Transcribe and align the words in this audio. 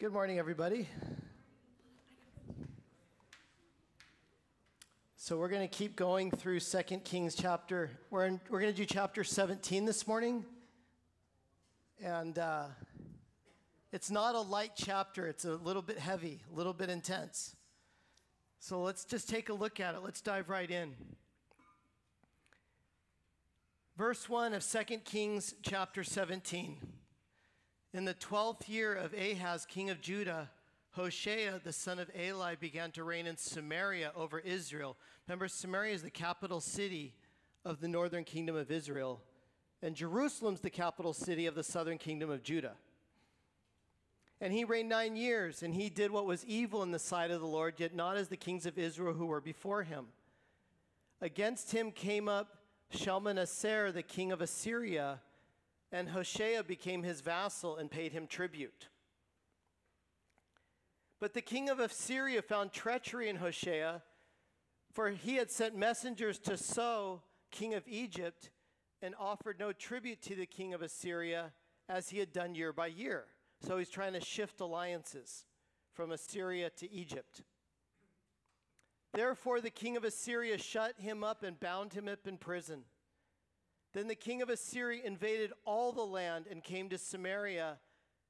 Good 0.00 0.12
morning, 0.12 0.38
everybody. 0.38 0.88
So 5.16 5.36
we're 5.36 5.48
going 5.48 5.68
to 5.68 5.76
keep 5.76 5.96
going 5.96 6.30
through 6.30 6.60
2 6.60 6.82
Kings 7.02 7.34
chapter. 7.34 7.90
We're, 8.08 8.26
in, 8.26 8.40
we're 8.48 8.60
going 8.60 8.72
to 8.72 8.76
do 8.76 8.84
chapter 8.84 9.24
17 9.24 9.86
this 9.86 10.06
morning. 10.06 10.44
And 12.00 12.38
uh, 12.38 12.66
it's 13.90 14.08
not 14.08 14.36
a 14.36 14.40
light 14.40 14.70
chapter, 14.76 15.26
it's 15.26 15.44
a 15.44 15.56
little 15.56 15.82
bit 15.82 15.98
heavy, 15.98 16.42
a 16.52 16.56
little 16.56 16.72
bit 16.72 16.90
intense. 16.90 17.56
So 18.60 18.80
let's 18.80 19.04
just 19.04 19.28
take 19.28 19.48
a 19.48 19.54
look 19.54 19.80
at 19.80 19.96
it. 19.96 20.04
Let's 20.04 20.20
dive 20.20 20.48
right 20.48 20.70
in. 20.70 20.94
Verse 23.96 24.28
1 24.28 24.54
of 24.54 24.64
2 24.64 24.98
Kings 24.98 25.56
chapter 25.64 26.04
17. 26.04 26.97
In 27.94 28.04
the 28.04 28.12
twelfth 28.12 28.68
year 28.68 28.94
of 28.94 29.14
Ahaz, 29.14 29.64
king 29.64 29.88
of 29.88 30.02
Judah, 30.02 30.50
Hoshea, 30.90 31.58
the 31.64 31.72
son 31.72 31.98
of 31.98 32.10
Elah, 32.14 32.54
began 32.60 32.90
to 32.92 33.02
reign 33.02 33.26
in 33.26 33.38
Samaria 33.38 34.12
over 34.14 34.40
Israel. 34.40 34.98
Remember, 35.26 35.48
Samaria 35.48 35.94
is 35.94 36.02
the 36.02 36.10
capital 36.10 36.60
city 36.60 37.14
of 37.64 37.80
the 37.80 37.88
northern 37.88 38.24
kingdom 38.24 38.56
of 38.56 38.70
Israel, 38.70 39.22
and 39.80 39.94
Jerusalem's 39.94 40.60
the 40.60 40.68
capital 40.68 41.14
city 41.14 41.46
of 41.46 41.54
the 41.54 41.62
southern 41.62 41.96
kingdom 41.96 42.28
of 42.28 42.42
Judah. 42.42 42.74
And 44.38 44.52
he 44.52 44.64
reigned 44.64 44.90
nine 44.90 45.16
years, 45.16 45.62
and 45.62 45.74
he 45.74 45.88
did 45.88 46.10
what 46.10 46.26
was 46.26 46.44
evil 46.44 46.82
in 46.82 46.90
the 46.90 46.98
sight 46.98 47.30
of 47.30 47.40
the 47.40 47.46
Lord, 47.46 47.74
yet 47.78 47.94
not 47.94 48.18
as 48.18 48.28
the 48.28 48.36
kings 48.36 48.66
of 48.66 48.78
Israel 48.78 49.14
who 49.14 49.26
were 49.26 49.40
before 49.40 49.82
him. 49.82 50.08
Against 51.22 51.72
him 51.72 51.90
came 51.90 52.28
up 52.28 52.58
Shalmaneser, 52.90 53.92
the 53.92 54.02
king 54.02 54.30
of 54.30 54.42
Assyria 54.42 55.20
and 55.90 56.10
Hoshea 56.10 56.62
became 56.66 57.02
his 57.02 57.20
vassal 57.20 57.76
and 57.76 57.90
paid 57.90 58.12
him 58.12 58.26
tribute. 58.26 58.88
But 61.20 61.34
the 61.34 61.40
king 61.40 61.68
of 61.68 61.80
Assyria 61.80 62.42
found 62.42 62.72
treachery 62.72 63.28
in 63.28 63.36
Hoshea, 63.36 64.02
for 64.92 65.10
he 65.10 65.36
had 65.36 65.50
sent 65.50 65.76
messengers 65.76 66.38
to 66.40 66.56
So, 66.56 67.22
king 67.50 67.74
of 67.74 67.82
Egypt, 67.88 68.50
and 69.02 69.14
offered 69.18 69.58
no 69.58 69.72
tribute 69.72 70.22
to 70.22 70.34
the 70.34 70.46
king 70.46 70.74
of 70.74 70.82
Assyria 70.82 71.52
as 71.88 72.10
he 72.10 72.18
had 72.18 72.32
done 72.32 72.54
year 72.54 72.72
by 72.72 72.88
year. 72.88 73.24
So 73.60 73.78
he's 73.78 73.90
trying 73.90 74.12
to 74.12 74.20
shift 74.20 74.60
alliances 74.60 75.46
from 75.92 76.12
Assyria 76.12 76.70
to 76.70 76.92
Egypt. 76.92 77.42
Therefore, 79.12 79.60
the 79.60 79.70
king 79.70 79.96
of 79.96 80.04
Assyria 80.04 80.58
shut 80.58 80.94
him 80.98 81.24
up 81.24 81.42
and 81.42 81.58
bound 81.58 81.94
him 81.94 82.08
up 82.08 82.26
in 82.26 82.36
prison. 82.36 82.84
Then 83.94 84.08
the 84.08 84.14
king 84.14 84.42
of 84.42 84.50
Assyria 84.50 85.02
invaded 85.04 85.52
all 85.64 85.92
the 85.92 86.02
land 86.02 86.46
and 86.50 86.62
came 86.62 86.88
to 86.90 86.98
Samaria, 86.98 87.78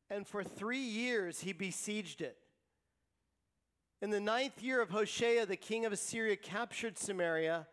and 0.08 0.26
for 0.26 0.44
three 0.44 0.78
years 0.78 1.40
he 1.40 1.52
besieged 1.52 2.20
it. 2.20 2.38
In 4.00 4.10
the 4.10 4.20
ninth 4.20 4.62
year 4.62 4.80
of 4.80 4.90
Hoshea, 4.90 5.44
the 5.44 5.56
king 5.56 5.84
of 5.84 5.92
Assyria 5.92 6.36
captured 6.36 6.96
Samaria, 6.96 7.66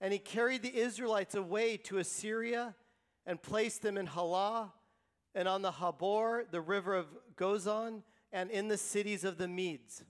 and 0.00 0.12
he 0.12 0.18
carried 0.20 0.62
the 0.62 0.76
Israelites 0.76 1.34
away 1.34 1.76
to 1.78 1.98
Assyria 1.98 2.76
and 3.26 3.42
placed 3.42 3.82
them 3.82 3.98
in 3.98 4.06
Halah 4.06 4.72
and 5.34 5.48
on 5.48 5.62
the 5.62 5.72
Habor, 5.72 6.50
the 6.50 6.60
river 6.60 6.94
of 6.94 7.06
Gozan, 7.36 8.02
and 8.32 8.50
in 8.50 8.68
the 8.68 8.76
cities 8.76 9.24
of 9.24 9.38
the 9.38 9.48
Medes. 9.48 10.04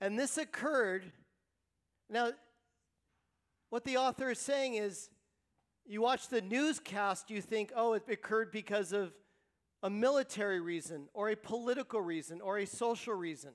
And 0.00 0.18
this 0.18 0.38
occurred. 0.38 1.04
Now, 2.08 2.30
what 3.70 3.84
the 3.84 3.96
author 3.96 4.30
is 4.30 4.38
saying 4.38 4.74
is 4.74 5.08
you 5.86 6.02
watch 6.02 6.28
the 6.28 6.42
newscast, 6.42 7.30
you 7.30 7.40
think, 7.40 7.72
oh, 7.74 7.94
it 7.94 8.02
occurred 8.08 8.52
because 8.52 8.92
of 8.92 9.12
a 9.82 9.90
military 9.90 10.60
reason 10.60 11.08
or 11.14 11.30
a 11.30 11.36
political 11.36 12.00
reason 12.00 12.40
or 12.40 12.58
a 12.58 12.66
social 12.66 13.14
reason. 13.14 13.52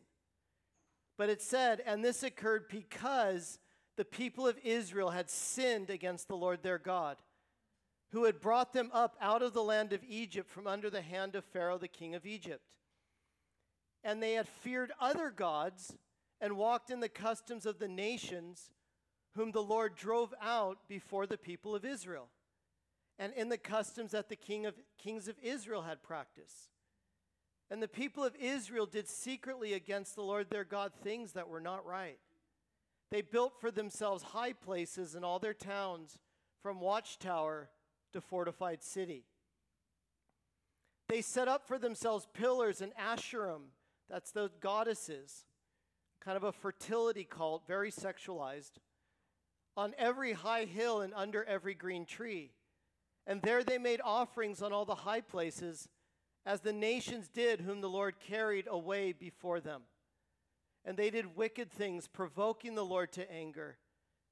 But 1.17 1.29
it 1.29 1.41
said, 1.41 1.81
and 1.85 2.03
this 2.03 2.23
occurred 2.23 2.65
because 2.69 3.59
the 3.95 4.05
people 4.05 4.47
of 4.47 4.57
Israel 4.63 5.11
had 5.11 5.29
sinned 5.29 5.89
against 5.89 6.27
the 6.27 6.35
Lord 6.35 6.63
their 6.63 6.79
God, 6.79 7.17
who 8.11 8.25
had 8.25 8.41
brought 8.41 8.73
them 8.73 8.89
up 8.93 9.15
out 9.21 9.41
of 9.41 9.53
the 9.53 9.63
land 9.63 9.93
of 9.93 10.03
Egypt 10.07 10.49
from 10.49 10.67
under 10.67 10.89
the 10.89 11.01
hand 11.01 11.35
of 11.35 11.45
Pharaoh, 11.45 11.77
the 11.77 11.87
king 11.87 12.15
of 12.15 12.25
Egypt. 12.25 12.63
And 14.03 14.21
they 14.21 14.33
had 14.33 14.47
feared 14.47 14.91
other 14.99 15.29
gods 15.29 15.95
and 16.41 16.57
walked 16.57 16.89
in 16.89 16.99
the 16.99 17.09
customs 17.09 17.65
of 17.65 17.79
the 17.79 17.87
nations 17.87 18.71
whom 19.35 19.51
the 19.51 19.63
Lord 19.63 19.96
drove 19.96 20.34
out 20.41 20.79
before 20.88 21.28
the 21.28 21.38
people 21.38 21.75
of 21.75 21.85
Israel, 21.85 22.29
and 23.19 23.34
in 23.34 23.50
the 23.50 23.57
customs 23.57 24.12
that 24.12 24.29
the 24.29 24.35
king 24.35 24.66
of, 24.66 24.75
kings 24.97 25.28
of 25.28 25.35
Israel 25.41 25.84
had 25.84 26.03
practiced. 26.03 26.69
And 27.69 27.81
the 27.81 27.88
people 27.88 28.24
of 28.24 28.35
Israel 28.40 28.85
did 28.85 29.07
secretly 29.07 29.74
against 29.74 30.16
the 30.16 30.22
Lord 30.22 30.50
their 30.50 30.63
God 30.63 30.91
things 31.03 31.34
that 31.34 31.50
were 31.50 31.59
not 31.59 31.85
right. 31.85 32.19
They 33.12 33.22
built 33.22 33.59
for 33.59 33.72
themselves 33.72 34.24
high 34.24 34.53
places 34.53 35.16
in 35.16 35.24
all 35.24 35.40
their 35.40 35.53
towns, 35.53 36.19
from 36.62 36.79
watchtower 36.79 37.69
to 38.13 38.22
fortified 38.22 38.84
city. 38.84 39.25
They 41.09 41.22
set 41.22 41.47
up 41.47 41.68
for 41.68 41.78
themselves 41.78 42.28
pillars 42.34 42.81
and 42.81 42.94
asherim, 42.95 43.69
that's 44.09 44.31
those 44.31 44.56
goddesses, 44.59 45.45
kind 46.19 46.38
of 46.38 46.44
a 46.44 46.51
fertility 46.51 47.24
cult, 47.24 47.68
very 47.68 47.91
sexualized 47.91 48.79
on 49.78 49.94
every 49.97 50.34
high 50.34 50.66
hill 50.66 51.02
and 51.02 51.13
under 51.13 51.44
every 51.44 51.74
green 51.74 52.06
tree. 52.06 52.52
And 53.28 53.41
there 53.41 53.63
they 53.63 53.78
made 53.78 54.02
offerings 54.03 54.62
on 54.62 54.72
all 54.72 54.86
the 54.86 54.96
high 54.96 55.22
places, 55.22 55.90
as 56.46 56.62
the 56.62 56.74
nations 56.74 57.28
did 57.28 57.62
whom 57.62 57.81
the 57.81 57.90
Lord 57.90 58.19
carried 58.19 58.68
away 58.69 59.12
before 59.12 59.59
them. 59.59 59.81
And 60.86 60.96
they 60.96 61.09
did 61.09 61.36
wicked 61.36 61.72
things, 61.72 62.08
provoking 62.08 62.75
the 62.75 62.86
Lord 62.86 63.12
to 63.13 63.31
anger. 63.31 63.78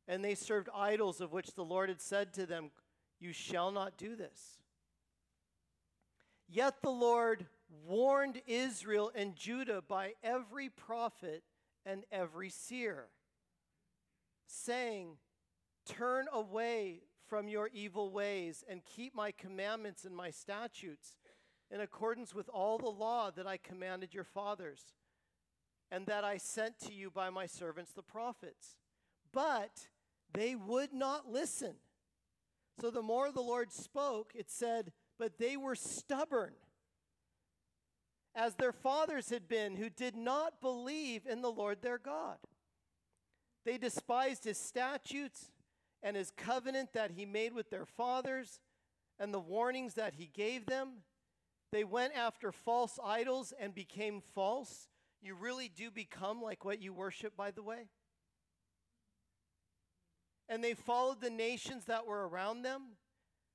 And 0.08 0.24
they 0.24 0.36
served 0.36 0.70
idols 0.76 1.22
of 1.22 1.32
which 1.32 1.56
the 1.56 1.64
Lord 1.64 1.90
had 1.90 2.02
said 2.02 2.34
to 2.34 2.46
them, 2.46 2.70
You 3.20 3.34
shall 3.34 3.72
not 3.72 3.98
do 3.98 4.16
this. 4.16 4.60
Yet 6.48 6.82
the 6.84 6.92
Lord 6.92 7.48
warned 7.88 8.42
Israel 8.46 9.12
and 9.16 9.36
Judah 9.36 9.82
by 9.82 10.14
every 10.24 10.70
prophet 10.70 11.44
and 11.86 12.04
every 12.12 12.50
seer, 12.50 13.06
saying, 14.46 15.18
Turn 15.86 16.26
away 16.32 17.02
from 17.28 17.48
your 17.48 17.70
evil 17.74 18.12
ways 18.12 18.64
and 18.70 18.86
keep 18.86 19.16
my 19.16 19.32
commandments 19.32 20.06
and 20.06 20.16
my 20.16 20.30
statutes 20.30 21.18
in 21.72 21.82
accordance 21.82 22.34
with 22.34 22.50
all 22.50 22.78
the 22.78 22.90
law 22.90 23.32
that 23.32 23.48
I 23.48 23.58
commanded 23.58 24.14
your 24.14 24.24
fathers 24.24 24.94
and 25.92 26.06
that 26.08 26.24
I 26.24 26.38
sent 26.38 26.80
to 26.82 26.94
you 26.94 27.10
by 27.10 27.30
my 27.30 27.46
servants 27.46 27.92
the 27.92 28.04
prophets. 28.04 28.78
But 29.32 29.88
they 30.34 30.56
would 30.56 30.94
not 30.94 31.30
listen. 31.30 31.76
So 32.80 32.90
the 32.90 33.02
more 33.02 33.32
the 33.32 33.42
Lord 33.42 33.72
spoke, 33.72 34.34
it 34.36 34.50
said, 34.50 34.92
But 35.20 35.38
they 35.38 35.58
were 35.58 35.76
stubborn, 35.76 36.54
as 38.36 38.56
their 38.56 38.72
fathers 38.72 39.30
had 39.30 39.48
been, 39.48 39.76
who 39.76 39.90
did 39.90 40.16
not 40.16 40.62
believe 40.62 41.28
in 41.28 41.42
the 41.42 41.52
Lord 41.52 41.82
their 41.82 42.00
God. 42.00 42.38
They 43.66 43.78
despised 43.78 44.44
his 44.44 44.58
statutes 44.58 45.52
and 46.04 46.16
his 46.18 46.32
covenant 46.32 46.94
that 46.94 47.12
he 47.12 47.26
made 47.26 47.54
with 47.54 47.70
their 47.70 47.86
fathers 47.86 48.60
and 49.20 49.34
the 49.34 49.40
warnings 49.40 49.94
that 49.94 50.16
he 50.16 50.30
gave 50.34 50.66
them. 50.66 50.90
They 51.72 51.84
went 51.84 52.14
after 52.16 52.52
false 52.52 53.00
idols 53.04 53.54
and 53.60 53.74
became 53.74 54.22
false. 54.36 54.90
You 55.22 55.34
really 55.34 55.70
do 55.70 55.90
become 55.90 56.42
like 56.42 56.66
what 56.66 56.82
you 56.82 56.94
worship, 56.94 57.36
by 57.36 57.52
the 57.52 57.64
way. 57.64 57.88
And 60.50 60.64
they 60.64 60.74
followed 60.74 61.22
the 61.22 61.30
nations 61.30 61.86
that 61.86 62.06
were 62.06 62.28
around 62.28 62.64
them, 62.64 62.98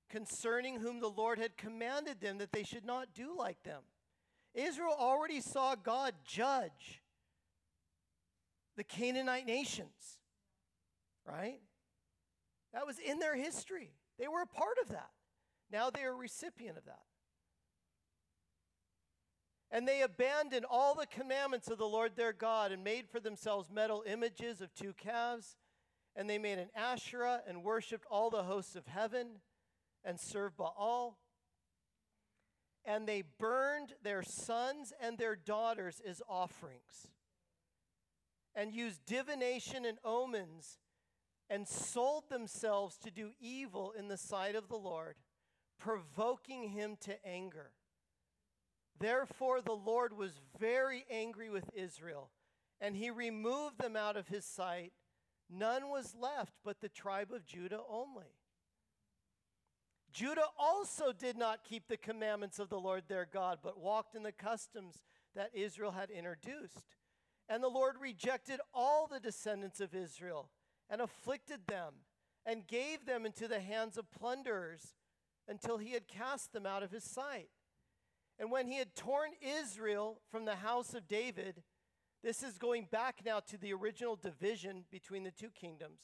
concerning 0.08 0.80
whom 0.80 1.00
the 1.00 1.10
Lord 1.10 1.38
had 1.38 1.58
commanded 1.58 2.20
them 2.20 2.38
that 2.38 2.50
they 2.50 2.62
should 2.62 2.86
not 2.86 3.14
do 3.14 3.36
like 3.36 3.62
them. 3.62 3.82
Israel 4.54 4.96
already 4.98 5.42
saw 5.42 5.74
God 5.74 6.14
judge 6.24 7.02
the 8.76 8.84
Canaanite 8.84 9.46
nations, 9.46 10.18
right? 11.26 11.60
That 12.72 12.86
was 12.86 12.98
in 12.98 13.18
their 13.18 13.36
history. 13.36 13.92
They 14.18 14.28
were 14.28 14.42
a 14.42 14.46
part 14.46 14.76
of 14.82 14.90
that. 14.90 15.10
Now 15.70 15.90
they 15.90 16.02
are 16.02 16.12
a 16.12 16.16
recipient 16.16 16.76
of 16.76 16.84
that. 16.84 17.02
And 19.70 19.86
they 19.86 20.00
abandoned 20.00 20.64
all 20.68 20.94
the 20.94 21.06
commandments 21.06 21.68
of 21.68 21.78
the 21.78 21.86
Lord 21.86 22.16
their 22.16 22.32
God 22.32 22.72
and 22.72 22.82
made 22.82 23.08
for 23.08 23.20
themselves 23.20 23.68
metal 23.70 24.02
images 24.06 24.60
of 24.60 24.74
two 24.74 24.94
calves. 24.94 25.56
And 26.16 26.28
they 26.28 26.38
made 26.38 26.58
an 26.58 26.70
Asherah 26.74 27.42
and 27.46 27.62
worshiped 27.62 28.06
all 28.10 28.30
the 28.30 28.44
hosts 28.44 28.76
of 28.76 28.86
heaven 28.86 29.40
and 30.04 30.18
served 30.18 30.56
Baal. 30.56 31.18
And 32.84 33.06
they 33.06 33.24
burned 33.38 33.92
their 34.02 34.22
sons 34.22 34.92
and 35.00 35.18
their 35.18 35.36
daughters 35.36 36.00
as 36.06 36.22
offerings 36.26 37.08
and 38.54 38.74
used 38.74 39.04
divination 39.06 39.84
and 39.84 39.98
omens 40.04 40.78
and 41.50 41.66
sold 41.66 42.28
themselves 42.28 42.96
to 42.98 43.10
do 43.10 43.30
evil 43.40 43.92
in 43.96 44.08
the 44.08 44.16
sight 44.16 44.54
of 44.54 44.68
the 44.68 44.76
Lord, 44.76 45.16
provoking 45.78 46.70
him 46.70 46.96
to 47.00 47.26
anger. 47.26 47.70
Therefore, 48.98 49.60
the 49.60 49.72
Lord 49.72 50.16
was 50.16 50.40
very 50.58 51.06
angry 51.10 51.50
with 51.50 51.70
Israel, 51.74 52.30
and 52.80 52.96
he 52.96 53.10
removed 53.10 53.78
them 53.78 53.96
out 53.96 54.16
of 54.16 54.28
his 54.28 54.44
sight. 54.44 54.92
None 55.48 55.88
was 55.88 56.14
left 56.20 56.52
but 56.64 56.80
the 56.80 56.88
tribe 56.88 57.32
of 57.32 57.46
Judah 57.46 57.80
only. 57.88 58.34
Judah 60.12 60.46
also 60.58 61.12
did 61.12 61.36
not 61.36 61.64
keep 61.64 61.86
the 61.86 61.96
commandments 61.96 62.58
of 62.58 62.70
the 62.70 62.80
Lord 62.80 63.04
their 63.08 63.26
God, 63.30 63.58
but 63.62 63.78
walked 63.78 64.14
in 64.14 64.22
the 64.22 64.32
customs 64.32 65.02
that 65.34 65.50
Israel 65.54 65.92
had 65.92 66.10
introduced. 66.10 66.96
And 67.48 67.62
the 67.62 67.68
Lord 67.68 67.96
rejected 68.00 68.60
all 68.74 69.06
the 69.06 69.20
descendants 69.20 69.80
of 69.80 69.94
Israel 69.94 70.50
and 70.90 71.00
afflicted 71.00 71.60
them 71.66 71.94
and 72.46 72.66
gave 72.66 73.04
them 73.04 73.26
into 73.26 73.46
the 73.48 73.60
hands 73.60 73.98
of 73.98 74.10
plunderers 74.10 74.94
until 75.46 75.78
he 75.78 75.92
had 75.92 76.08
cast 76.08 76.52
them 76.52 76.66
out 76.66 76.82
of 76.82 76.90
his 76.90 77.04
sight. 77.04 77.48
And 78.38 78.50
when 78.50 78.66
he 78.66 78.78
had 78.78 78.94
torn 78.94 79.30
Israel 79.40 80.20
from 80.30 80.44
the 80.44 80.56
house 80.56 80.94
of 80.94 81.08
David, 81.08 81.62
this 82.22 82.42
is 82.42 82.58
going 82.58 82.86
back 82.90 83.20
now 83.24 83.40
to 83.40 83.56
the 83.56 83.72
original 83.72 84.16
division 84.16 84.84
between 84.90 85.24
the 85.24 85.30
two 85.30 85.50
kingdoms. 85.50 86.00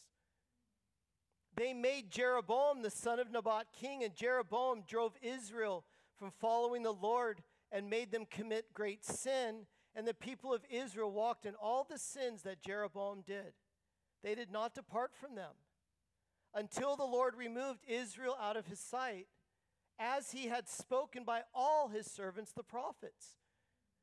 They 1.56 1.72
made 1.72 2.10
Jeroboam 2.10 2.82
the 2.82 2.90
son 2.90 3.20
of 3.20 3.30
Nebat 3.30 3.66
king, 3.72 4.02
and 4.02 4.14
Jeroboam 4.14 4.82
drove 4.86 5.14
Israel 5.22 5.84
from 6.18 6.32
following 6.40 6.82
the 6.82 6.92
Lord 6.92 7.42
and 7.70 7.88
made 7.90 8.10
them 8.10 8.26
commit 8.28 8.74
great 8.74 9.04
sin. 9.04 9.66
And 9.94 10.06
the 10.06 10.14
people 10.14 10.52
of 10.52 10.64
Israel 10.68 11.12
walked 11.12 11.46
in 11.46 11.54
all 11.54 11.86
the 11.88 11.98
sins 11.98 12.42
that 12.42 12.62
Jeroboam 12.62 13.22
did. 13.24 13.52
They 14.24 14.34
did 14.34 14.50
not 14.50 14.74
depart 14.74 15.12
from 15.14 15.34
them 15.34 15.52
until 16.54 16.96
the 16.96 17.04
Lord 17.04 17.36
removed 17.36 17.84
Israel 17.86 18.36
out 18.40 18.56
of 18.56 18.66
his 18.66 18.80
sight 18.80 19.26
as 19.98 20.32
he 20.32 20.48
had 20.48 20.66
spoken 20.66 21.24
by 21.24 21.42
all 21.54 21.88
his 21.88 22.10
servants 22.10 22.50
the 22.50 22.62
prophets. 22.62 23.36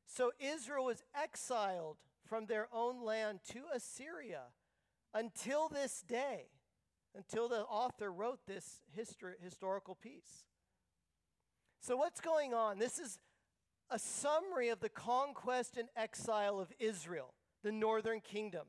So 0.05 0.31
Israel 0.39 0.85
was 0.85 1.03
exiled 1.19 1.97
from 2.23 2.45
their 2.45 2.67
own 2.71 3.03
land 3.03 3.39
to 3.49 3.63
Assyria 3.73 4.43
until 5.11 5.67
this 5.67 6.01
day, 6.01 6.49
until 7.15 7.49
the 7.49 7.61
author 7.61 8.11
wrote 8.11 8.45
this 8.45 8.81
histor- 8.95 9.41
historical 9.43 9.95
piece. 9.95 10.45
So, 11.81 11.97
what's 11.97 12.21
going 12.21 12.53
on? 12.53 12.77
This 12.77 12.99
is 12.99 13.19
a 13.89 13.97
summary 13.97 14.69
of 14.69 14.81
the 14.81 14.89
conquest 14.89 15.77
and 15.77 15.89
exile 15.95 16.59
of 16.59 16.71
Israel, 16.79 17.33
the 17.63 17.71
northern 17.71 18.21
kingdom, 18.21 18.67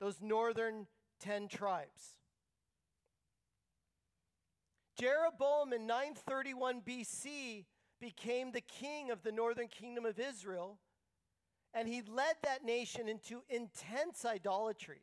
those 0.00 0.20
northern 0.20 0.86
10 1.20 1.48
tribes. 1.48 2.16
Jeroboam 4.98 5.72
in 5.72 5.86
931 5.86 6.82
BC 6.82 7.64
became 8.00 8.52
the 8.52 8.60
king 8.60 9.10
of 9.10 9.22
the 9.22 9.32
northern 9.32 9.68
kingdom 9.68 10.04
of 10.04 10.18
Israel, 10.18 10.78
and 11.74 11.88
he 11.88 12.02
led 12.02 12.36
that 12.42 12.64
nation 12.64 13.08
into 13.08 13.42
intense 13.48 14.24
idolatry, 14.24 15.02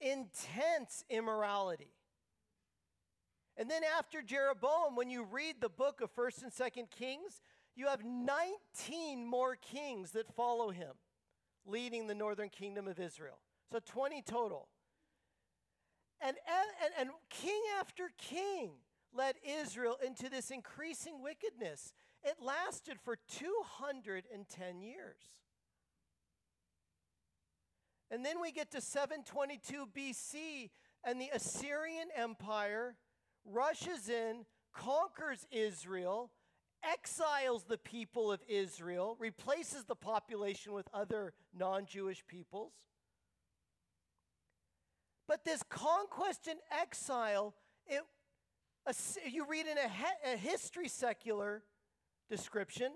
intense 0.00 1.04
immorality. 1.08 1.94
And 3.56 3.70
then 3.70 3.82
after 3.98 4.22
Jeroboam, 4.22 4.96
when 4.96 5.10
you 5.10 5.24
read 5.24 5.56
the 5.60 5.68
book 5.68 6.00
of 6.00 6.14
1st 6.14 6.42
and 6.44 6.52
2nd 6.52 6.90
Kings, 6.90 7.42
you 7.76 7.86
have 7.86 8.04
19 8.04 9.26
more 9.26 9.56
kings 9.56 10.12
that 10.12 10.34
follow 10.34 10.70
him, 10.70 10.94
leading 11.66 12.06
the 12.06 12.14
northern 12.14 12.48
kingdom 12.48 12.88
of 12.88 12.98
Israel. 12.98 13.38
So 13.72 13.78
20 13.86 14.20
total. 14.20 14.68
And, 16.20 16.36
and, 16.84 16.92
and 17.00 17.10
king 17.30 17.62
after 17.80 18.10
king 18.18 18.72
led 19.16 19.36
Israel 19.62 19.96
into 20.06 20.28
this 20.28 20.50
increasing 20.50 21.22
wickedness. 21.22 21.94
It 22.22 22.36
lasted 22.38 22.98
for 23.02 23.16
210 23.30 24.82
years. 24.82 25.16
And 28.10 28.22
then 28.22 28.42
we 28.42 28.52
get 28.52 28.70
to 28.72 28.82
722 28.82 29.86
BC, 29.96 30.68
and 31.02 31.18
the 31.18 31.30
Assyrian 31.32 32.08
Empire 32.14 32.94
rushes 33.46 34.10
in, 34.10 34.44
conquers 34.74 35.46
Israel, 35.50 36.30
exiles 36.84 37.64
the 37.64 37.78
people 37.78 38.30
of 38.30 38.42
Israel, 38.46 39.16
replaces 39.18 39.84
the 39.84 39.96
population 39.96 40.74
with 40.74 40.86
other 40.92 41.32
non 41.56 41.86
Jewish 41.86 42.22
peoples. 42.26 42.74
But 45.28 45.44
this 45.44 45.62
conquest 45.68 46.46
and 46.48 46.58
exile, 46.70 47.54
it 47.86 48.02
a, 48.86 48.94
you 49.30 49.46
read 49.48 49.66
in 49.66 49.78
a, 49.78 49.88
he, 49.88 50.32
a 50.32 50.36
history 50.36 50.88
secular 50.88 51.62
description, 52.28 52.92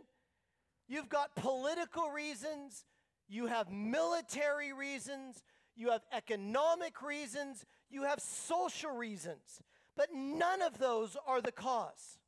you've 0.89 1.09
got 1.09 1.35
political 1.37 2.11
reasons, 2.11 2.85
you 3.29 3.47
have 3.47 3.71
military 3.71 4.73
reasons, 4.73 5.43
you 5.77 5.91
have 5.91 6.03
economic 6.13 7.03
reasons, 7.03 7.65
you 7.91 8.03
have 8.03 8.21
social 8.21 8.91
reasons, 8.91 9.61
but 9.97 10.09
none 10.15 10.63
of 10.63 10.79
those 10.79 11.17
are 11.27 11.41
the 11.41 11.53
cause. 11.53 12.19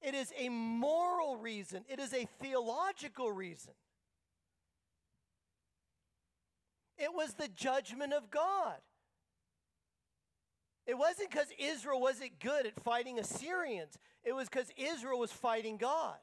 It 0.00 0.14
is 0.14 0.32
a 0.38 0.48
moral 0.48 1.36
reason, 1.36 1.84
it 1.88 2.00
is 2.00 2.14
a 2.14 2.26
theological 2.40 3.30
reason. 3.30 3.74
It 6.98 7.14
was 7.14 7.34
the 7.34 7.48
judgment 7.48 8.12
of 8.12 8.30
God. 8.30 8.76
It 10.86 10.96
wasn't 10.96 11.30
because 11.30 11.48
Israel 11.58 12.00
wasn't 12.00 12.40
good 12.40 12.66
at 12.66 12.82
fighting 12.82 13.18
Assyrians, 13.18 13.98
it 14.24 14.32
was 14.34 14.48
because 14.48 14.70
Israel 14.76 15.18
was 15.18 15.32
fighting 15.32 15.76
God. 15.76 16.16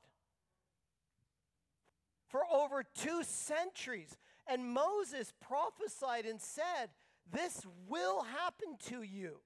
For 2.27 2.41
over 2.51 2.83
two 2.83 3.23
centuries. 3.23 4.17
And 4.47 4.73
Moses 4.73 5.33
prophesied 5.41 6.25
and 6.25 6.39
said, 6.39 6.89
This 7.31 7.65
will 7.87 8.23
happen 8.23 8.77
to 8.89 9.01
you 9.01 9.37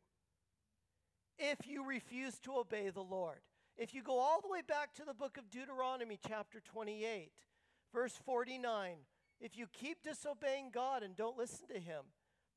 if 1.37 1.67
you 1.67 1.85
refuse 1.85 2.37
to 2.39 2.57
obey 2.57 2.89
the 2.89 3.01
Lord. 3.01 3.39
If 3.77 3.93
you 3.93 4.03
go 4.03 4.19
all 4.19 4.41
the 4.41 4.49
way 4.49 4.61
back 4.67 4.93
to 4.95 5.05
the 5.05 5.13
book 5.13 5.37
of 5.37 5.49
Deuteronomy, 5.49 6.19
chapter 6.27 6.59
28, 6.59 7.31
verse 7.93 8.19
49, 8.25 8.95
if 9.39 9.57
you 9.57 9.67
keep 9.67 10.03
disobeying 10.03 10.71
God 10.73 11.03
and 11.03 11.15
don't 11.15 11.37
listen 11.37 11.67
to 11.69 11.79
Him, 11.79 12.03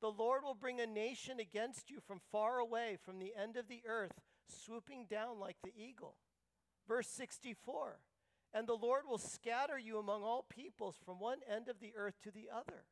the 0.01 0.11
Lord 0.11 0.43
will 0.43 0.55
bring 0.55 0.81
a 0.81 0.85
nation 0.85 1.39
against 1.39 1.89
you 1.89 1.99
from 2.05 2.19
far 2.31 2.59
away, 2.59 2.97
from 3.01 3.19
the 3.19 3.33
end 3.41 3.55
of 3.55 3.67
the 3.67 3.83
earth, 3.87 4.19
swooping 4.47 5.07
down 5.09 5.39
like 5.39 5.57
the 5.63 5.71
eagle. 5.77 6.15
Verse 6.87 7.07
64 7.07 7.99
And 8.53 8.67
the 8.67 8.73
Lord 8.73 9.03
will 9.07 9.17
scatter 9.17 9.79
you 9.79 9.97
among 9.97 10.23
all 10.23 10.45
peoples 10.49 10.97
from 11.05 11.19
one 11.19 11.39
end 11.49 11.69
of 11.69 11.79
the 11.79 11.93
earth 11.95 12.15
to 12.23 12.31
the 12.31 12.49
other. 12.53 12.83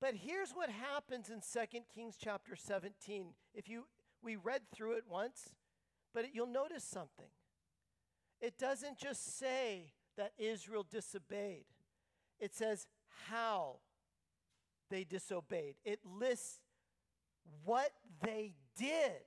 But 0.00 0.14
here's 0.14 0.52
what 0.52 0.70
happens 0.70 1.30
in 1.30 1.40
2 1.40 1.80
Kings 1.92 2.16
chapter 2.22 2.54
17. 2.54 3.34
If 3.54 3.68
you 3.68 3.86
we 4.22 4.36
read 4.36 4.62
through 4.72 4.96
it 4.96 5.04
once, 5.08 5.54
but 6.14 6.24
it, 6.24 6.30
you'll 6.32 6.46
notice 6.46 6.84
something. 6.84 7.30
It 8.40 8.58
doesn't 8.58 8.98
just 8.98 9.38
say 9.38 9.92
that 10.16 10.32
Israel 10.38 10.86
disobeyed. 10.88 11.64
It 12.40 12.54
says 12.54 12.86
how 13.28 13.76
they 14.90 15.04
disobeyed. 15.04 15.76
It 15.84 16.00
lists 16.04 16.60
what 17.64 17.90
they 18.22 18.54
did 18.78 19.24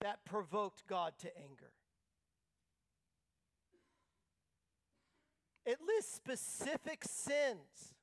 that 0.00 0.24
provoked 0.24 0.86
God 0.86 1.12
to 1.20 1.36
anger. 1.38 1.72
It 5.66 5.78
lists 5.86 6.14
specific 6.14 7.04
sins. 7.04 7.94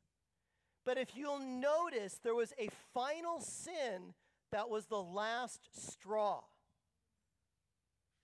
But 0.85 0.99
if 0.99 1.15
you'll 1.15 1.39
notice, 1.39 2.19
there 2.21 2.35
was 2.35 2.53
a 2.59 2.69
final 2.93 3.39
sin 3.39 4.13
that 4.51 4.69
was 4.69 4.85
the 4.85 5.01
last 5.01 5.61
straw. 5.89 6.41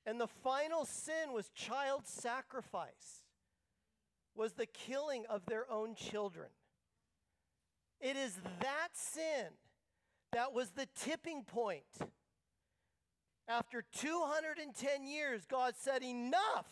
And 0.06 0.22
the 0.22 0.28
final 0.28 0.86
sin 0.86 1.34
was 1.34 1.50
child 1.50 2.06
sacrifice, 2.06 3.21
was 4.36 4.54
the 4.54 4.66
killing 4.66 5.26
of 5.30 5.46
their 5.46 5.70
own 5.70 5.96
children. 5.96 6.48
It 8.00 8.16
is 8.16 8.36
that 8.60 8.90
sin 8.94 9.48
that 10.32 10.54
was 10.54 10.72
the 10.72 10.88
tipping 10.96 11.44
point. 11.44 11.84
After 13.48 13.84
210 13.96 15.06
years, 15.06 15.46
God 15.46 15.74
said, 15.78 16.04
Enough. 16.04 16.66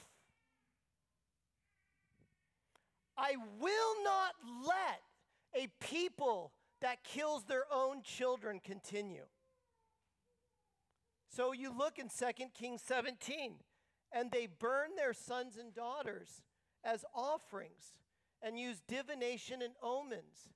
I 3.18 3.34
will 3.60 4.04
not 4.04 4.32
let 4.66 5.01
a 5.54 5.68
people 5.86 6.54
that 6.82 7.04
kills 7.04 7.44
their 7.44 7.66
own 7.70 8.01
children 8.01 8.62
continue. 8.63 9.25
So 11.30 11.51
you 11.51 11.78
look 11.78 12.00
in 12.00 12.08
2 12.08 12.25
Kings 12.54 12.82
17, 12.86 13.56
and 14.13 14.32
they 14.32 14.48
burn 14.48 14.96
their 14.96 15.13
sons 15.13 15.58
and 15.58 15.74
daughters 15.74 16.42
as 16.83 17.05
offerings 17.13 17.93
and 18.41 18.59
used 18.59 18.88
divination 18.88 19.62
and 19.62 19.74
omens 19.81 20.50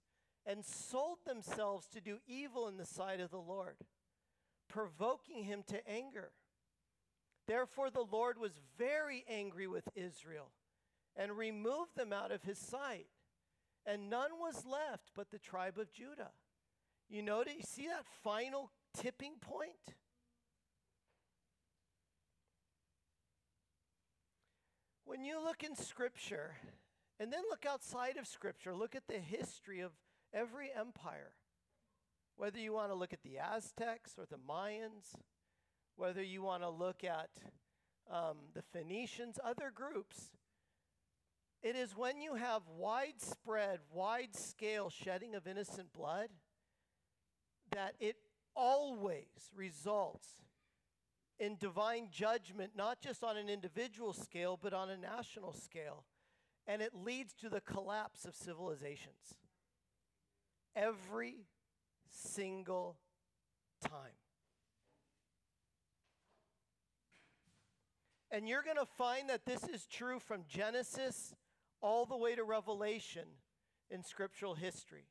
and 0.46 0.64
sold 0.64 1.20
themselves 1.26 1.88
to 1.88 2.02
do 2.02 2.18
evil 2.28 2.68
in 2.68 2.78
the 2.78 2.86
sight 2.86 3.20
of 3.20 3.32
the 3.32 3.38
Lord, 3.38 3.78
provoking 4.68 5.44
him 5.44 5.64
to 5.68 5.88
anger. 5.88 6.32
Therefore, 7.48 7.90
the 7.90 8.06
Lord 8.10 8.38
was 8.38 8.60
very 8.78 9.26
angry 9.28 9.68
with 9.68 9.88
Israel 9.96 10.52
and 11.16 11.38
removed 11.38 11.96
them 11.96 12.14
out 12.14 12.32
of 12.32 12.44
his 12.44 12.58
sight. 12.58 13.08
And 13.86 14.10
none 14.10 14.32
was 14.40 14.66
left 14.66 15.12
but 15.14 15.30
the 15.30 15.40
tribe 15.40 15.78
of 15.78 15.92
Judah. 15.92 16.32
You 17.10 17.22
notice, 17.22 17.54
you 17.58 17.64
see 17.64 17.88
that 17.88 18.06
final 18.24 18.72
tipping 18.96 19.34
point? 19.42 19.96
When 25.06 25.26
you 25.26 25.44
look 25.44 25.64
in 25.64 25.76
Scripture, 25.76 26.56
and 27.20 27.32
then 27.32 27.44
look 27.50 27.66
outside 27.66 28.18
of 28.18 28.28
Scripture, 28.28 28.74
look 28.74 28.96
at 28.96 29.08
the 29.08 29.20
history 29.20 29.82
of 29.82 29.92
every 30.34 30.70
empire. 30.78 31.34
Whether 32.36 32.60
you 32.60 32.74
want 32.74 32.90
to 32.92 32.96
look 32.96 33.14
at 33.14 33.22
the 33.22 33.38
Aztecs 33.38 34.14
or 34.18 34.26
the 34.26 34.38
Mayans, 34.38 35.16
whether 35.96 36.24
you 36.24 36.42
want 36.42 36.64
to 36.64 36.70
look 36.70 37.04
at 37.04 37.30
um, 38.12 38.38
the 38.54 38.64
Phoenicians, 38.74 39.40
other 39.44 39.72
groups, 39.74 40.32
it 41.62 41.76
is 41.76 41.96
when 41.96 42.20
you 42.20 42.36
have 42.36 42.64
widespread, 42.68 43.80
wide 43.92 44.36
scale 44.36 44.90
shedding 44.90 45.36
of 45.36 45.48
innocent 45.48 45.94
blood 45.94 46.30
that 47.72 47.96
it 48.00 48.18
always 48.56 49.52
results 49.56 50.43
in 51.40 51.58
divine 51.58 52.08
judgment, 52.12 52.72
not 52.76 53.02
just 53.02 53.24
on 53.24 53.38
an 53.38 53.50
individual 53.50 54.14
scale, 54.14 54.58
but 54.62 54.74
on 54.74 54.90
a 54.90 54.98
national 54.98 55.54
scale. 55.54 56.06
And 56.68 56.82
it 56.82 56.94
leads 56.94 57.34
to 57.36 57.50
the 57.50 57.62
collapse 57.62 58.26
of 58.26 58.36
civilizations. 58.36 59.36
Every 60.76 61.46
single 62.08 62.98
time. 63.82 64.18
And 68.32 68.48
you're 68.48 68.64
going 68.64 68.78
to 68.78 68.86
find 68.98 69.30
that 69.30 69.46
this 69.46 69.64
is 69.64 69.86
true 69.86 70.20
from 70.20 70.44
Genesis 70.48 71.36
all 71.82 72.06
the 72.06 72.18
way 72.18 72.34
to 72.34 72.44
Revelation 72.44 73.26
in 73.92 74.04
scriptural 74.04 74.56
history. 74.56 75.06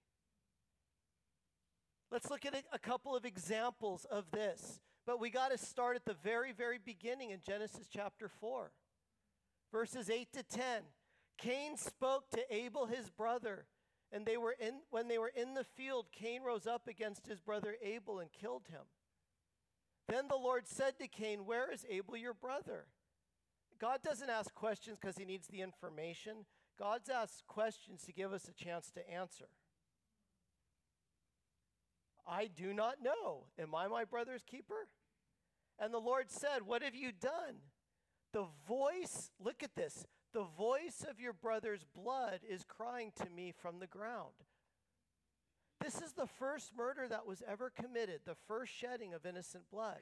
Let's 2.10 2.30
look 2.30 2.44
at 2.44 2.54
a, 2.72 2.78
couple 2.78 3.14
of 3.14 3.24
examples 3.24 4.04
of 4.10 4.30
this. 4.32 4.80
But 5.06 5.20
we 5.20 5.30
got 5.30 5.50
to 5.50 5.58
start 5.58 5.96
at 5.96 6.04
the 6.04 6.14
very, 6.22 6.52
very 6.52 6.78
beginning 6.78 7.30
in 7.30 7.40
Genesis 7.44 7.88
chapter 7.92 8.28
4, 8.28 8.70
verses 9.72 10.08
8 10.08 10.32
to 10.32 10.42
10. 10.44 10.82
Cain 11.38 11.76
spoke 11.76 12.30
to 12.30 12.54
Abel 12.54 12.86
his 12.86 13.10
brother, 13.10 13.66
and 14.12 14.24
they 14.24 14.36
were 14.36 14.54
in, 14.60 14.80
when 14.90 15.08
they 15.08 15.18
were 15.18 15.32
in 15.34 15.54
the 15.54 15.64
field, 15.64 16.06
Cain 16.12 16.42
rose 16.42 16.66
up 16.68 16.86
against 16.86 17.26
his 17.26 17.40
brother 17.40 17.74
Abel 17.82 18.20
and 18.20 18.32
killed 18.32 18.66
him. 18.70 18.82
Then 20.08 20.28
the 20.28 20.36
Lord 20.36 20.68
said 20.68 20.98
to 20.98 21.08
Cain, 21.08 21.46
Where 21.46 21.72
is 21.72 21.84
Abel 21.90 22.16
your 22.16 22.34
brother? 22.34 22.86
God 23.80 24.00
doesn't 24.04 24.30
ask 24.30 24.54
questions 24.54 24.98
because 25.00 25.16
he 25.16 25.24
needs 25.24 25.48
the 25.48 25.62
information. 25.62 26.44
God 26.78 27.00
asks 27.12 27.42
questions 27.48 28.02
to 28.02 28.12
give 28.12 28.32
us 28.32 28.48
a 28.48 28.52
chance 28.52 28.90
to 28.92 29.10
answer. 29.10 29.46
I 32.26 32.48
do 32.54 32.72
not 32.72 32.96
know. 33.02 33.44
Am 33.58 33.74
I 33.74 33.88
my 33.88 34.04
brother's 34.04 34.42
keeper? 34.42 34.88
And 35.78 35.92
the 35.92 35.98
Lord 35.98 36.30
said, 36.30 36.62
What 36.64 36.82
have 36.82 36.94
you 36.94 37.12
done? 37.12 37.56
The 38.32 38.46
voice, 38.66 39.30
look 39.42 39.62
at 39.62 39.74
this, 39.74 40.06
the 40.32 40.44
voice 40.56 41.04
of 41.08 41.20
your 41.20 41.34
brother's 41.34 41.84
blood 41.94 42.40
is 42.48 42.64
crying 42.66 43.12
to 43.16 43.28
me 43.28 43.52
from 43.52 43.78
the 43.78 43.86
ground. 43.86 44.32
This 45.80 46.00
is 46.00 46.12
the 46.12 46.26
first 46.26 46.70
murder 46.76 47.08
that 47.08 47.26
was 47.26 47.42
ever 47.46 47.70
committed, 47.70 48.20
the 48.24 48.36
first 48.46 48.72
shedding 48.72 49.12
of 49.12 49.26
innocent 49.26 49.64
blood. 49.70 49.98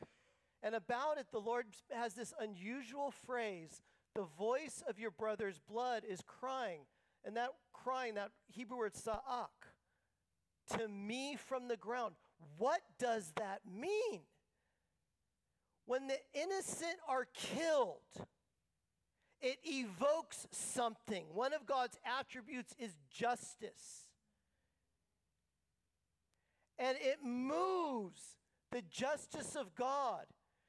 And 0.62 0.74
about 0.74 1.18
it, 1.18 1.26
the 1.32 1.40
Lord 1.40 1.66
has 1.90 2.14
this 2.14 2.34
unusual 2.38 3.10
phrase 3.10 3.80
the 4.14 4.26
voice 4.38 4.82
of 4.88 4.98
your 4.98 5.12
brother's 5.12 5.58
blood 5.58 6.02
is 6.08 6.20
crying. 6.26 6.80
And 7.24 7.36
that 7.36 7.50
crying, 7.72 8.14
that 8.14 8.32
Hebrew 8.48 8.78
word 8.78 8.96
sa'ak, 8.96 9.59
to 10.76 10.88
me 10.88 11.36
from 11.36 11.68
the 11.68 11.76
ground. 11.76 12.14
What 12.58 12.80
does 12.98 13.32
that 13.36 13.60
mean? 13.70 14.20
When 15.86 16.06
the 16.06 16.18
innocent 16.34 16.96
are 17.08 17.26
killed, 17.34 18.26
it 19.40 19.58
evokes 19.64 20.46
something. 20.50 21.24
One 21.32 21.52
of 21.52 21.66
God's 21.66 21.98
attributes 22.04 22.74
is 22.78 22.92
justice. 23.10 24.06
And 26.78 26.96
it 27.00 27.18
moves 27.24 28.36
the 28.70 28.82
justice 28.82 29.56
of 29.56 29.74
God. 29.74 30.26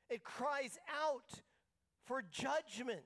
It 0.10 0.24
cries 0.24 0.78
out 1.04 1.42
for 2.06 2.22
judgment. 2.22 3.06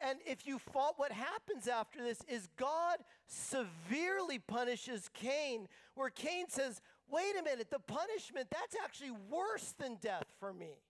And 0.00 0.18
if 0.26 0.46
you 0.46 0.58
fault, 0.58 0.94
what 0.96 1.12
happens 1.12 1.68
after 1.68 2.02
this 2.02 2.22
is 2.28 2.48
God 2.56 2.98
severely 3.26 4.38
punishes 4.38 5.08
Cain, 5.14 5.68
where 5.94 6.10
Cain 6.10 6.48
says, 6.48 6.80
Wait 7.08 7.34
a 7.38 7.42
minute, 7.42 7.70
the 7.70 7.78
punishment, 7.78 8.48
that's 8.50 8.76
actually 8.82 9.12
worse 9.30 9.74
than 9.78 9.96
death 10.02 10.26
for 10.40 10.52
me. 10.52 10.80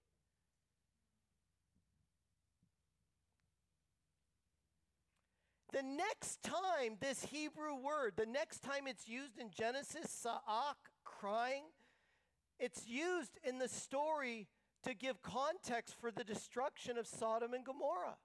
The 5.72 5.82
next 5.82 6.42
time 6.42 6.96
this 7.00 7.24
Hebrew 7.24 7.74
word, 7.74 8.14
the 8.16 8.24
next 8.24 8.62
time 8.62 8.86
it's 8.86 9.06
used 9.06 9.38
in 9.38 9.50
Genesis, 9.50 10.10
sa'ak, 10.10 10.78
crying, 11.04 11.64
it's 12.58 12.88
used 12.88 13.38
in 13.44 13.58
the 13.58 13.68
story 13.68 14.48
to 14.84 14.94
give 14.94 15.20
context 15.20 15.94
for 16.00 16.10
the 16.10 16.24
destruction 16.24 16.96
of 16.96 17.06
Sodom 17.06 17.52
and 17.52 17.62
Gomorrah. 17.62 18.16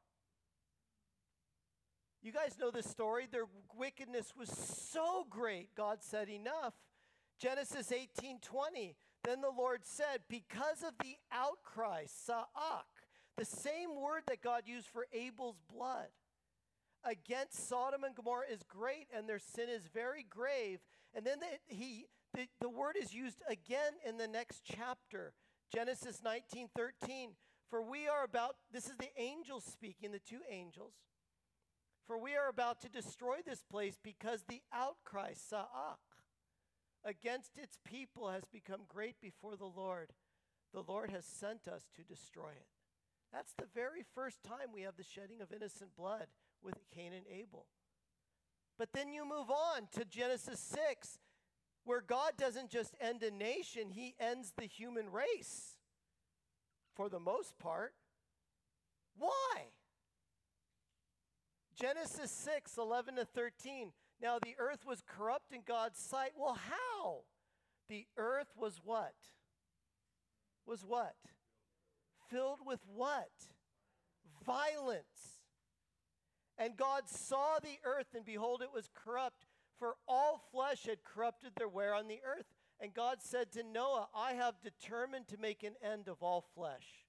You 2.21 2.31
guys 2.31 2.57
know 2.59 2.69
the 2.69 2.83
story. 2.83 3.27
Their 3.31 3.47
wickedness 3.75 4.33
was 4.37 4.49
so 4.49 5.25
great, 5.29 5.73
God 5.75 5.99
said, 6.01 6.29
enough. 6.29 6.73
Genesis 7.39 7.91
18:20. 7.91 8.95
Then 9.23 9.41
the 9.41 9.49
Lord 9.49 9.85
said, 9.85 10.21
Because 10.29 10.83
of 10.83 10.93
the 11.01 11.15
outcry, 11.31 12.05
sa'ak, 12.07 12.85
the 13.37 13.45
same 13.45 13.95
word 13.95 14.23
that 14.27 14.41
God 14.41 14.63
used 14.65 14.87
for 14.87 15.07
Abel's 15.11 15.59
blood, 15.71 16.09
against 17.03 17.67
Sodom 17.67 18.03
and 18.03 18.15
Gomorrah 18.15 18.45
is 18.51 18.61
great, 18.63 19.07
and 19.15 19.27
their 19.27 19.39
sin 19.39 19.69
is 19.69 19.87
very 19.93 20.23
grave. 20.23 20.79
And 21.15 21.25
then 21.25 21.39
the, 21.39 21.75
he, 21.75 22.05
the, 22.33 22.47
the 22.59 22.69
word 22.69 22.95
is 23.01 23.13
used 23.13 23.41
again 23.49 23.93
in 24.07 24.17
the 24.17 24.27
next 24.27 24.61
chapter, 24.63 25.33
Genesis 25.73 26.21
19:13. 26.23 27.33
For 27.69 27.81
we 27.81 28.07
are 28.07 28.25
about, 28.25 28.57
this 28.71 28.87
is 28.87 28.97
the 28.97 29.09
angels 29.17 29.63
speaking, 29.63 30.11
the 30.11 30.19
two 30.19 30.41
angels. 30.49 30.93
For 32.07 32.17
we 32.17 32.35
are 32.35 32.49
about 32.49 32.81
to 32.81 32.89
destroy 32.89 33.37
this 33.45 33.63
place 33.63 33.97
because 34.01 34.43
the 34.47 34.61
outcry, 34.73 35.33
sa'ak, 35.33 35.99
against 37.05 37.57
its 37.57 37.77
people 37.85 38.29
has 38.29 38.43
become 38.51 38.81
great 38.87 39.15
before 39.21 39.55
the 39.55 39.65
Lord. 39.65 40.11
The 40.73 40.83
Lord 40.83 41.11
has 41.11 41.25
sent 41.25 41.67
us 41.67 41.89
to 41.95 42.03
destroy 42.03 42.49
it. 42.49 42.67
That's 43.31 43.53
the 43.57 43.67
very 43.73 44.03
first 44.13 44.43
time 44.43 44.73
we 44.73 44.81
have 44.81 44.97
the 44.97 45.03
shedding 45.03 45.41
of 45.41 45.51
innocent 45.53 45.95
blood 45.95 46.27
with 46.61 46.75
Cain 46.93 47.13
and 47.13 47.25
Abel. 47.31 47.65
But 48.77 48.89
then 48.93 49.13
you 49.13 49.23
move 49.23 49.49
on 49.49 49.87
to 49.93 50.05
Genesis 50.05 50.59
6, 50.59 51.19
where 51.85 52.01
God 52.01 52.33
doesn't 52.37 52.69
just 52.69 52.95
end 52.99 53.23
a 53.23 53.31
nation, 53.31 53.89
He 53.91 54.15
ends 54.19 54.53
the 54.57 54.65
human 54.65 55.11
race 55.11 55.77
for 56.95 57.09
the 57.09 57.19
most 57.19 57.57
part. 57.57 57.93
Why? 59.17 59.71
Genesis 61.79 62.31
6, 62.31 62.77
11 62.77 63.15
to 63.15 63.25
13. 63.25 63.91
Now 64.21 64.37
the 64.41 64.55
earth 64.59 64.85
was 64.85 65.01
corrupt 65.05 65.53
in 65.53 65.61
God's 65.67 65.99
sight. 65.99 66.31
Well, 66.37 66.57
how? 66.69 67.21
The 67.89 68.05
earth 68.17 68.53
was 68.55 68.79
what? 68.83 69.15
Was 70.65 70.85
what? 70.85 71.15
Filled 72.29 72.59
with 72.65 72.79
what? 72.87 73.31
Violence. 74.45 75.41
And 76.57 76.77
God 76.77 77.09
saw 77.09 77.57
the 77.59 77.79
earth, 77.83 78.13
and 78.15 78.23
behold, 78.23 78.61
it 78.61 78.73
was 78.73 78.89
corrupt, 78.93 79.45
for 79.79 79.95
all 80.07 80.41
flesh 80.51 80.85
had 80.85 81.03
corrupted 81.03 81.53
their 81.57 81.67
wear 81.67 81.95
on 81.95 82.07
the 82.07 82.21
earth. 82.23 82.45
And 82.79 82.93
God 82.93 83.17
said 83.21 83.51
to 83.53 83.63
Noah, 83.63 84.07
I 84.15 84.33
have 84.33 84.61
determined 84.61 85.27
to 85.29 85.37
make 85.37 85.63
an 85.63 85.73
end 85.83 86.07
of 86.07 86.21
all 86.21 86.45
flesh. 86.55 87.05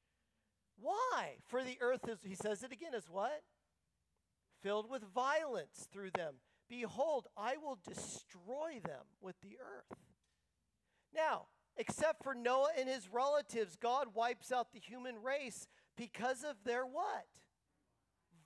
Why? 0.80 1.36
For 1.46 1.62
the 1.62 1.78
earth 1.80 2.08
is, 2.08 2.18
he 2.24 2.34
says 2.34 2.62
it 2.62 2.72
again, 2.72 2.94
is 2.94 3.08
what? 3.10 3.42
Filled 4.62 4.88
with 4.88 5.02
violence 5.14 5.88
through 5.92 6.10
them. 6.10 6.34
Behold, 6.68 7.26
I 7.36 7.56
will 7.56 7.78
destroy 7.86 8.80
them 8.84 9.04
with 9.20 9.34
the 9.42 9.58
earth. 9.60 9.98
Now, 11.14 11.46
except 11.76 12.22
for 12.22 12.34
Noah 12.34 12.70
and 12.78 12.88
his 12.88 13.08
relatives, 13.12 13.76
God 13.76 14.08
wipes 14.14 14.52
out 14.52 14.72
the 14.72 14.80
human 14.80 15.22
race 15.22 15.66
because 15.96 16.44
of 16.44 16.56
their 16.64 16.86
what? 16.86 17.26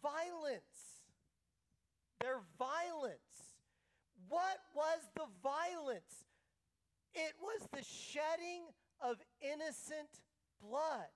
Violence. 0.02 1.02
Their 2.20 2.40
violence. 2.58 3.52
What 4.28 4.58
was 4.74 5.00
the 5.14 5.26
violence? 5.42 6.24
It 7.14 7.34
was 7.40 7.68
the 7.72 7.84
shedding 7.84 8.64
of 9.00 9.16
innocent 9.40 10.08
blood. 10.60 11.12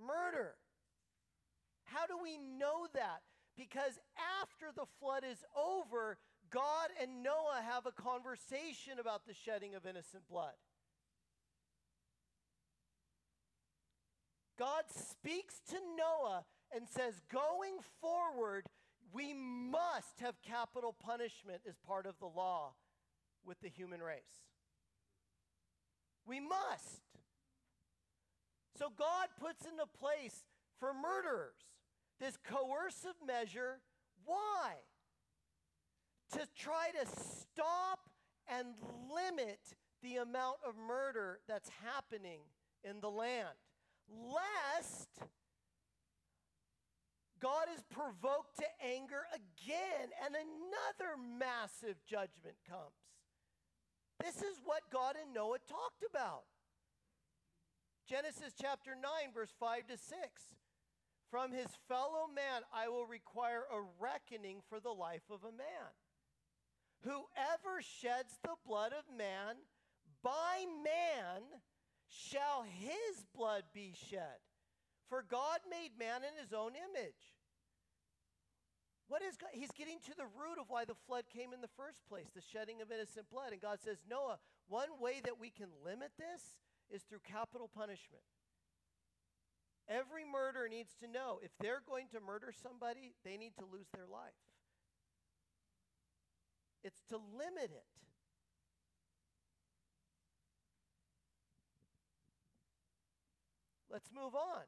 murder. 0.00 0.54
How 1.84 2.06
do 2.06 2.18
we 2.22 2.38
know 2.38 2.86
that? 2.94 3.22
Because 3.58 3.98
after 4.40 4.66
the 4.72 4.86
flood 5.00 5.24
is 5.28 5.44
over, 5.58 6.16
God 6.48 6.88
and 7.02 7.24
Noah 7.24 7.60
have 7.68 7.86
a 7.86 8.02
conversation 8.02 9.00
about 9.00 9.26
the 9.26 9.34
shedding 9.34 9.74
of 9.74 9.84
innocent 9.84 10.22
blood. 10.30 10.54
God 14.56 14.84
speaks 14.88 15.56
to 15.70 15.76
Noah 15.96 16.44
and 16.74 16.88
says, 16.88 17.20
going 17.32 17.78
forward, 18.00 18.66
we 19.12 19.34
must 19.34 20.20
have 20.20 20.40
capital 20.42 20.94
punishment 21.04 21.62
as 21.68 21.74
part 21.84 22.06
of 22.06 22.14
the 22.20 22.26
law 22.26 22.74
with 23.44 23.58
the 23.60 23.68
human 23.68 24.00
race. 24.00 24.22
We 26.26 26.38
must. 26.38 27.02
So 28.78 28.92
God 28.96 29.28
puts 29.40 29.64
into 29.64 29.86
place 29.98 30.44
for 30.78 30.92
murderers 30.92 31.56
this 32.20 32.36
coercive 32.36 33.14
measure. 33.26 33.80
Why? 34.24 34.74
To 36.32 36.46
try 36.56 36.90
to 37.00 37.06
stop 37.06 38.10
and 38.48 38.68
limit 39.14 39.60
the 40.02 40.16
amount 40.16 40.56
of 40.66 40.74
murder 40.76 41.40
that's 41.48 41.70
happening 41.84 42.40
in 42.84 43.00
the 43.00 43.10
land, 43.10 43.56
lest 44.08 45.08
God 47.40 47.66
is 47.74 47.82
provoked 47.90 48.58
to 48.58 48.66
anger 48.84 49.22
again 49.34 50.10
and 50.24 50.34
another 50.34 51.16
massive 51.38 51.96
judgment 52.06 52.56
comes. 52.68 52.98
This 54.20 54.36
is 54.42 54.60
what 54.64 54.82
God 54.92 55.14
and 55.20 55.32
Noah 55.32 55.58
talked 55.68 56.04
about. 56.08 56.42
Genesis 58.08 58.52
chapter 58.60 58.94
9, 58.94 59.02
verse 59.34 59.52
5 59.60 59.86
to 59.88 59.96
6. 59.96 60.16
From 61.30 61.52
his 61.52 61.68
fellow 61.88 62.26
man 62.34 62.62
I 62.72 62.88
will 62.88 63.06
require 63.06 63.64
a 63.70 63.84
reckoning 64.00 64.60
for 64.68 64.80
the 64.80 64.90
life 64.92 65.28
of 65.30 65.44
a 65.44 65.52
man. 65.52 65.92
Whoever 67.04 67.80
sheds 67.80 68.38
the 68.42 68.56
blood 68.66 68.92
of 68.92 69.04
man, 69.16 69.56
by 70.22 70.64
man 70.82 71.42
shall 72.08 72.64
his 72.66 73.24
blood 73.36 73.64
be 73.74 73.94
shed. 74.10 74.40
For 75.08 75.24
God 75.28 75.60
made 75.70 75.98
man 75.98 76.22
in 76.24 76.42
his 76.42 76.52
own 76.52 76.72
image. 76.72 77.36
What 79.08 79.22
is 79.22 79.36
God? 79.36 79.50
He's 79.52 79.72
getting 79.72 79.98
to 80.04 80.14
the 80.16 80.28
root 80.36 80.60
of 80.60 80.68
why 80.68 80.84
the 80.84 80.98
flood 81.06 81.24
came 81.32 81.52
in 81.52 81.62
the 81.62 81.76
first 81.76 82.04
place, 82.08 82.28
the 82.34 82.42
shedding 82.44 82.82
of 82.82 82.92
innocent 82.92 83.30
blood. 83.30 83.52
And 83.52 83.60
God 83.60 83.78
says, 83.80 84.04
Noah, 84.08 84.38
one 84.68 85.00
way 85.00 85.20
that 85.24 85.40
we 85.40 85.48
can 85.48 85.68
limit 85.84 86.12
this 86.18 86.56
is 86.90 87.02
through 87.02 87.24
capital 87.24 87.70
punishment. 87.72 88.24
Every 89.88 90.24
murderer 90.24 90.68
needs 90.68 90.94
to 91.00 91.08
know 91.08 91.40
if 91.42 91.50
they're 91.60 91.82
going 91.88 92.08
to 92.12 92.20
murder 92.20 92.52
somebody, 92.52 93.14
they 93.24 93.36
need 93.36 93.56
to 93.58 93.64
lose 93.64 93.88
their 93.94 94.06
life. 94.06 94.36
It's 96.84 97.00
to 97.08 97.16
limit 97.16 97.70
it. 97.72 97.84
Let's 103.90 104.10
move 104.14 104.34
on. 104.34 104.64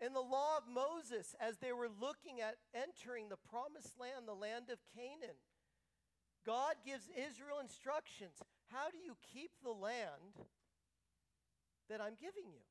In 0.00 0.12
the 0.12 0.20
law 0.20 0.58
of 0.58 0.68
Moses, 0.72 1.34
as 1.40 1.58
they 1.58 1.72
were 1.72 1.88
looking 1.88 2.40
at 2.40 2.56
entering 2.72 3.28
the 3.28 3.40
promised 3.50 3.98
land, 3.98 4.28
the 4.28 4.34
land 4.34 4.70
of 4.70 4.78
Canaan, 4.94 5.40
God 6.46 6.76
gives 6.84 7.08
Israel 7.08 7.58
instructions. 7.60 8.38
How 8.70 8.90
do 8.90 8.98
you 8.98 9.16
keep 9.32 9.50
the 9.62 9.72
land 9.72 10.46
that 11.88 12.00
I'm 12.00 12.14
giving 12.20 12.52
you? 12.52 12.62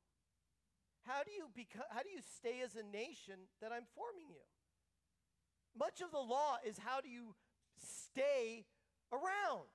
How 1.06 1.22
do 1.22 1.30
you 1.30 1.48
beco- 1.56 1.88
how 1.90 2.02
do 2.02 2.10
you 2.10 2.20
stay 2.36 2.60
as 2.60 2.76
a 2.76 2.82
nation 2.82 3.48
that 3.60 3.72
I'm 3.72 3.86
forming 3.94 4.28
you? 4.28 4.44
Much 5.78 6.00
of 6.00 6.10
the 6.10 6.18
law 6.18 6.58
is 6.64 6.78
how 6.78 7.00
do 7.00 7.08
you 7.08 7.34
stay 7.76 8.66
around? 9.12 9.68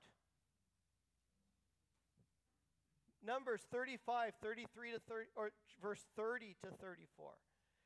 Numbers 3.24 3.62
35, 3.70 4.34
33 4.42 4.92
to 4.92 4.98
30, 4.98 5.28
or 5.34 5.50
verse 5.80 6.04
30 6.14 6.56
to 6.62 6.70
34. 6.70 7.32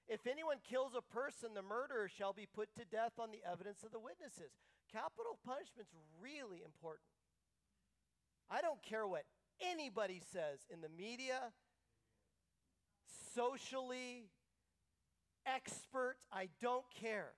If 0.09 0.27
anyone 0.27 0.57
kills 0.69 0.95
a 0.97 1.03
person, 1.03 1.51
the 1.55 1.63
murderer 1.63 2.09
shall 2.09 2.33
be 2.33 2.47
put 2.47 2.75
to 2.75 2.85
death 2.85 3.13
on 3.19 3.31
the 3.31 3.43
evidence 3.49 3.85
of 3.85 3.93
the 3.93 4.01
witnesses. 4.01 4.51
Capital 4.91 5.39
punishment's 5.45 5.93
really 6.21 6.63
important. 6.65 7.07
I 8.51 8.63
don't 8.63 8.83
care 8.83 9.07
what 9.07 9.25
anybody 9.61 10.21
says 10.33 10.65
in 10.73 10.81
the 10.81 10.89
media, 10.89 11.53
socially, 13.35 14.31
experts, 15.47 16.25
I 16.33 16.49
don't 16.61 16.85
care. 17.01 17.33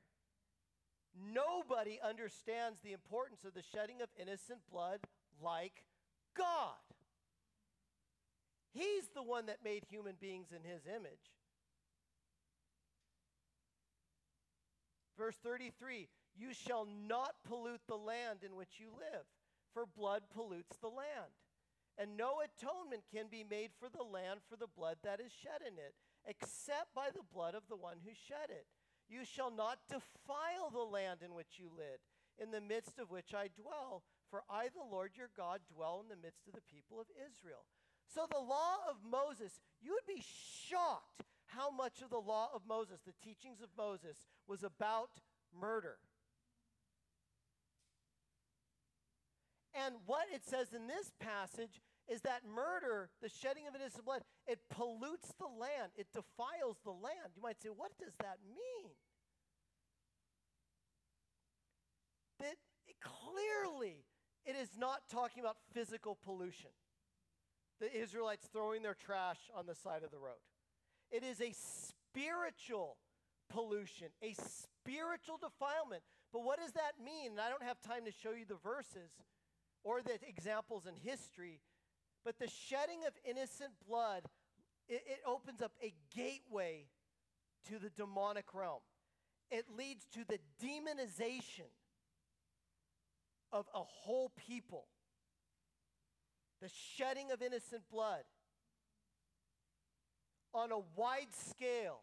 Nobody 1.34 1.98
understands 2.06 2.78
the 2.82 2.92
importance 2.92 3.44
of 3.44 3.54
the 3.54 3.62
shedding 3.62 4.00
of 4.00 4.08
innocent 4.20 4.60
blood 4.70 5.00
like 5.42 5.84
God. 6.36 6.74
He's 8.72 9.08
the 9.14 9.22
one 9.22 9.46
that 9.46 9.64
made 9.64 9.84
human 9.88 10.14
beings 10.20 10.48
in 10.50 10.68
his 10.68 10.82
image. 10.86 11.34
Verse 15.18 15.36
33 15.42 16.08
You 16.36 16.54
shall 16.54 16.86
not 17.08 17.34
pollute 17.46 17.82
the 17.88 17.96
land 17.96 18.40
in 18.44 18.56
which 18.56 18.78
you 18.78 18.88
live, 18.96 19.26
for 19.74 19.84
blood 19.86 20.22
pollutes 20.32 20.76
the 20.80 20.88
land. 20.88 21.34
And 22.00 22.16
no 22.16 22.40
atonement 22.40 23.04
can 23.12 23.28
be 23.28 23.44
made 23.44 23.76
for 23.76 23.92
the 23.92 24.02
land 24.02 24.40
for 24.48 24.56
the 24.56 24.72
blood 24.72 24.96
that 25.04 25.20
is 25.20 25.30
shed 25.30 25.60
in 25.60 25.76
it, 25.76 25.92
except 26.24 26.94
by 26.96 27.12
the 27.12 27.28
blood 27.28 27.54
of 27.54 27.68
the 27.68 27.76
one 27.76 28.00
who 28.00 28.16
shed 28.16 28.48
it. 28.48 28.64
You 29.06 29.28
shall 29.28 29.52
not 29.52 29.84
defile 29.84 30.72
the 30.72 30.88
land 30.88 31.20
in 31.20 31.34
which 31.34 31.60
you 31.60 31.68
live, 31.68 32.00
in 32.40 32.52
the 32.52 32.64
midst 32.64 32.98
of 32.98 33.10
which 33.10 33.34
I 33.36 33.52
dwell, 33.52 34.02
for 34.30 34.44
I, 34.48 34.72
the 34.72 34.86
Lord 34.90 35.12
your 35.18 35.28
God, 35.36 35.60
dwell 35.68 36.00
in 36.00 36.08
the 36.08 36.16
midst 36.16 36.48
of 36.48 36.54
the 36.54 36.64
people 36.72 37.00
of 37.00 37.12
Israel. 37.20 37.68
So, 38.08 38.24
the 38.30 38.40
law 38.40 38.80
of 38.88 38.96
Moses, 39.04 39.60
you 39.82 39.92
would 39.92 40.08
be 40.08 40.24
shocked 40.24 41.28
how 41.48 41.70
much 41.70 42.00
of 42.00 42.08
the 42.08 42.16
law 42.16 42.48
of 42.54 42.62
Moses, 42.66 43.00
the 43.04 43.12
teachings 43.22 43.60
of 43.60 43.68
Moses, 43.76 44.16
was 44.48 44.64
about 44.64 45.20
murder. 45.52 45.98
And 49.74 49.96
what 50.06 50.26
it 50.32 50.44
says 50.44 50.72
in 50.74 50.86
this 50.86 51.12
passage 51.20 51.80
is 52.10 52.20
that 52.22 52.42
murder, 52.44 53.08
the 53.22 53.28
shedding 53.28 53.66
of 53.68 53.74
innocent 53.74 54.04
blood, 54.04 54.22
it 54.46 54.58
pollutes 54.68 55.32
the 55.38 55.46
land, 55.46 55.92
it 55.96 56.08
defiles 56.12 56.76
the 56.84 56.90
land. 56.90 57.32
You 57.36 57.42
might 57.42 57.62
say, 57.62 57.68
what 57.68 57.92
does 57.98 58.12
that 58.18 58.38
mean? 58.44 58.90
That 62.40 62.56
it, 62.88 62.96
clearly, 63.00 64.04
it 64.44 64.56
is 64.60 64.70
not 64.76 65.02
talking 65.10 65.40
about 65.40 65.56
physical 65.72 66.18
pollution 66.24 66.70
the 67.80 67.90
Israelites 67.96 68.46
throwing 68.52 68.82
their 68.82 68.94
trash 68.94 69.38
on 69.56 69.66
the 69.66 69.74
side 69.74 70.02
of 70.04 70.10
the 70.10 70.18
road. 70.18 70.44
It 71.10 71.24
is 71.24 71.40
a 71.40 71.52
spiritual 71.56 72.98
pollution, 73.48 74.08
a 74.22 74.34
spiritual 74.34 75.38
defilement. 75.40 76.02
But 76.32 76.44
what 76.44 76.60
does 76.60 76.72
that 76.72 77.02
mean? 77.02 77.32
And 77.32 77.40
I 77.40 77.48
don't 77.48 77.64
have 77.64 77.80
time 77.80 78.04
to 78.04 78.12
show 78.12 78.30
you 78.30 78.44
the 78.46 78.60
verses 78.62 79.10
or 79.82 80.02
the 80.02 80.18
examples 80.28 80.86
in 80.86 80.94
history, 80.94 81.60
but 82.24 82.38
the 82.38 82.48
shedding 82.48 83.00
of 83.06 83.12
innocent 83.28 83.72
blood, 83.88 84.22
it, 84.88 85.02
it 85.06 85.20
opens 85.26 85.62
up 85.62 85.72
a 85.82 85.94
gateway 86.14 86.86
to 87.68 87.78
the 87.78 87.90
demonic 87.90 88.54
realm. 88.54 88.80
It 89.50 89.66
leads 89.76 90.06
to 90.14 90.20
the 90.24 90.38
demonization 90.64 91.70
of 93.52 93.66
a 93.74 93.80
whole 93.82 94.32
people 94.36 94.86
the 96.60 96.70
shedding 96.96 97.30
of 97.32 97.42
innocent 97.42 97.82
blood 97.90 98.24
on 100.52 100.72
a 100.72 100.78
wide 100.96 101.32
scale. 101.32 102.00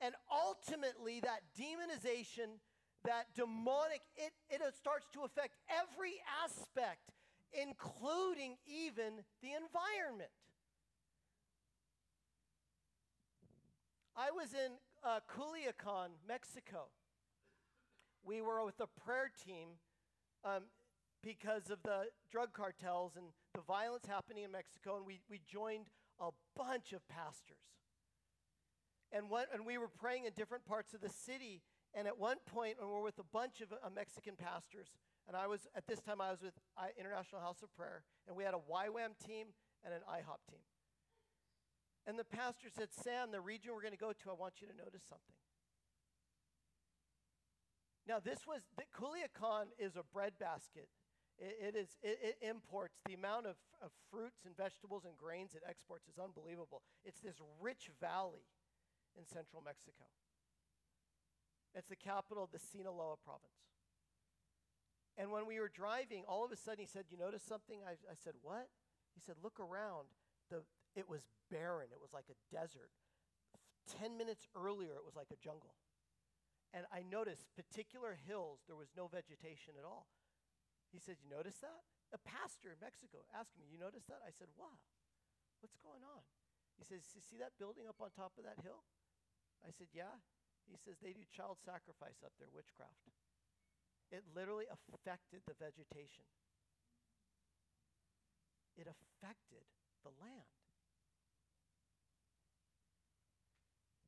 And 0.00 0.14
ultimately, 0.30 1.20
that 1.20 1.40
demonization, 1.58 2.60
that 3.04 3.26
demonic, 3.34 4.02
it, 4.16 4.32
it 4.50 4.60
starts 4.76 5.06
to 5.14 5.22
affect 5.22 5.56
every 5.70 6.20
aspect, 6.44 7.10
including 7.52 8.56
even 8.66 9.24
the 9.42 9.52
environment. 9.52 10.30
I 14.16 14.30
was 14.30 14.54
in 14.54 14.72
uh, 15.04 15.20
Culiacan, 15.28 16.10
Mexico. 16.26 16.88
We 18.24 18.40
were 18.40 18.64
with 18.64 18.80
a 18.80 18.86
prayer 19.04 19.30
team 19.44 19.68
um, 20.44 20.62
because 21.22 21.70
of 21.70 21.82
the 21.82 22.06
drug 22.30 22.52
cartels 22.52 23.12
and 23.16 23.26
the 23.54 23.60
violence 23.60 24.06
happening 24.06 24.44
in 24.44 24.52
Mexico, 24.52 24.96
and 24.96 25.06
we, 25.06 25.20
we 25.30 25.40
joined 25.46 25.86
a 26.18 26.30
bunch 26.56 26.92
of 26.92 27.06
pastors. 27.08 27.60
And, 29.12 29.30
what, 29.30 29.48
and 29.52 29.66
we 29.66 29.78
were 29.78 29.88
praying 29.88 30.24
in 30.24 30.32
different 30.36 30.64
parts 30.64 30.94
of 30.94 31.00
the 31.00 31.08
city. 31.08 31.62
And 31.94 32.06
at 32.06 32.18
one 32.18 32.38
point, 32.46 32.76
when 32.78 32.88
we 32.88 32.94
were 32.94 33.02
with 33.02 33.18
a 33.18 33.30
bunch 33.32 33.60
of 33.60 33.72
uh, 33.72 33.88
Mexican 33.94 34.34
pastors, 34.36 34.88
and 35.26 35.36
I 35.36 35.46
was, 35.46 35.66
at 35.74 35.86
this 35.86 36.00
time, 36.00 36.20
I 36.20 36.30
was 36.30 36.40
with 36.40 36.54
International 36.98 37.40
House 37.40 37.62
of 37.62 37.74
Prayer, 37.74 38.02
and 38.28 38.36
we 38.36 38.44
had 38.44 38.54
a 38.54 38.62
YWAM 38.62 39.18
team 39.26 39.48
and 39.84 39.92
an 39.92 40.00
IHOP 40.06 40.38
team. 40.50 40.62
And 42.06 42.18
the 42.18 42.24
pastor 42.24 42.68
said, 42.70 42.88
Sam, 43.02 43.32
the 43.32 43.40
region 43.40 43.74
we're 43.74 43.82
going 43.82 43.96
to 43.96 43.98
go 43.98 44.12
to, 44.14 44.30
I 44.30 44.34
want 44.38 44.62
you 44.62 44.68
to 44.68 44.76
notice 44.76 45.02
something. 45.08 45.34
Now, 48.06 48.22
this 48.22 48.46
was, 48.46 48.62
the 48.78 48.86
Culiacan 48.94 49.74
is 49.82 49.96
a 49.96 50.06
breadbasket. 50.14 50.86
It, 51.38 51.58
it, 51.58 51.74
is, 51.74 51.98
it, 52.06 52.18
it 52.22 52.36
imports 52.40 52.94
the 53.04 53.14
amount 53.14 53.46
of, 53.46 53.58
of 53.82 53.90
fruits 54.10 54.46
and 54.46 54.56
vegetables 54.56 55.04
and 55.04 55.18
grains 55.18 55.58
it 55.58 55.66
exports 55.68 56.06
is 56.06 56.16
unbelievable. 56.22 56.82
It's 57.04 57.20
this 57.20 57.42
rich 57.60 57.90
valley 58.00 58.46
in 59.18 59.26
central 59.26 59.60
Mexico. 59.60 60.06
It's 61.74 61.88
the 61.88 61.98
capital 61.98 62.44
of 62.44 62.52
the 62.52 62.62
Sinaloa 62.62 63.18
province. 63.20 63.75
And 65.16 65.32
when 65.32 65.46
we 65.46 65.58
were 65.60 65.72
driving, 65.72 66.24
all 66.28 66.44
of 66.44 66.52
a 66.52 66.56
sudden 66.56 66.80
he 66.80 66.86
said, 66.86 67.08
You 67.08 67.16
notice 67.16 67.42
something? 67.42 67.80
I, 67.88 67.96
I 68.10 68.16
said, 68.16 68.34
What? 68.42 68.68
He 69.14 69.20
said, 69.20 69.36
Look 69.42 69.58
around. 69.58 70.12
The, 70.50 70.62
it 70.94 71.08
was 71.08 71.24
barren, 71.50 71.88
it 71.90 72.00
was 72.00 72.12
like 72.12 72.28
a 72.28 72.38
desert. 72.52 72.92
Ten 73.88 74.18
minutes 74.18 74.46
earlier, 74.54 74.94
it 74.98 75.06
was 75.06 75.16
like 75.16 75.32
a 75.32 75.40
jungle. 75.40 75.74
And 76.74 76.84
I 76.92 77.00
noticed 77.00 77.48
particular 77.56 78.18
hills, 78.18 78.60
there 78.68 78.76
was 78.76 78.92
no 78.92 79.08
vegetation 79.08 79.78
at 79.80 79.86
all. 79.86 80.12
He 80.92 81.00
said, 81.00 81.16
You 81.24 81.32
notice 81.32 81.64
that? 81.64 81.86
A 82.12 82.20
pastor 82.20 82.76
in 82.76 82.78
Mexico 82.78 83.24
asked 83.32 83.56
me, 83.56 83.64
You 83.64 83.80
notice 83.80 84.04
that? 84.12 84.20
I 84.20 84.30
said, 84.30 84.52
Wow, 84.60 84.76
what's 85.64 85.80
going 85.80 86.04
on? 86.04 86.22
He 86.76 86.84
says, 86.84 87.00
See 87.08 87.40
that 87.40 87.56
building 87.56 87.88
up 87.88 87.96
on 88.04 88.12
top 88.12 88.36
of 88.36 88.44
that 88.44 88.60
hill? 88.60 88.84
I 89.64 89.72
said, 89.72 89.88
Yeah. 89.96 90.20
He 90.66 90.76
says, 90.76 90.98
They 90.98 91.14
do 91.16 91.24
child 91.30 91.62
sacrifice 91.62 92.20
up 92.20 92.36
there, 92.36 92.52
witchcraft. 92.52 93.08
It 94.10 94.22
literally 94.34 94.66
affected 94.94 95.40
the 95.46 95.54
vegetation, 95.58 96.24
it 98.76 98.86
affected 98.86 99.64
the 100.04 100.10
land. 100.22 100.46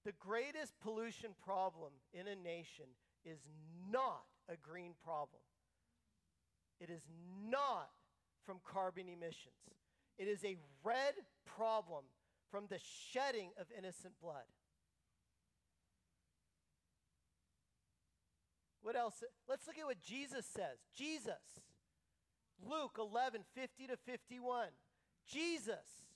The 0.04 0.12
greatest 0.12 0.72
pollution 0.80 1.30
problem 1.44 1.92
in 2.14 2.26
a 2.28 2.34
nation 2.34 2.86
is 3.24 3.40
not 3.92 4.24
a 4.48 4.56
green 4.56 4.92
problem. 5.04 5.42
It 6.80 6.88
is 6.88 7.02
not 7.50 7.90
from 8.46 8.60
carbon 8.64 9.08
emissions. 9.08 9.52
It 10.16 10.28
is 10.28 10.44
a 10.44 10.56
red 10.82 11.14
problem 11.44 12.04
from 12.50 12.64
the 12.68 12.78
shedding 13.12 13.50
of 13.60 13.66
innocent 13.76 14.14
blood. 14.22 14.46
What 18.82 18.96
else? 18.96 19.22
Let's 19.48 19.66
look 19.66 19.78
at 19.78 19.86
what 19.86 20.00
Jesus 20.02 20.46
says. 20.46 20.78
Jesus. 20.96 21.60
Luke 22.66 22.96
11, 22.98 23.42
50 23.54 23.86
to 23.88 23.96
51. 23.96 24.68
Jesus. 25.26 26.08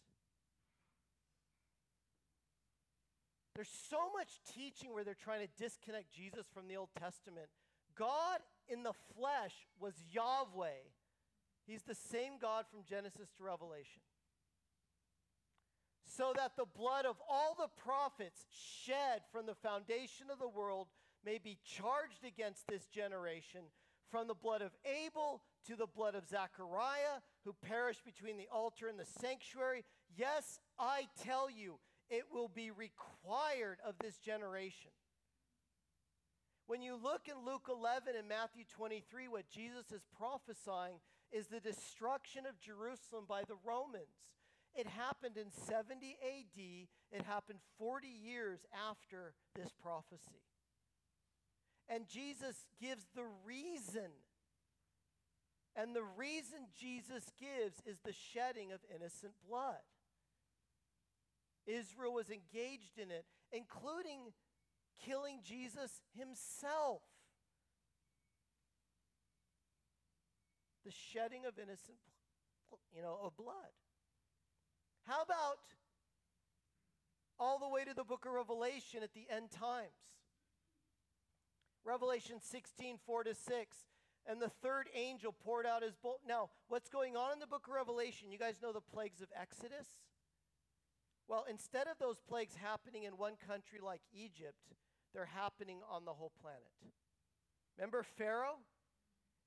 There's 3.54 3.68
so 3.90 4.10
much 4.16 4.40
teaching 4.54 4.94
where 4.94 5.04
they're 5.04 5.14
trying 5.14 5.46
to 5.46 5.62
disconnect 5.62 6.10
Jesus 6.10 6.46
from 6.52 6.68
the 6.68 6.76
Old 6.76 6.88
Testament. 6.98 7.48
God 7.96 8.38
in 8.68 8.82
the 8.82 8.94
flesh 9.14 9.66
was 9.78 9.94
Yahweh. 10.10 10.88
He's 11.66 11.82
the 11.82 11.94
same 11.94 12.38
God 12.40 12.64
from 12.70 12.80
Genesis 12.88 13.28
to 13.36 13.44
Revelation. 13.44 14.02
So 16.06 16.32
that 16.36 16.52
the 16.56 16.64
blood 16.64 17.04
of 17.04 17.16
all 17.28 17.54
the 17.58 17.68
prophets 17.82 18.46
shed 18.50 19.22
from 19.30 19.46
the 19.46 19.54
foundation 19.54 20.26
of 20.30 20.38
the 20.38 20.48
world 20.48 20.88
may 21.24 21.38
be 21.38 21.58
charged 21.64 22.24
against 22.26 22.66
this 22.66 22.86
generation 22.86 23.62
from 24.10 24.28
the 24.28 24.34
blood 24.34 24.62
of 24.62 24.72
Abel 24.84 25.42
to 25.66 25.76
the 25.76 25.86
blood 25.86 26.14
of 26.14 26.28
Zechariah, 26.28 27.22
who 27.44 27.54
perished 27.62 28.04
between 28.04 28.36
the 28.36 28.48
altar 28.52 28.88
and 28.88 28.98
the 28.98 29.06
sanctuary. 29.20 29.84
Yes, 30.16 30.60
I 30.78 31.08
tell 31.24 31.50
you, 31.50 31.78
it 32.10 32.24
will 32.30 32.48
be 32.48 32.70
required 32.70 33.78
of 33.86 33.94
this 34.00 34.18
generation. 34.18 34.90
When 36.66 36.82
you 36.82 36.96
look 37.02 37.22
in 37.26 37.44
Luke 37.44 37.68
11 37.68 38.14
and 38.18 38.28
Matthew 38.28 38.64
23, 38.76 39.28
what 39.28 39.48
Jesus 39.48 39.90
is 39.92 40.02
prophesying 40.16 41.00
is 41.32 41.46
the 41.46 41.60
destruction 41.60 42.44
of 42.46 42.60
Jerusalem 42.60 43.24
by 43.28 43.42
the 43.42 43.56
Romans. 43.64 44.30
It 44.74 44.86
happened 44.86 45.36
in 45.36 45.50
70 45.50 46.16
AD, 46.22 46.62
it 47.12 47.26
happened 47.26 47.58
40 47.78 48.08
years 48.08 48.60
after 48.88 49.34
this 49.54 49.70
prophecy. 49.82 50.40
And 51.88 52.06
Jesus 52.08 52.66
gives 52.80 53.06
the 53.14 53.26
reason. 53.44 54.10
And 55.74 55.94
the 55.96 56.04
reason 56.16 56.68
Jesus 56.78 57.24
gives 57.38 57.80
is 57.86 57.98
the 58.04 58.12
shedding 58.12 58.72
of 58.72 58.80
innocent 58.94 59.32
blood. 59.48 59.80
Israel 61.66 62.12
was 62.12 62.28
engaged 62.28 62.98
in 62.98 63.10
it, 63.10 63.24
including 63.52 64.32
killing 65.04 65.40
Jesus 65.42 66.00
himself. 66.16 67.02
The 70.84 70.90
shedding 70.90 71.46
of 71.46 71.58
innocent, 71.58 71.98
you 72.94 73.02
know, 73.02 73.18
of 73.22 73.36
blood. 73.36 73.72
How 75.06 75.22
about 75.22 75.58
all 77.38 77.58
the 77.58 77.68
way 77.68 77.84
to 77.84 77.94
the 77.94 78.04
book 78.04 78.24
of 78.26 78.32
Revelation 78.32 79.02
at 79.02 79.14
the 79.14 79.26
end 79.30 79.50
times? 79.50 79.90
Revelation 81.84 82.36
16, 82.40 82.98
4 83.04 83.24
to 83.24 83.34
6. 83.34 83.76
And 84.26 84.40
the 84.40 84.50
third 84.62 84.88
angel 84.94 85.34
poured 85.44 85.66
out 85.66 85.82
his 85.82 85.96
bowl. 85.96 86.20
Now, 86.26 86.50
what's 86.68 86.88
going 86.88 87.16
on 87.16 87.32
in 87.32 87.38
the 87.40 87.46
book 87.46 87.66
of 87.66 87.74
Revelation? 87.74 88.30
You 88.30 88.38
guys 88.38 88.60
know 88.62 88.72
the 88.72 88.80
plagues 88.80 89.20
of 89.20 89.28
Exodus? 89.38 89.88
Well, 91.26 91.44
instead 91.50 91.88
of 91.88 91.98
those 91.98 92.20
plagues 92.28 92.54
happening 92.54 93.02
in 93.02 93.16
one 93.16 93.34
country 93.48 93.80
like 93.82 94.00
Egypt, 94.12 94.74
they're 95.12 95.26
happening 95.26 95.78
on 95.90 96.04
the 96.04 96.12
whole 96.12 96.32
planet. 96.40 96.70
Remember 97.76 98.02
Pharaoh? 98.02 98.58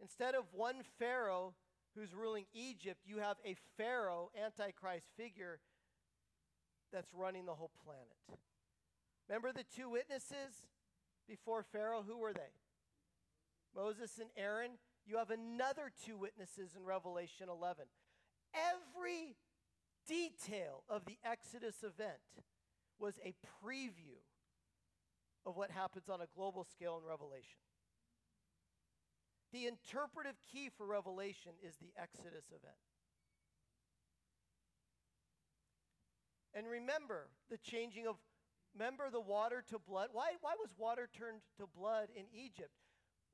Instead 0.02 0.36
of 0.36 0.44
one 0.52 0.82
Pharaoh 1.00 1.54
who's 1.96 2.14
ruling 2.14 2.46
Egypt, 2.54 3.00
you 3.06 3.20
have 3.20 3.38
a 3.46 3.56
Pharaoh, 3.78 4.30
Antichrist 4.36 5.08
figure, 5.16 5.60
that's 6.92 7.14
running 7.14 7.46
the 7.46 7.56
whole 7.56 7.72
planet. 7.84 8.42
Remember 9.28 9.52
the 9.54 9.64
two 9.76 9.90
witnesses? 9.90 10.68
Before 11.28 11.64
Pharaoh, 11.64 12.04
who 12.08 12.18
were 12.18 12.34
they? 12.34 12.54
Moses 13.76 14.20
and 14.20 14.30
Aaron. 14.38 14.72
You 15.06 15.18
have 15.18 15.30
another 15.30 15.92
two 16.06 16.18
witnesses 16.18 16.72
in 16.76 16.84
Revelation 16.84 17.48
11. 17.50 17.86
Every 18.54 19.36
detail 20.08 20.84
of 20.90 21.06
the 21.06 21.18
Exodus 21.24 21.84
event 21.84 22.44
was 22.98 23.20
a 23.24 23.36
preview 23.64 24.24
of 25.46 25.56
what 25.56 25.70
happens 25.70 26.10
on 26.10 26.22
a 26.22 26.28
global 26.36 26.64
scale 26.64 27.00
in 27.02 27.08
Revelation. 27.08 27.60
The 29.52 29.68
interpretive 29.68 30.36
key 30.52 30.70
for 30.76 30.88
Revelation 30.88 31.54
is 31.62 31.76
the 31.76 31.94
Exodus 32.02 32.48
event. 32.48 32.76
And 36.54 36.68
remember 36.68 37.28
the 37.50 37.58
changing 37.58 38.08
of 38.08 38.16
Remember 38.78 39.10
the 39.10 39.22
water 39.22 39.64
to 39.70 39.80
blood? 39.80 40.10
Why, 40.12 40.32
why 40.42 40.54
was 40.60 40.70
water 40.78 41.08
turned 41.18 41.40
to 41.58 41.66
blood 41.66 42.10
in 42.16 42.26
Egypt? 42.34 42.72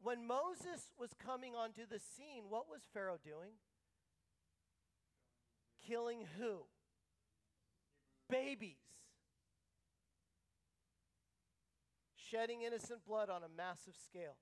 When 0.01 0.25
Moses 0.25 0.93
was 0.99 1.11
coming 1.13 1.55
onto 1.55 1.81
the 1.89 1.99
scene, 1.99 2.45
what 2.49 2.69
was 2.69 2.81
Pharaoh 2.93 3.19
doing? 3.23 3.53
Killing 5.87 6.25
who? 6.37 6.65
Babies. 8.29 8.77
Shedding 12.15 12.61
innocent 12.61 13.05
blood 13.05 13.29
on 13.29 13.41
a 13.43 13.49
massive 13.49 13.95
scale. 14.05 14.37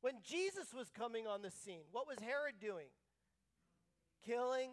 When 0.00 0.14
Jesus 0.22 0.74
was 0.74 0.88
coming 0.90 1.26
on 1.26 1.42
the 1.42 1.50
scene, 1.50 1.84
what 1.92 2.06
was 2.06 2.18
Herod 2.18 2.56
doing? 2.60 2.88
Killing 4.24 4.70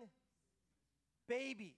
babies. 1.28 1.78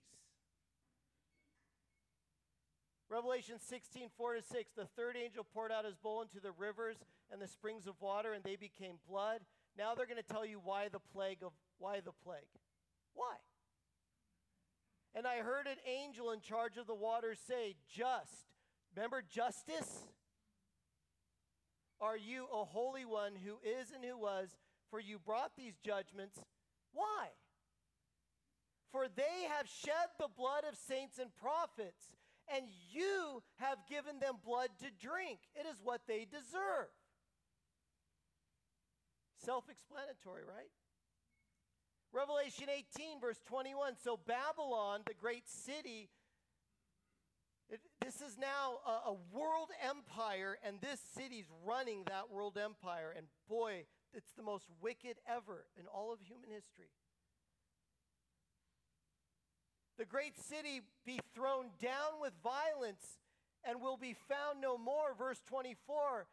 Revelation 3.15 3.55
16, 3.69 4.09
4 4.17 4.33
to 4.33 4.41
6. 4.41 4.71
The 4.75 4.87
third 4.97 5.15
angel 5.15 5.45
poured 5.53 5.71
out 5.71 5.85
his 5.85 5.95
bowl 5.95 6.21
into 6.21 6.41
the 6.41 6.51
rivers 6.51 6.97
and 7.31 7.41
the 7.41 7.47
springs 7.47 7.87
of 7.87 7.93
water, 8.01 8.33
and 8.33 8.43
they 8.43 8.57
became 8.57 8.95
blood. 9.07 9.39
Now 9.77 9.95
they're 9.95 10.05
going 10.05 10.21
to 10.21 10.33
tell 10.33 10.45
you 10.45 10.59
why 10.61 10.89
the 10.89 10.99
plague 11.13 11.37
of 11.41 11.53
why 11.77 12.01
the 12.01 12.11
plague. 12.25 12.51
Why? 13.13 13.35
And 15.15 15.25
I 15.25 15.37
heard 15.37 15.65
an 15.65 15.77
angel 15.87 16.31
in 16.31 16.41
charge 16.41 16.75
of 16.75 16.87
the 16.87 16.93
waters 16.93 17.39
say, 17.47 17.75
Just. 17.89 18.47
Remember 18.93 19.21
justice? 19.21 20.03
Are 22.01 22.17
you 22.17 22.47
a 22.53 22.65
holy 22.65 23.05
one 23.05 23.31
who 23.45 23.59
is 23.63 23.91
and 23.95 24.03
who 24.03 24.17
was? 24.17 24.49
For 24.91 24.99
you 24.99 25.19
brought 25.19 25.51
these 25.55 25.77
judgments. 25.85 26.37
Why? 26.91 27.29
For 28.91 29.07
they 29.07 29.47
have 29.55 29.69
shed 29.69 30.11
the 30.19 30.27
blood 30.37 30.65
of 30.69 30.75
saints 30.75 31.17
and 31.17 31.33
prophets 31.33 32.11
and 32.53 32.65
you 32.91 33.41
have 33.57 33.77
given 33.89 34.19
them 34.19 34.35
blood 34.43 34.69
to 34.79 34.87
drink. 35.05 35.39
It 35.55 35.65
is 35.65 35.77
what 35.83 36.01
they 36.07 36.25
deserve. 36.25 36.91
Self 39.43 39.65
explanatory, 39.69 40.43
right? 40.47 40.71
Revelation 42.13 42.67
18, 42.69 43.19
verse 43.19 43.41
21. 43.45 43.95
So 44.01 44.17
Babylon, 44.25 45.01
the 45.05 45.13
great 45.13 45.47
city, 45.47 46.09
It, 47.69 47.81
this 47.99 48.21
is 48.21 48.37
now 48.37 48.77
a, 48.85 49.09
a 49.09 49.15
world 49.33 49.69
empire, 49.83 50.57
and 50.63 50.79
this 50.81 50.99
city's 51.15 51.45
running 51.65 52.03
that 52.05 52.29
world 52.31 52.57
empire. 52.57 53.13
And 53.15 53.27
boy, 53.49 53.85
it's 54.13 54.31
the 54.37 54.43
most 54.43 54.65
wicked 54.81 55.17
ever 55.27 55.65
in 55.77 55.87
all 55.87 56.13
of 56.13 56.19
human 56.21 56.49
history. 56.49 56.89
The 59.97 60.05
great 60.05 60.37
city 60.37 60.81
be 61.05 61.19
thrown 61.33 61.69
down 61.81 62.19
with 62.21 62.33
violence 62.43 63.19
and 63.63 63.81
will 63.81 63.97
be 63.97 64.15
found 64.27 64.61
no 64.61 64.77
more. 64.77 65.15
Verse 65.17 65.41
24. 65.47 66.27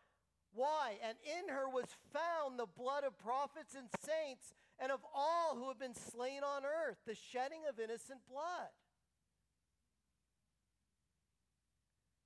Why? 0.54 0.98
And 1.06 1.16
in 1.24 1.54
her 1.54 1.68
was 1.68 1.86
found 2.12 2.58
the 2.58 2.66
blood 2.66 3.04
of 3.04 3.18
prophets 3.18 3.74
and 3.76 3.88
saints 4.04 4.52
and 4.78 4.90
of 4.90 5.00
all 5.14 5.56
who 5.56 5.68
have 5.68 5.78
been 5.78 5.94
slain 5.94 6.42
on 6.42 6.62
earth, 6.64 6.98
the 7.06 7.14
shedding 7.14 7.62
of 7.68 7.78
innocent 7.78 8.20
blood. 8.28 8.68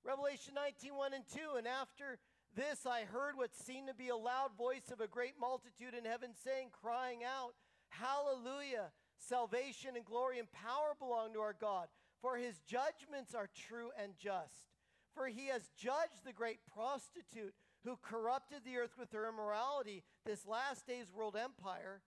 Revelation 0.04 0.54
19, 0.54 0.94
1 0.94 1.14
and 1.14 1.24
2. 1.34 1.40
And 1.58 1.66
after 1.66 2.18
this 2.54 2.86
I 2.86 3.02
heard 3.02 3.36
what 3.36 3.54
seemed 3.54 3.88
to 3.88 3.94
be 3.94 4.08
a 4.08 4.16
loud 4.16 4.56
voice 4.56 4.90
of 4.90 5.00
a 5.00 5.06
great 5.06 5.34
multitude 5.38 5.94
in 5.96 6.04
heaven 6.04 6.30
saying, 6.42 6.68
crying 6.72 7.20
out, 7.24 7.54
Hallelujah! 7.90 8.90
Salvation 9.18 9.96
and 9.96 10.04
glory 10.04 10.38
and 10.38 10.50
power 10.52 10.94
belong 10.98 11.32
to 11.32 11.40
our 11.40 11.56
God, 11.58 11.88
for 12.20 12.36
his 12.36 12.58
judgments 12.60 13.34
are 13.34 13.48
true 13.68 13.90
and 14.00 14.12
just. 14.18 14.70
For 15.14 15.26
he 15.26 15.46
has 15.46 15.70
judged 15.76 16.24
the 16.24 16.32
great 16.32 16.60
prostitute 16.72 17.54
who 17.84 17.96
corrupted 18.02 18.58
the 18.64 18.76
earth 18.76 18.94
with 18.98 19.12
her 19.12 19.28
immorality, 19.28 20.02
this 20.24 20.46
last 20.46 20.86
day's 20.86 21.12
world 21.12 21.36
empire, 21.36 22.02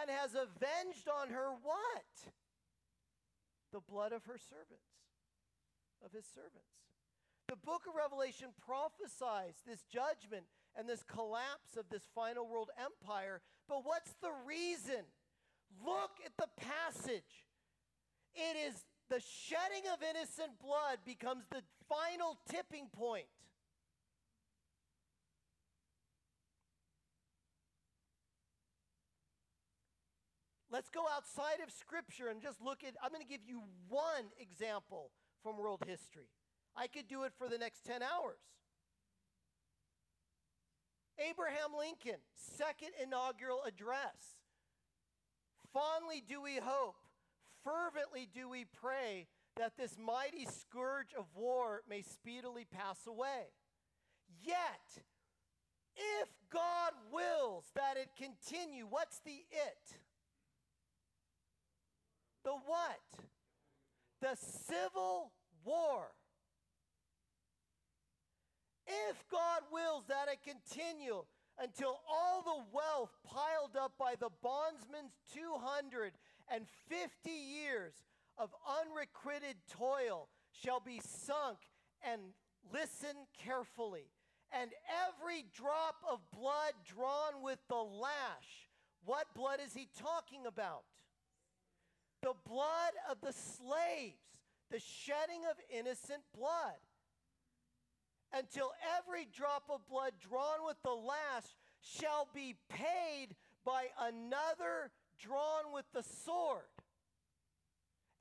and 0.00 0.10
has 0.10 0.34
avenged 0.34 1.08
on 1.08 1.30
her 1.30 1.50
what? 1.62 2.32
The 3.72 3.80
blood 3.80 4.12
of 4.12 4.24
her 4.24 4.38
servants, 4.38 4.92
of 6.04 6.12
his 6.12 6.26
servants. 6.26 6.78
The 7.48 7.56
book 7.56 7.82
of 7.88 7.94
Revelation 7.94 8.48
prophesies 8.66 9.54
this 9.66 9.82
judgment 9.90 10.44
and 10.76 10.86
this 10.86 11.02
collapse 11.02 11.76
of 11.78 11.88
this 11.88 12.02
final 12.14 12.46
world 12.46 12.70
empire. 12.76 13.40
But 13.68 13.84
what's 13.84 14.12
the 14.20 14.32
reason? 14.46 15.04
Look 15.84 16.10
at 16.24 16.32
the 16.36 16.48
passage. 16.56 17.44
It 18.34 18.56
is 18.68 18.84
the 19.08 19.20
shedding 19.20 19.88
of 19.92 20.02
innocent 20.02 20.58
blood 20.62 20.98
becomes 21.04 21.44
the 21.50 21.62
final 21.88 22.38
tipping 22.48 22.88
point. 22.92 23.26
Let's 30.70 30.90
go 30.90 31.04
outside 31.16 31.64
of 31.64 31.72
Scripture 31.72 32.28
and 32.28 32.42
just 32.42 32.60
look 32.60 32.84
at. 32.84 32.94
I'm 33.02 33.10
going 33.10 33.22
to 33.22 33.28
give 33.28 33.40
you 33.46 33.62
one 33.88 34.28
example 34.38 35.10
from 35.42 35.56
world 35.56 35.82
history. 35.86 36.28
I 36.76 36.86
could 36.86 37.08
do 37.08 37.24
it 37.24 37.32
for 37.38 37.48
the 37.48 37.56
next 37.56 37.86
10 37.86 38.02
hours. 38.02 38.38
Abraham 41.18 41.74
Lincoln, 41.76 42.20
second 42.34 42.90
inaugural 43.02 43.62
address. 43.66 44.37
Fondly 45.72 46.22
do 46.26 46.42
we 46.42 46.56
hope, 46.62 46.96
fervently 47.64 48.28
do 48.32 48.48
we 48.48 48.64
pray 48.80 49.26
that 49.56 49.76
this 49.76 49.96
mighty 49.98 50.46
scourge 50.46 51.12
of 51.18 51.26
war 51.34 51.82
may 51.88 52.02
speedily 52.02 52.64
pass 52.64 53.06
away. 53.06 53.52
Yet, 54.42 55.02
if 55.96 56.28
God 56.50 56.92
wills 57.12 57.64
that 57.74 57.96
it 57.96 58.10
continue, 58.16 58.86
what's 58.88 59.18
the 59.20 59.44
it? 59.50 59.98
The 62.44 62.52
what? 62.52 63.28
The 64.20 64.36
civil 64.36 65.32
war. 65.64 66.06
If 68.86 69.28
God 69.30 69.62
wills 69.70 70.04
that 70.08 70.28
it 70.32 70.38
continue 70.42 71.24
until 71.60 72.00
all 72.08 72.42
the 72.42 72.64
wealth 72.72 73.10
piled 73.24 73.76
up 73.76 73.92
by 73.98 74.14
the 74.18 74.30
bondsman's 74.42 75.12
250 75.34 77.30
years 77.30 77.94
of 78.36 78.50
unrequited 78.80 79.56
toil 79.70 80.28
shall 80.52 80.80
be 80.80 81.00
sunk, 81.04 81.58
and 82.02 82.20
listen 82.72 83.16
carefully, 83.44 84.10
and 84.52 84.70
every 85.08 85.44
drop 85.54 85.96
of 86.10 86.20
blood 86.30 86.72
drawn 86.86 87.42
with 87.42 87.58
the 87.68 87.76
lash. 87.76 88.68
What 89.04 89.26
blood 89.34 89.58
is 89.64 89.74
he 89.74 89.88
talking 90.00 90.46
about? 90.46 90.84
The 92.22 92.34
blood 92.48 92.92
of 93.10 93.20
the 93.20 93.32
slaves, 93.32 94.18
the 94.70 94.80
shedding 94.80 95.42
of 95.50 95.56
innocent 95.70 96.22
blood 96.36 96.78
until 98.32 98.72
every 98.98 99.26
drop 99.34 99.64
of 99.70 99.86
blood 99.88 100.12
drawn 100.20 100.66
with 100.66 100.76
the 100.84 100.92
lash 100.92 101.56
shall 101.80 102.28
be 102.34 102.56
paid 102.68 103.34
by 103.64 103.86
another 104.00 104.90
drawn 105.20 105.72
with 105.72 105.84
the 105.92 106.02
sword. 106.02 106.68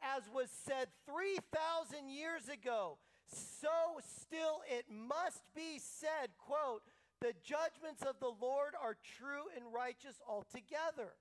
As 0.02 0.24
was 0.34 0.50
said 0.66 0.88
3,000 1.06 2.10
years 2.10 2.48
ago, 2.50 2.98
so 3.28 4.00
still 4.22 4.62
it 4.70 4.86
must 4.90 5.42
be 5.56 5.80
said, 5.80 6.30
quote, 6.38 6.84
the 7.20 7.34
judgments 7.44 8.04
of 8.04 8.20
the 8.20 8.32
Lord 8.40 8.74
are 8.82 8.96
true 9.18 9.50
and 9.56 9.74
righteous 9.74 10.22
altogether. 10.28 11.18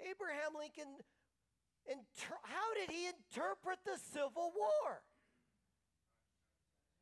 Abraham 0.00 0.56
Lincoln, 0.58 0.96
inter- 1.86 2.42
how 2.42 2.74
did 2.74 2.90
he 2.90 3.06
interpret 3.06 3.78
the 3.84 3.98
Civil 4.12 4.52
War? 4.56 5.02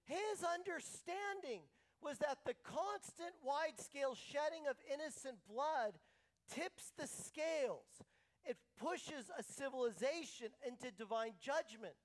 His 0.05 0.45
understanding 0.45 1.63
was 2.03 2.19
that 2.19 2.45
the 2.45 2.55
constant 2.63 3.33
wide 3.43 3.81
scale 3.81 4.15
shedding 4.15 4.69
of 4.69 4.77
innocent 4.93 5.37
blood 5.49 5.97
tips 6.53 6.93
the 6.99 7.07
scales. 7.07 7.89
It 8.45 8.59
pushes 8.77 9.33
a 9.33 9.43
civilization 9.43 10.53
into 10.67 10.93
divine 10.93 11.33
judgment. 11.41 11.97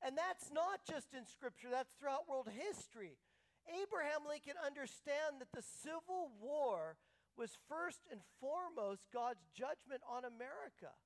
And 0.00 0.16
that's 0.16 0.50
not 0.50 0.80
just 0.88 1.12
in 1.12 1.26
Scripture, 1.26 1.68
that's 1.70 1.92
throughout 2.00 2.24
world 2.28 2.48
history. 2.48 3.20
Abraham 3.68 4.24
Lincoln 4.24 4.56
understand 4.56 5.44
that 5.44 5.52
the 5.52 5.62
Civil 5.84 6.32
War 6.40 6.96
was 7.36 7.60
first 7.68 8.00
and 8.10 8.20
foremost 8.40 9.12
God's 9.12 9.44
judgment 9.52 10.00
on 10.08 10.24
America. 10.24 10.96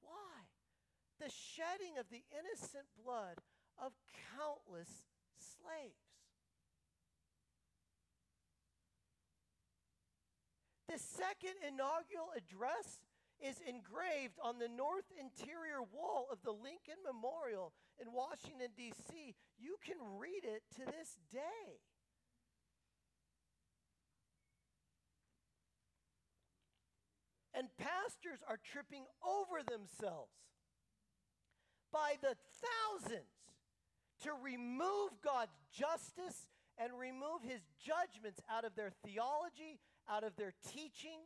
Why? 0.00 0.48
The 1.20 1.28
shedding 1.28 2.00
of 2.00 2.08
the 2.08 2.24
innocent 2.32 2.88
blood 2.96 3.36
of 3.78 3.92
countless 4.36 5.04
slaves. 5.38 6.10
The 10.88 10.98
second 10.98 11.54
inaugural 11.62 12.34
address 12.36 12.98
is 13.38 13.62
engraved 13.62 14.36
on 14.42 14.58
the 14.58 14.68
north 14.68 15.06
interior 15.14 15.82
wall 15.82 16.26
of 16.32 16.42
the 16.42 16.50
Lincoln 16.50 16.98
Memorial 17.06 17.72
in 18.00 18.12
Washington, 18.12 18.68
D.C. 18.76 19.34
You 19.56 19.76
can 19.84 19.96
read 20.18 20.44
it 20.44 20.62
to 20.76 20.84
this 20.84 21.16
day. 21.32 21.80
And 27.54 27.68
pastors 27.78 28.40
are 28.48 28.58
tripping 28.58 29.04
over 29.22 29.62
themselves 29.62 30.32
by 31.92 32.14
the 32.20 32.34
thousands 32.34 33.39
to 34.22 34.30
remove 34.42 35.10
God's 35.24 35.56
justice 35.72 36.46
and 36.78 36.98
remove 36.98 37.42
his 37.42 37.60
judgments 37.78 38.40
out 38.50 38.64
of 38.64 38.74
their 38.74 38.90
theology, 39.04 39.78
out 40.08 40.24
of 40.24 40.36
their 40.36 40.54
teaching. 40.72 41.20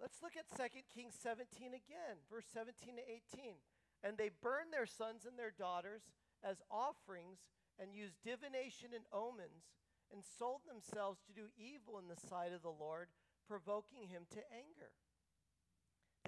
Let's 0.00 0.22
look 0.22 0.38
at 0.38 0.46
2 0.56 0.80
Kings 0.94 1.14
17 1.20 1.74
again, 1.74 2.16
verse 2.30 2.46
17 2.54 2.96
to 2.96 3.02
18. 3.36 3.54
And 4.02 4.16
they 4.16 4.30
burned 4.30 4.72
their 4.72 4.86
sons 4.86 5.26
and 5.26 5.36
their 5.36 5.50
daughters 5.50 6.02
as 6.42 6.62
offerings 6.70 7.44
and 7.78 7.94
used 7.94 8.14
divination 8.24 8.94
and 8.94 9.04
omens 9.12 9.74
and 10.12 10.22
sold 10.24 10.62
themselves 10.64 11.18
to 11.26 11.34
do 11.34 11.50
evil 11.58 11.98
in 11.98 12.08
the 12.08 12.16
sight 12.16 12.54
of 12.54 12.62
the 12.62 12.72
Lord, 12.72 13.08
provoking 13.46 14.08
him 14.08 14.24
to 14.32 14.40
anger. 14.54 14.94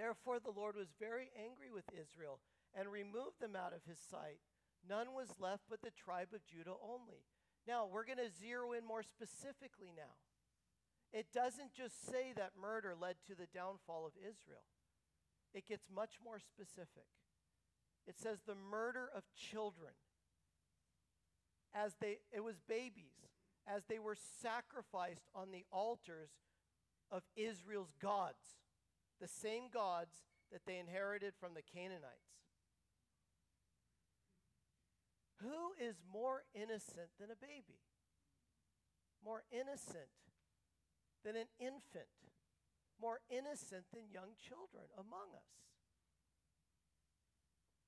Therefore, 0.00 0.40
the 0.40 0.56
Lord 0.56 0.76
was 0.76 0.96
very 0.98 1.28
angry 1.36 1.68
with 1.68 1.84
Israel 1.92 2.40
and 2.72 2.88
removed 2.88 3.36
them 3.38 3.52
out 3.54 3.74
of 3.76 3.84
his 3.84 3.98
sight. 4.00 4.40
None 4.88 5.12
was 5.12 5.36
left 5.38 5.64
but 5.68 5.82
the 5.82 5.92
tribe 5.92 6.28
of 6.32 6.46
Judah 6.46 6.80
only. 6.80 7.28
Now, 7.68 7.84
we're 7.84 8.06
going 8.06 8.16
to 8.16 8.32
zero 8.32 8.72
in 8.72 8.86
more 8.86 9.02
specifically 9.02 9.92
now. 9.94 10.16
It 11.12 11.26
doesn't 11.34 11.74
just 11.74 12.06
say 12.06 12.32
that 12.34 12.56
murder 12.58 12.94
led 12.98 13.16
to 13.26 13.34
the 13.34 13.52
downfall 13.52 14.06
of 14.06 14.16
Israel, 14.16 14.64
it 15.52 15.68
gets 15.68 15.84
much 15.94 16.16
more 16.24 16.38
specific. 16.40 17.12
It 18.06 18.16
says 18.18 18.38
the 18.46 18.54
murder 18.54 19.10
of 19.14 19.24
children 19.36 19.92
as 21.74 21.96
they 22.00 22.18
it 22.32 22.42
was 22.42 22.56
babies 22.66 23.28
as 23.66 23.82
they 23.84 23.98
were 23.98 24.16
sacrificed 24.16 25.28
on 25.34 25.50
the 25.52 25.66
altars 25.70 26.30
of 27.10 27.22
Israel's 27.36 27.92
gods, 28.00 28.59
the 29.20 29.28
same 29.28 29.68
gods 29.72 30.22
that 30.52 30.62
they 30.66 30.78
inherited 30.78 31.34
from 31.38 31.54
the 31.54 31.62
Canaanites. 31.62 32.40
Who 35.42 35.72
is 35.80 35.96
more 36.12 36.44
innocent 36.54 37.12
than 37.18 37.30
a 37.30 37.38
baby? 37.38 37.80
More 39.24 39.44
innocent 39.52 40.12
than 41.24 41.36
an 41.36 41.48
infant? 41.58 42.12
More 43.00 43.20
innocent 43.30 43.84
than 43.92 44.12
young 44.12 44.36
children 44.36 44.84
among 44.96 45.32
us? 45.32 45.60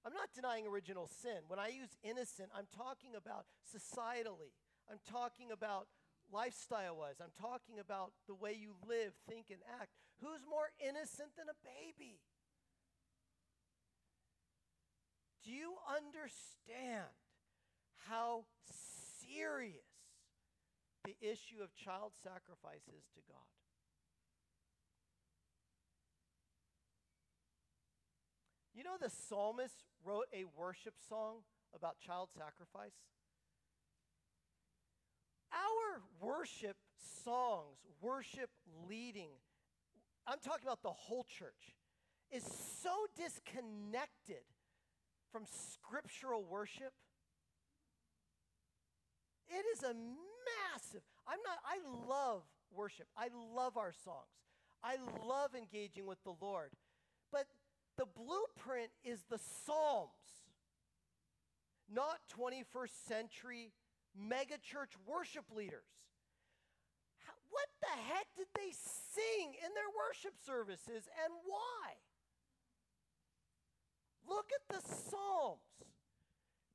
I'm 0.04 0.14
not 0.14 0.32
denying 0.34 0.66
original 0.66 1.06
sin. 1.06 1.46
When 1.46 1.58
I 1.58 1.68
use 1.68 1.94
innocent, 2.02 2.48
I'm 2.56 2.66
talking 2.74 3.14
about 3.14 3.46
societally. 3.62 4.56
I'm 4.90 4.98
talking 5.08 5.52
about 5.52 5.86
lifestyle 6.32 6.96
wise. 6.96 7.20
I'm 7.22 7.36
talking 7.38 7.78
about 7.78 8.12
the 8.26 8.34
way 8.34 8.56
you 8.58 8.74
live, 8.88 9.12
think, 9.28 9.46
and 9.50 9.60
act. 9.80 9.92
Who's 10.22 10.46
more 10.48 10.70
innocent 10.78 11.34
than 11.36 11.46
a 11.50 11.58
baby? 11.66 12.20
Do 15.44 15.50
you 15.50 15.74
understand 15.90 17.10
how 18.06 18.44
serious 19.26 19.82
the 21.04 21.16
issue 21.20 21.60
of 21.60 21.74
child 21.74 22.12
sacrifice 22.22 22.86
is 22.86 23.02
to 23.14 23.20
God? 23.26 23.50
You 28.72 28.84
know, 28.84 28.96
the 29.00 29.10
psalmist 29.10 29.82
wrote 30.04 30.26
a 30.32 30.44
worship 30.56 30.94
song 31.08 31.38
about 31.74 31.98
child 31.98 32.28
sacrifice? 32.32 32.94
Our 35.52 36.02
worship 36.20 36.76
songs, 37.24 37.78
worship 38.00 38.50
leading, 38.88 39.30
I'm 40.26 40.38
talking 40.38 40.66
about 40.66 40.82
the 40.82 40.90
whole 40.90 41.24
church, 41.24 41.74
is 42.30 42.44
so 42.82 43.06
disconnected 43.16 44.44
from 45.30 45.44
scriptural 45.46 46.44
worship. 46.44 46.92
It 49.48 49.64
is 49.76 49.82
a 49.82 49.94
massive, 49.94 51.02
I'm 51.26 51.38
not, 51.44 51.58
I 51.64 51.78
love 52.08 52.42
worship. 52.74 53.06
I 53.16 53.28
love 53.54 53.76
our 53.76 53.92
songs. 54.04 54.32
I 54.82 54.96
love 55.26 55.54
engaging 55.54 56.06
with 56.06 56.22
the 56.24 56.34
Lord. 56.40 56.70
But 57.30 57.46
the 57.96 58.06
blueprint 58.06 58.90
is 59.04 59.20
the 59.30 59.38
Psalms, 59.38 60.10
not 61.92 62.18
21st 62.36 63.06
century 63.06 63.72
megachurch 64.18 64.96
worship 65.06 65.44
leaders. 65.54 65.86
What 67.52 67.68
the 67.84 67.92
heck 68.08 68.32
did 68.32 68.48
they 68.56 68.72
sing 68.72 69.52
in 69.60 69.70
their 69.76 69.92
worship 69.92 70.32
services 70.40 71.04
and 71.20 71.30
why? 71.44 72.00
Look 74.24 74.48
at 74.56 74.64
the 74.72 74.80
Psalms. 74.80 75.60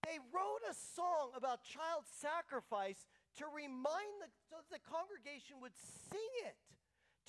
They 0.06 0.22
wrote 0.32 0.64
a 0.70 0.78
song 0.96 1.34
about 1.36 1.66
child 1.66 2.06
sacrifice 2.08 3.10
to 3.42 3.46
remind 3.50 4.22
the, 4.22 4.30
so 4.48 4.62
the 4.70 4.80
congregation 4.86 5.60
would 5.60 5.76
sing 6.08 6.32
it, 6.48 6.56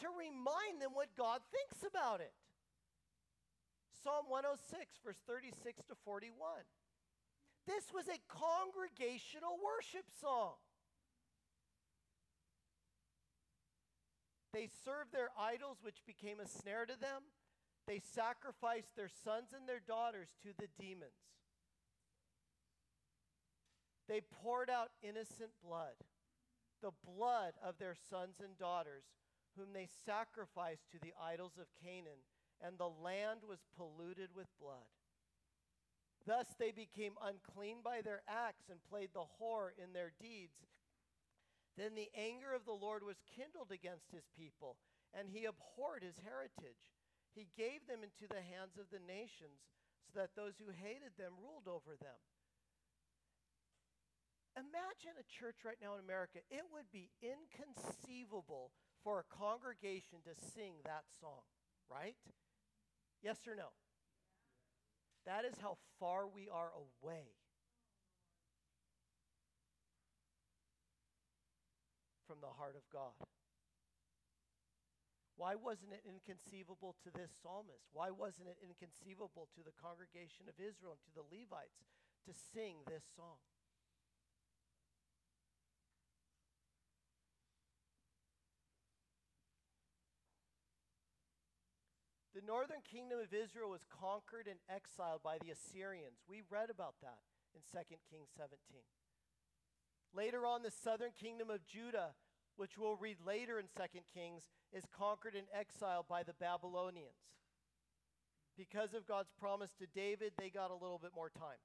to 0.04 0.12
remind 0.12 0.78
them 0.78 0.94
what 0.94 1.10
God 1.16 1.40
thinks 1.50 1.82
about 1.82 2.20
it. 2.20 2.36
Psalm 4.04 4.30
106, 4.30 5.00
verse 5.02 5.18
36 5.26 5.82
to 5.90 5.96
41. 6.04 6.30
This 7.66 7.90
was 7.90 8.06
a 8.06 8.20
congregational 8.30 9.58
worship 9.58 10.06
song. 10.20 10.60
They 14.52 14.68
served 14.84 15.12
their 15.12 15.30
idols, 15.38 15.78
which 15.82 16.06
became 16.06 16.40
a 16.40 16.48
snare 16.48 16.86
to 16.86 16.98
them. 16.98 17.22
They 17.86 18.00
sacrificed 18.00 18.96
their 18.96 19.08
sons 19.24 19.48
and 19.54 19.68
their 19.68 19.80
daughters 19.80 20.28
to 20.42 20.50
the 20.58 20.68
demons. 20.78 21.12
They 24.08 24.20
poured 24.42 24.70
out 24.70 24.90
innocent 25.02 25.50
blood, 25.62 26.00
the 26.82 26.92
blood 27.04 27.52
of 27.62 27.78
their 27.78 27.94
sons 28.08 28.36
and 28.42 28.56
daughters, 28.58 29.04
whom 29.56 29.72
they 29.74 29.88
sacrificed 30.06 30.90
to 30.92 30.98
the 30.98 31.12
idols 31.22 31.58
of 31.60 31.66
Canaan 31.82 32.24
and 32.60 32.78
the 32.78 32.88
land 32.88 33.40
was 33.48 33.60
polluted 33.76 34.30
with 34.34 34.46
blood. 34.60 34.90
Thus 36.26 36.46
they 36.58 36.72
became 36.72 37.14
unclean 37.22 37.78
by 37.82 38.00
their 38.02 38.22
acts 38.28 38.68
and 38.70 38.78
played 38.90 39.10
the 39.14 39.24
whore 39.40 39.70
in 39.82 39.92
their 39.92 40.12
deeds. 40.20 40.66
Then 41.78 41.94
the 41.94 42.10
anger 42.10 42.58
of 42.58 42.66
the 42.66 42.74
Lord 42.74 43.06
was 43.06 43.22
kindled 43.22 43.70
against 43.70 44.10
his 44.10 44.26
people, 44.34 44.82
and 45.14 45.30
he 45.30 45.46
abhorred 45.46 46.02
his 46.02 46.18
heritage. 46.26 46.90
He 47.30 47.54
gave 47.54 47.86
them 47.86 48.02
into 48.02 48.26
the 48.26 48.42
hands 48.42 48.74
of 48.82 48.90
the 48.90 48.98
nations, 48.98 49.62
so 50.10 50.18
that 50.18 50.34
those 50.34 50.58
who 50.58 50.74
hated 50.74 51.14
them 51.14 51.38
ruled 51.38 51.70
over 51.70 51.94
them. 51.94 52.18
Imagine 54.58 55.14
a 55.14 55.30
church 55.30 55.62
right 55.62 55.78
now 55.78 55.94
in 55.94 56.02
America. 56.02 56.42
It 56.50 56.66
would 56.74 56.90
be 56.90 57.14
inconceivable 57.22 58.74
for 59.06 59.22
a 59.22 59.30
congregation 59.30 60.18
to 60.26 60.34
sing 60.34 60.82
that 60.82 61.06
song, 61.22 61.46
right? 61.86 62.18
Yes 63.22 63.38
or 63.46 63.54
no? 63.54 63.70
That 65.26 65.44
is 65.44 65.62
how 65.62 65.78
far 66.00 66.26
we 66.26 66.48
are 66.50 66.74
away. 66.74 67.38
From 72.28 72.44
the 72.44 72.52
heart 72.60 72.76
of 72.76 72.84
God. 72.92 73.16
Why 75.40 75.56
wasn't 75.56 75.96
it 75.96 76.04
inconceivable 76.04 76.92
to 77.00 77.08
this 77.08 77.32
psalmist? 77.40 77.88
Why 77.96 78.12
wasn't 78.12 78.52
it 78.52 78.60
inconceivable 78.60 79.48
to 79.56 79.64
the 79.64 79.72
congregation 79.80 80.44
of 80.44 80.60
Israel 80.60 81.00
and 81.00 81.02
to 81.08 81.14
the 81.16 81.24
Levites 81.24 81.88
to 82.28 82.36
sing 82.36 82.84
this 82.84 83.08
song? 83.16 83.40
The 92.36 92.44
northern 92.44 92.84
kingdom 92.84 93.16
of 93.16 93.32
Israel 93.32 93.72
was 93.72 93.88
conquered 93.88 94.52
and 94.52 94.60
exiled 94.68 95.24
by 95.24 95.40
the 95.40 95.48
Assyrians. 95.48 96.20
We 96.28 96.44
read 96.44 96.68
about 96.68 97.00
that 97.00 97.24
in 97.56 97.64
2 97.64 97.78
Kings 98.12 98.28
17. 98.36 98.58
Later 100.14 100.46
on, 100.46 100.62
the 100.62 100.70
southern 100.70 101.12
kingdom 101.18 101.50
of 101.50 101.66
Judah, 101.66 102.14
which 102.56 102.78
we'll 102.78 102.96
read 102.96 103.18
later 103.24 103.58
in 103.58 103.66
2 103.76 104.00
Kings, 104.12 104.44
is 104.72 104.84
conquered 104.96 105.34
and 105.34 105.46
exiled 105.52 106.06
by 106.08 106.22
the 106.22 106.34
Babylonians. 106.34 107.28
Because 108.56 108.94
of 108.94 109.06
God's 109.06 109.30
promise 109.38 109.70
to 109.78 109.86
David, 109.86 110.32
they 110.36 110.50
got 110.50 110.70
a 110.70 110.74
little 110.74 110.98
bit 110.98 111.12
more 111.14 111.30
time. 111.30 111.62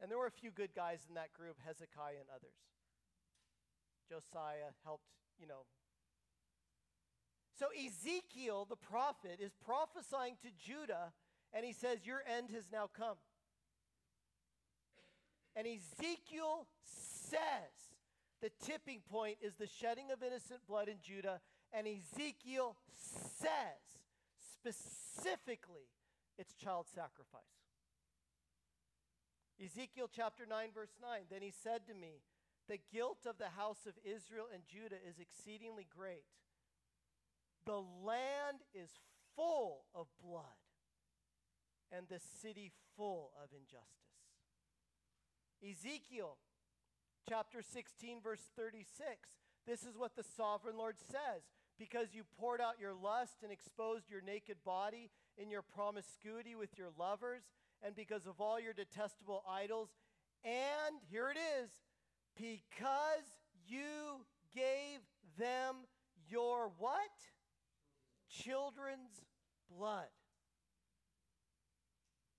And 0.00 0.10
there 0.10 0.18
were 0.18 0.26
a 0.26 0.32
few 0.32 0.50
good 0.50 0.74
guys 0.74 1.00
in 1.08 1.14
that 1.14 1.32
group, 1.32 1.56
Hezekiah 1.64 2.18
and 2.18 2.30
others. 2.34 2.56
Josiah 4.08 4.74
helped, 4.82 5.04
you 5.38 5.46
know, 5.46 5.66
so 7.60 7.66
Ezekiel, 7.76 8.64
the 8.64 8.76
prophet, 8.76 9.38
is 9.38 9.52
prophesying 9.62 10.36
to 10.40 10.48
Judah, 10.56 11.12
and 11.52 11.62
he 11.62 11.74
says, 11.74 12.06
Your 12.06 12.22
end 12.26 12.48
has 12.54 12.64
now 12.72 12.88
come. 12.88 13.16
And 15.56 15.66
Ezekiel 15.66 16.66
says, 16.84 17.90
the 18.40 18.50
tipping 18.64 19.00
point 19.10 19.36
is 19.42 19.54
the 19.54 19.66
shedding 19.66 20.10
of 20.10 20.22
innocent 20.22 20.60
blood 20.66 20.88
in 20.88 20.96
Judah, 21.02 21.40
and 21.72 21.86
Ezekiel 21.86 22.76
says 22.96 24.00
specifically 24.54 25.88
it's 26.38 26.54
child 26.54 26.86
sacrifice. 26.94 27.42
Ezekiel 29.62 30.08
chapter 30.14 30.46
9, 30.48 30.68
verse 30.74 30.96
9 31.02 31.20
Then 31.30 31.42
he 31.42 31.52
said 31.62 31.86
to 31.86 31.94
me, 31.94 32.22
The 32.66 32.78
guilt 32.92 33.26
of 33.26 33.36
the 33.36 33.50
house 33.56 33.84
of 33.86 33.92
Israel 34.04 34.46
and 34.52 34.62
Judah 34.66 34.96
is 35.06 35.20
exceedingly 35.20 35.86
great. 35.94 36.24
The 37.66 37.82
land 38.02 38.64
is 38.72 38.88
full 39.36 39.84
of 39.94 40.06
blood, 40.24 40.64
and 41.92 42.06
the 42.08 42.20
city 42.40 42.72
full 42.96 43.32
of 43.42 43.50
injustice. 43.52 43.99
Ezekiel 45.62 46.36
chapter 47.28 47.62
16, 47.62 48.20
verse 48.22 48.40
36. 48.56 48.88
This 49.66 49.82
is 49.82 49.96
what 49.96 50.16
the 50.16 50.24
sovereign 50.36 50.76
Lord 50.76 50.96
says 50.98 51.42
Because 51.78 52.08
you 52.14 52.24
poured 52.38 52.60
out 52.60 52.80
your 52.80 52.94
lust 52.94 53.42
and 53.42 53.52
exposed 53.52 54.10
your 54.10 54.22
naked 54.22 54.56
body 54.64 55.10
in 55.36 55.50
your 55.50 55.62
promiscuity 55.62 56.54
with 56.54 56.76
your 56.76 56.88
lovers, 56.98 57.42
and 57.82 57.94
because 57.94 58.26
of 58.26 58.40
all 58.40 58.60
your 58.60 58.72
detestable 58.72 59.42
idols, 59.48 59.88
and 60.44 60.96
here 61.10 61.30
it 61.30 61.38
is, 61.62 61.70
because 62.36 63.26
you 63.66 64.24
gave 64.54 65.00
them 65.38 65.76
your 66.28 66.70
what? 66.78 67.00
children's 68.30 69.20
blood. 69.76 70.06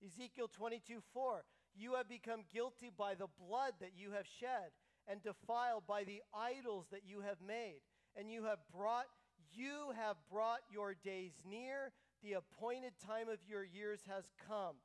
Ezekiel 0.04 0.48
22 0.48 1.00
4. 1.12 1.44
You 1.74 1.94
have 1.94 2.08
become 2.08 2.44
guilty 2.52 2.90
by 2.96 3.14
the 3.14 3.28
blood 3.38 3.74
that 3.80 3.92
you 3.96 4.12
have 4.12 4.26
shed, 4.26 4.70
and 5.08 5.22
defiled 5.22 5.84
by 5.86 6.04
the 6.04 6.22
idols 6.34 6.86
that 6.92 7.02
you 7.06 7.20
have 7.22 7.38
made. 7.44 7.80
And 8.16 8.30
you 8.30 8.44
have 8.44 8.58
brought 8.74 9.06
you 9.54 9.92
have 9.96 10.16
brought 10.30 10.60
your 10.70 10.94
days 10.94 11.32
near, 11.44 11.92
the 12.22 12.34
appointed 12.34 12.92
time 13.04 13.28
of 13.28 13.38
your 13.46 13.64
years 13.64 14.00
has 14.08 14.24
come. 14.48 14.76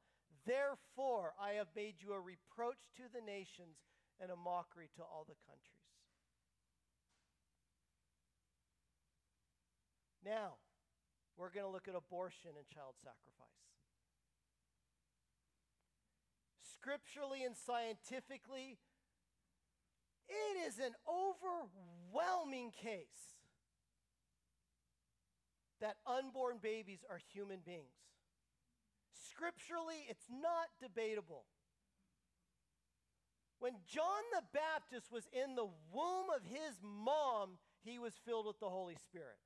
Therefore, 0.46 1.34
I 1.40 1.52
have 1.54 1.68
made 1.76 1.96
you 2.00 2.14
a 2.14 2.20
reproach 2.20 2.80
to 2.98 3.04
the 3.14 3.24
nations 3.24 3.78
and 4.20 4.32
a 4.32 4.36
mockery 4.36 4.90
to 4.96 5.04
all 5.04 5.26
the 5.28 5.40
countries. 5.48 5.88
Now, 10.26 10.60
we're 11.38 11.52
going 11.52 11.66
to 11.66 11.72
look 11.72 11.88
at 11.88 11.96
abortion 11.96 12.52
and 12.58 12.68
child 12.68 12.96
sacrifice. 13.00 13.67
Scripturally 16.80 17.44
and 17.44 17.56
scientifically, 17.56 18.78
it 20.30 20.68
is 20.68 20.80
an 20.80 20.94
overwhelming 21.08 22.72
case 22.72 23.38
that 25.80 25.98
unborn 26.06 26.58
babies 26.62 27.00
are 27.10 27.20
human 27.34 27.60
beings. 27.66 27.86
Scripturally, 29.30 30.06
it's 30.10 30.26
not 30.30 30.68
debatable. 30.82 31.46
When 33.60 33.74
John 33.88 34.24
the 34.34 34.44
Baptist 34.54 35.12
was 35.12 35.28
in 35.34 35.56
the 35.56 35.68
womb 35.92 36.28
of 36.36 36.44
his 36.44 36.80
mom, 36.82 37.58
he 37.84 38.00
was 38.00 38.14
filled 38.26 38.46
with 38.46 38.60
the 38.60 38.70
Holy 38.70 38.96
Spirit. 38.96 39.38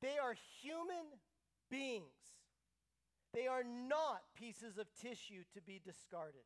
They 0.00 0.16
are 0.22 0.34
human 0.62 1.04
beings. 1.70 2.20
They 3.32 3.46
are 3.46 3.62
not 3.62 4.22
pieces 4.34 4.76
of 4.76 4.86
tissue 5.00 5.44
to 5.54 5.60
be 5.62 5.80
discarded. 5.84 6.42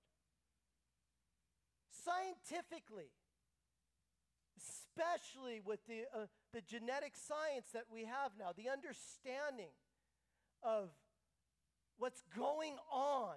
Scientifically, 1.90 3.10
especially 4.58 5.60
with 5.64 5.80
the, 5.86 6.02
uh, 6.14 6.26
the 6.52 6.60
genetic 6.60 7.14
science 7.16 7.68
that 7.72 7.84
we 7.90 8.04
have 8.04 8.32
now, 8.38 8.50
the 8.54 8.68
understanding 8.68 9.72
of 10.62 10.90
what's 11.98 12.22
going 12.36 12.76
on, 12.92 13.36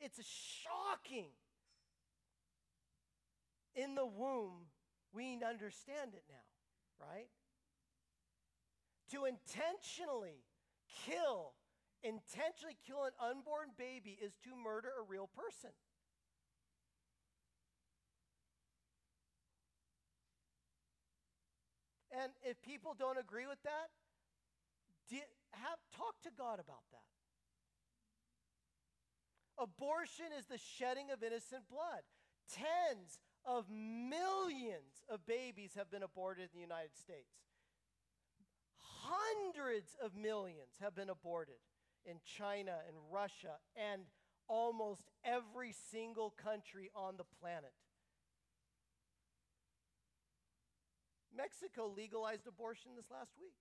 it's 0.00 0.20
shocking. 0.24 1.28
In 3.74 3.94
the 3.94 4.06
womb, 4.06 4.66
we 5.12 5.38
understand 5.48 6.12
it 6.12 6.24
now, 6.28 7.06
right? 7.06 7.28
To 9.12 9.24
intentionally 9.24 10.44
kill, 11.06 11.54
intentionally 12.02 12.76
kill 12.86 13.04
an 13.04 13.12
unborn 13.20 13.70
baby 13.76 14.18
is 14.22 14.32
to 14.44 14.50
murder 14.56 14.88
a 14.98 15.02
real 15.02 15.28
person. 15.28 15.70
And 22.10 22.32
if 22.42 22.60
people 22.62 22.96
don't 22.98 23.18
agree 23.18 23.46
with 23.46 23.62
that, 23.62 23.88
have, 25.52 25.78
talk 25.96 26.20
to 26.22 26.30
God 26.36 26.60
about 26.60 26.84
that. 26.92 27.08
Abortion 29.58 30.26
is 30.38 30.46
the 30.46 30.58
shedding 30.58 31.10
of 31.10 31.22
innocent 31.22 31.62
blood. 31.70 32.02
Tens 32.50 33.18
of 33.44 33.66
millions 33.70 35.04
of 35.08 35.26
babies 35.26 35.72
have 35.76 35.90
been 35.90 36.02
aborted 36.02 36.44
in 36.44 36.50
the 36.54 36.60
United 36.60 36.94
States. 36.94 37.47
Hundreds 39.00 39.96
of 40.02 40.14
millions 40.16 40.78
have 40.80 40.94
been 40.94 41.10
aborted 41.10 41.60
in 42.04 42.16
China 42.24 42.74
and 42.86 42.96
Russia 43.12 43.58
and 43.76 44.02
almost 44.48 45.02
every 45.24 45.74
single 45.90 46.34
country 46.42 46.90
on 46.94 47.16
the 47.16 47.24
planet. 47.40 47.72
Mexico 51.36 51.92
legalized 51.94 52.46
abortion 52.46 52.92
this 52.96 53.10
last 53.10 53.32
week. 53.38 53.54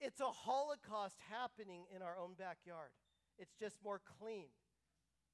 It's 0.00 0.20
a 0.20 0.30
Holocaust 0.30 1.16
happening 1.30 1.84
in 1.94 2.00
our 2.00 2.16
own 2.16 2.34
backyard. 2.38 2.90
It's 3.38 3.54
just 3.58 3.76
more 3.82 4.00
clean. 4.18 4.46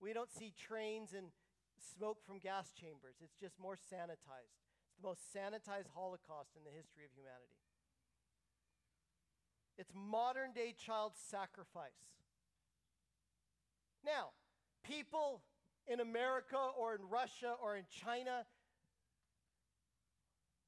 We 0.00 0.12
don't 0.12 0.32
see 0.32 0.52
trains 0.56 1.12
and 1.12 1.26
smoke 1.82 2.18
from 2.24 2.38
gas 2.38 2.72
chambers. 2.72 3.16
It's 3.22 3.36
just 3.40 3.58
more 3.58 3.76
sanitized. 3.76 4.54
It's 4.86 4.96
the 5.00 5.08
most 5.08 5.22
sanitized 5.34 5.90
Holocaust 5.94 6.50
in 6.56 6.64
the 6.64 6.70
history 6.70 7.04
of 7.04 7.12
humanity. 7.14 7.58
It's 9.78 9.92
modern 9.94 10.52
day 10.52 10.74
child 10.78 11.12
sacrifice. 11.16 12.06
Now, 14.04 14.30
people 14.84 15.42
in 15.88 16.00
America 16.00 16.58
or 16.78 16.94
in 16.94 17.08
Russia 17.08 17.54
or 17.62 17.76
in 17.76 17.84
China 17.90 18.44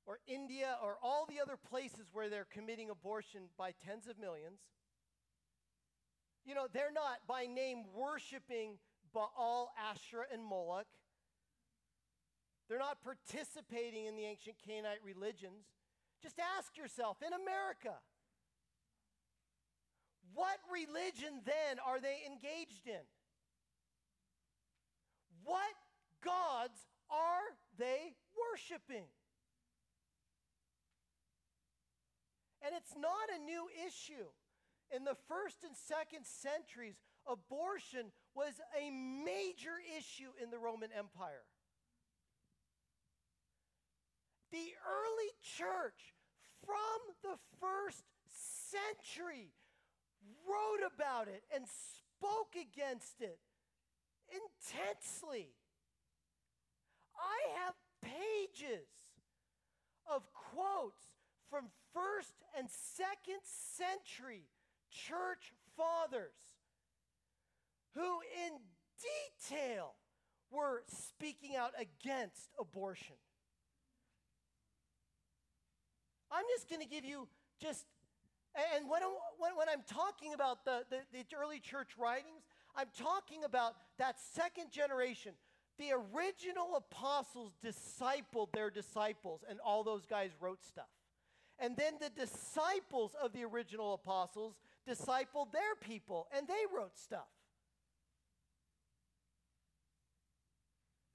or 0.06 0.18
India 0.26 0.76
or 0.82 0.96
all 1.02 1.26
the 1.26 1.40
other 1.40 1.56
places 1.56 2.08
where 2.12 2.28
they're 2.28 2.46
committing 2.50 2.90
abortion 2.90 3.42
by 3.58 3.72
tens 3.84 4.08
of 4.08 4.18
millions, 4.18 4.60
you 6.44 6.54
know, 6.54 6.66
they're 6.72 6.92
not 6.92 7.26
by 7.26 7.46
name 7.46 7.84
worshiping 7.94 8.78
Baal, 9.14 9.72
Asherah, 9.78 10.26
and 10.32 10.44
Moloch. 10.44 10.86
They're 12.68 12.78
not 12.78 13.02
participating 13.02 14.06
in 14.06 14.16
the 14.16 14.24
ancient 14.24 14.56
Canaanite 14.66 15.04
religions. 15.04 15.66
Just 16.22 16.40
ask 16.58 16.76
yourself 16.76 17.18
in 17.20 17.32
America, 17.32 17.98
what 20.32 20.58
religion 20.72 21.42
then 21.44 21.78
are 21.84 22.00
they 22.00 22.24
engaged 22.26 22.86
in? 22.86 23.04
What 25.44 25.76
gods 26.24 26.88
are 27.10 27.52
they 27.78 28.16
worshiping? 28.32 29.04
And 32.64 32.74
it's 32.74 32.96
not 32.96 33.28
a 33.36 33.44
new 33.44 33.68
issue. 33.86 34.32
In 34.90 35.04
the 35.04 35.16
first 35.28 35.64
and 35.64 35.76
second 35.76 36.24
centuries, 36.24 36.96
abortion 37.26 38.10
was 38.34 38.54
a 38.72 38.90
major 38.90 39.76
issue 39.98 40.32
in 40.42 40.50
the 40.50 40.58
Roman 40.58 40.88
Empire. 40.96 41.44
The 44.52 44.74
early 44.86 45.30
church, 45.42 46.14
from 46.64 47.00
the 47.22 47.38
first 47.60 48.04
century, 48.70 49.52
wrote 50.48 50.90
about 50.94 51.28
it 51.28 51.42
and 51.54 51.64
spoke 51.66 52.54
against 52.54 53.20
it 53.20 53.38
intensely. 54.30 55.48
I 57.16 57.64
have 57.64 57.74
pages 58.02 58.88
of 60.06 60.22
quotes 60.32 61.02
from 61.50 61.66
first 61.92 62.34
and 62.56 62.68
second 62.70 63.40
century 63.44 64.48
church 64.90 65.52
fathers 65.76 66.34
who, 67.94 68.20
in 68.46 68.58
detail, 69.00 69.94
were 70.50 70.82
speaking 70.88 71.56
out 71.56 71.72
against 71.78 72.50
abortion. 72.58 73.16
I'm 76.34 76.44
just 76.56 76.68
going 76.68 76.82
to 76.82 76.88
give 76.88 77.04
you 77.04 77.28
just, 77.60 77.86
and 78.74 78.90
when, 78.90 79.02
when, 79.38 79.52
when 79.56 79.68
I'm 79.68 79.84
talking 79.86 80.34
about 80.34 80.64
the, 80.64 80.84
the, 80.90 80.98
the 81.12 81.24
early 81.40 81.60
church 81.60 81.90
writings, 81.96 82.42
I'm 82.74 82.88
talking 82.98 83.44
about 83.44 83.74
that 83.98 84.16
second 84.34 84.72
generation. 84.72 85.34
The 85.78 85.92
original 85.92 86.76
apostles 86.76 87.52
discipled 87.64 88.52
their 88.52 88.70
disciples, 88.70 89.44
and 89.48 89.60
all 89.64 89.84
those 89.84 90.06
guys 90.06 90.30
wrote 90.40 90.64
stuff. 90.64 90.88
And 91.58 91.76
then 91.76 91.94
the 92.00 92.10
disciples 92.10 93.14
of 93.22 93.32
the 93.32 93.44
original 93.44 93.94
apostles 93.94 94.56
discipled 94.88 95.52
their 95.52 95.76
people, 95.80 96.26
and 96.36 96.48
they 96.48 96.64
wrote 96.76 96.98
stuff. 96.98 97.28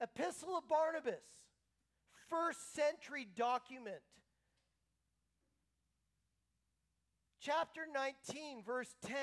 Epistle 0.00 0.56
of 0.56 0.66
Barnabas, 0.66 1.24
first 2.30 2.74
century 2.74 3.26
document. 3.36 4.00
Chapter 7.40 7.82
19, 7.92 8.62
verse 8.62 8.94
10. 9.06 9.14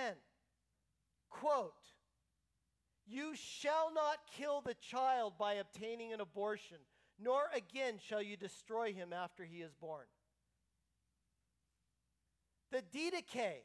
Quote, 1.29 1.73
you 3.05 3.35
shall 3.35 3.93
not 3.93 4.17
kill 4.35 4.61
the 4.61 4.73
child 4.73 5.33
by 5.39 5.53
obtaining 5.53 6.11
an 6.11 6.19
abortion, 6.19 6.77
nor 7.19 7.43
again 7.55 7.99
shall 8.05 8.21
you 8.21 8.35
destroy 8.35 8.91
him 8.91 9.13
after 9.13 9.45
he 9.45 9.57
is 9.57 9.73
born. 9.73 10.05
The 12.71 12.81
Didache, 12.93 13.63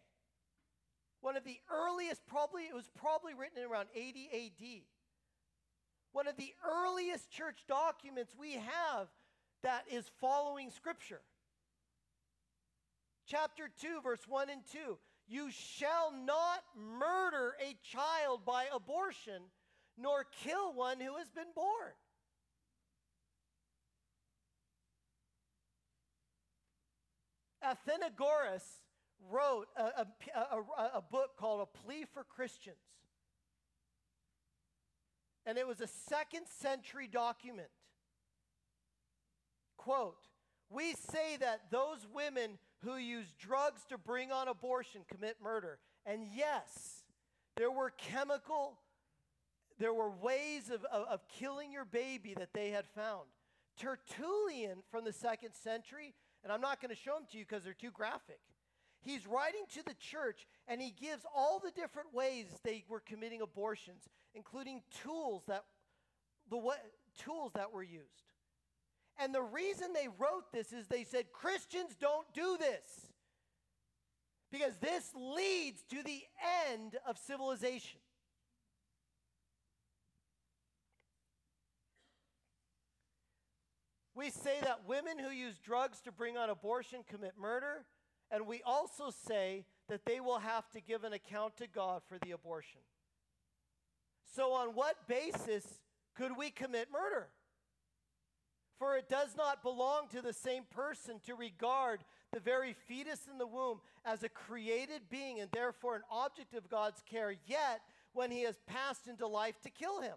one 1.23 1.37
of 1.37 1.45
the 1.45 1.59
earliest, 1.73 2.25
probably, 2.27 2.63
it 2.65 2.75
was 2.75 2.89
probably 2.97 3.35
written 3.35 3.65
around 3.65 3.89
80 3.95 4.29
AD. 4.33 4.83
One 6.13 6.29
of 6.29 6.37
the 6.37 6.53
earliest 6.65 7.31
church 7.31 7.65
documents 7.67 8.35
we 8.39 8.53
have 8.53 9.09
that 9.63 9.85
is 9.91 10.09
following 10.21 10.71
Scripture. 10.71 11.23
Chapter 13.27 13.71
2, 13.81 14.01
verse 14.03 14.23
1 14.29 14.51
and 14.51 14.63
2. 14.73 14.99
You 15.29 15.51
shall 15.51 16.13
not 16.13 16.63
murder 16.77 17.55
a 17.61 17.77
child 17.83 18.45
by 18.45 18.67
abortion, 18.75 19.43
nor 19.97 20.27
kill 20.43 20.73
one 20.75 21.01
who 21.01 21.17
has 21.17 21.31
been 21.31 21.53
born. 21.55 21.93
Athenagoras 27.65 28.65
wrote 29.31 29.69
a, 29.77 29.83
a, 29.83 30.07
a, 30.35 30.91
a, 30.97 31.03
book 31.03 31.37
called 31.39 31.61
A 31.61 31.79
Plea 31.79 32.05
for 32.13 32.25
Christians. 32.25 32.77
And 35.47 35.57
it 35.57 35.67
was 35.67 35.81
a 35.81 35.87
second 35.87 36.47
century 36.49 37.07
document. 37.07 37.69
Quote 39.77 40.27
We 40.71 40.95
say 40.95 41.37
that 41.39 41.71
those 41.71 42.07
women 42.13 42.59
who 42.85 42.97
use 42.97 43.33
drugs 43.39 43.83
to 43.89 43.99
bring 43.99 44.33
on 44.33 44.49
abortion 44.49 45.03
commit 45.09 45.37
murder. 45.43 45.79
And 46.05 46.27
yes, 46.35 47.05
there 47.57 47.71
were 47.71 47.91
chemical, 47.91 48.79
there 49.79 49.95
were 49.95 50.11
ways 50.11 50.71
of, 50.71 50.85
of, 50.85 51.07
of 51.09 51.29
killing 51.29 51.73
your 51.73 51.85
baby 51.85 52.35
that 52.39 52.53
they 52.53 52.71
had 52.71 52.87
found. 52.95 53.29
Tertullian 53.79 54.79
from 54.91 55.05
the 55.05 55.13
second 55.13 55.55
century 55.55 56.15
and 56.43 56.53
I'm 56.53 56.61
not 56.61 56.81
going 56.81 56.91
to 56.91 57.01
show 57.01 57.15
them 57.15 57.27
to 57.31 57.39
you 57.39 57.45
because 57.49 57.65
they're 57.65 57.73
too 57.73 57.91
graphic. 57.93 58.41
He's 59.01 59.27
writing 59.27 59.63
to 59.75 59.85
the 59.85 59.95
church 59.95 60.47
and 60.69 60.81
he 60.81 60.91
gives 60.91 61.25
all 61.35 61.61
the 61.61 61.71
different 61.71 62.13
ways 62.13 62.47
they 62.63 62.85
were 62.89 63.01
committing 63.01 63.43
abortions, 63.43 64.09
including 64.35 64.83
tools 65.03 65.43
that 65.49 65.65
the 66.51 66.57
way, 66.57 66.77
tools 67.19 67.53
that 67.55 67.73
were 67.73 67.83
used. 67.83 68.32
And 69.23 69.33
the 69.33 69.43
reason 69.43 69.93
they 69.93 70.09
wrote 70.19 70.53
this 70.53 70.73
is 70.73 70.89
they 70.89 71.05
said 71.05 71.33
Christians 71.33 71.95
don't 72.01 72.27
do 72.35 72.57
this. 72.59 73.13
Because 74.51 74.77
this 74.79 75.13
leads 75.15 75.83
to 75.91 76.03
the 76.03 76.23
end 76.69 76.97
of 77.07 77.17
civilization. 77.17 78.01
We 84.17 84.31
say 84.31 84.57
that 84.63 84.81
women 84.89 85.21
who 85.21 85.31
use 85.31 85.59
drugs 85.59 86.01
to 86.01 86.13
bring 86.13 86.37
on 86.37 86.51
abortion 86.51 87.05
commit 87.09 87.35
murder, 87.41 87.85
and 88.31 88.47
we 88.47 88.61
also 88.67 89.11
say 89.11 89.65
that 89.89 90.05
they 90.05 90.21
will 90.21 90.41
have 90.41 90.69
to 90.71 90.81
give 90.81 91.05
an 91.05 91.13
account 91.13 91.57
to 91.59 91.69
God 91.69 92.03
for 92.09 92.19
the 92.19 92.33
abortion. 92.33 92.81
So, 94.35 94.53
on 94.53 94.75
what 94.75 95.07
basis 95.07 95.65
could 96.15 96.37
we 96.37 96.51
commit 96.51 96.89
murder? 96.93 97.29
For 98.83 98.97
it 98.97 99.09
does 99.09 99.37
not 99.37 99.63
belong 99.63 100.09
to 100.09 100.21
the 100.21 100.33
same 100.33 100.65
person 100.69 101.21
to 101.27 101.37
regard 101.37 102.01
the 102.33 102.41
very 102.41 102.73
fetus 102.89 103.29
in 103.31 103.39
the 103.39 103.47
womb 103.47 103.81
as 104.05 104.25
a 104.25 104.29
created 104.29 105.03
being 105.09 105.39
and 105.39 105.49
therefore 105.53 105.95
an 105.95 106.03
object 106.11 106.53
of 106.53 106.69
God's 106.69 107.01
care, 107.09 107.33
yet 107.47 107.83
when 108.13 108.33
he 108.33 108.43
has 108.43 108.59
passed 108.67 109.07
into 109.07 109.29
life 109.29 109.55
to 109.61 109.71
kill 109.71 110.01
him. 110.01 110.17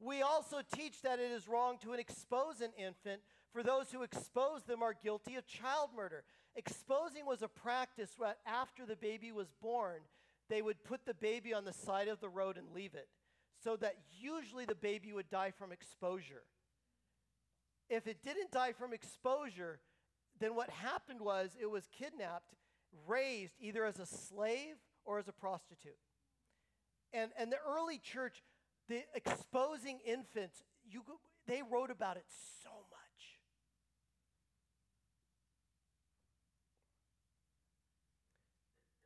We 0.00 0.22
also 0.22 0.62
teach 0.74 1.02
that 1.02 1.18
it 1.18 1.30
is 1.30 1.46
wrong 1.46 1.76
to 1.82 1.92
expose 1.92 2.62
an 2.62 2.70
infant, 2.78 3.20
for 3.52 3.62
those 3.62 3.92
who 3.92 4.04
expose 4.04 4.62
them 4.62 4.82
are 4.82 4.94
guilty 4.94 5.34
of 5.34 5.46
child 5.46 5.90
murder. 5.94 6.24
Exposing 6.56 7.26
was 7.26 7.42
a 7.42 7.48
practice 7.48 8.14
where 8.16 8.36
after 8.46 8.86
the 8.86 8.96
baby 8.96 9.32
was 9.32 9.52
born, 9.60 10.00
they 10.48 10.62
would 10.62 10.82
put 10.82 11.04
the 11.04 11.12
baby 11.12 11.52
on 11.52 11.66
the 11.66 11.74
side 11.74 12.08
of 12.08 12.20
the 12.20 12.28
road 12.30 12.56
and 12.56 12.74
leave 12.74 12.94
it, 12.94 13.08
so 13.62 13.76
that 13.76 13.96
usually 14.18 14.64
the 14.64 14.74
baby 14.74 15.12
would 15.12 15.28
die 15.28 15.50
from 15.50 15.72
exposure. 15.72 16.44
If 17.88 18.06
it 18.06 18.22
didn't 18.22 18.50
die 18.50 18.72
from 18.72 18.92
exposure, 18.92 19.80
then 20.38 20.54
what 20.54 20.70
happened 20.70 21.20
was 21.20 21.56
it 21.60 21.70
was 21.70 21.88
kidnapped, 21.96 22.54
raised 23.06 23.54
either 23.60 23.84
as 23.84 23.98
a 23.98 24.06
slave 24.06 24.76
or 25.04 25.18
as 25.18 25.28
a 25.28 25.32
prostitute. 25.32 25.96
And, 27.12 27.30
and 27.38 27.50
the 27.50 27.58
early 27.66 27.98
church 27.98 28.42
the 28.88 29.02
exposing 29.14 29.98
infants, 30.04 30.62
you, 30.90 31.02
they 31.46 31.62
wrote 31.62 31.90
about 31.90 32.16
it 32.16 32.24
so 32.62 32.70
much. 32.90 32.98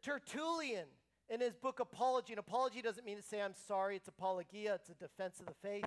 Tertullian, 0.05 0.87
in 1.29 1.41
his 1.41 1.55
book 1.55 1.81
Apology, 1.81 2.33
and 2.33 2.39
apology 2.39 2.83
doesn't 2.83 3.05
mean 3.05 3.17
to 3.17 3.23
say 3.23 3.41
I'm 3.41 3.55
sorry, 3.67 3.97
it's 3.97 4.09
apologia, 4.09 4.75
it's 4.75 4.91
a 4.91 4.95
defense 4.95 5.41
of 5.41 5.47
the 5.47 5.55
faith. 5.63 5.85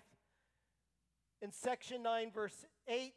In 1.46 1.52
section 1.52 2.02
9, 2.02 2.32
verse 2.34 2.66
8, 2.88 3.14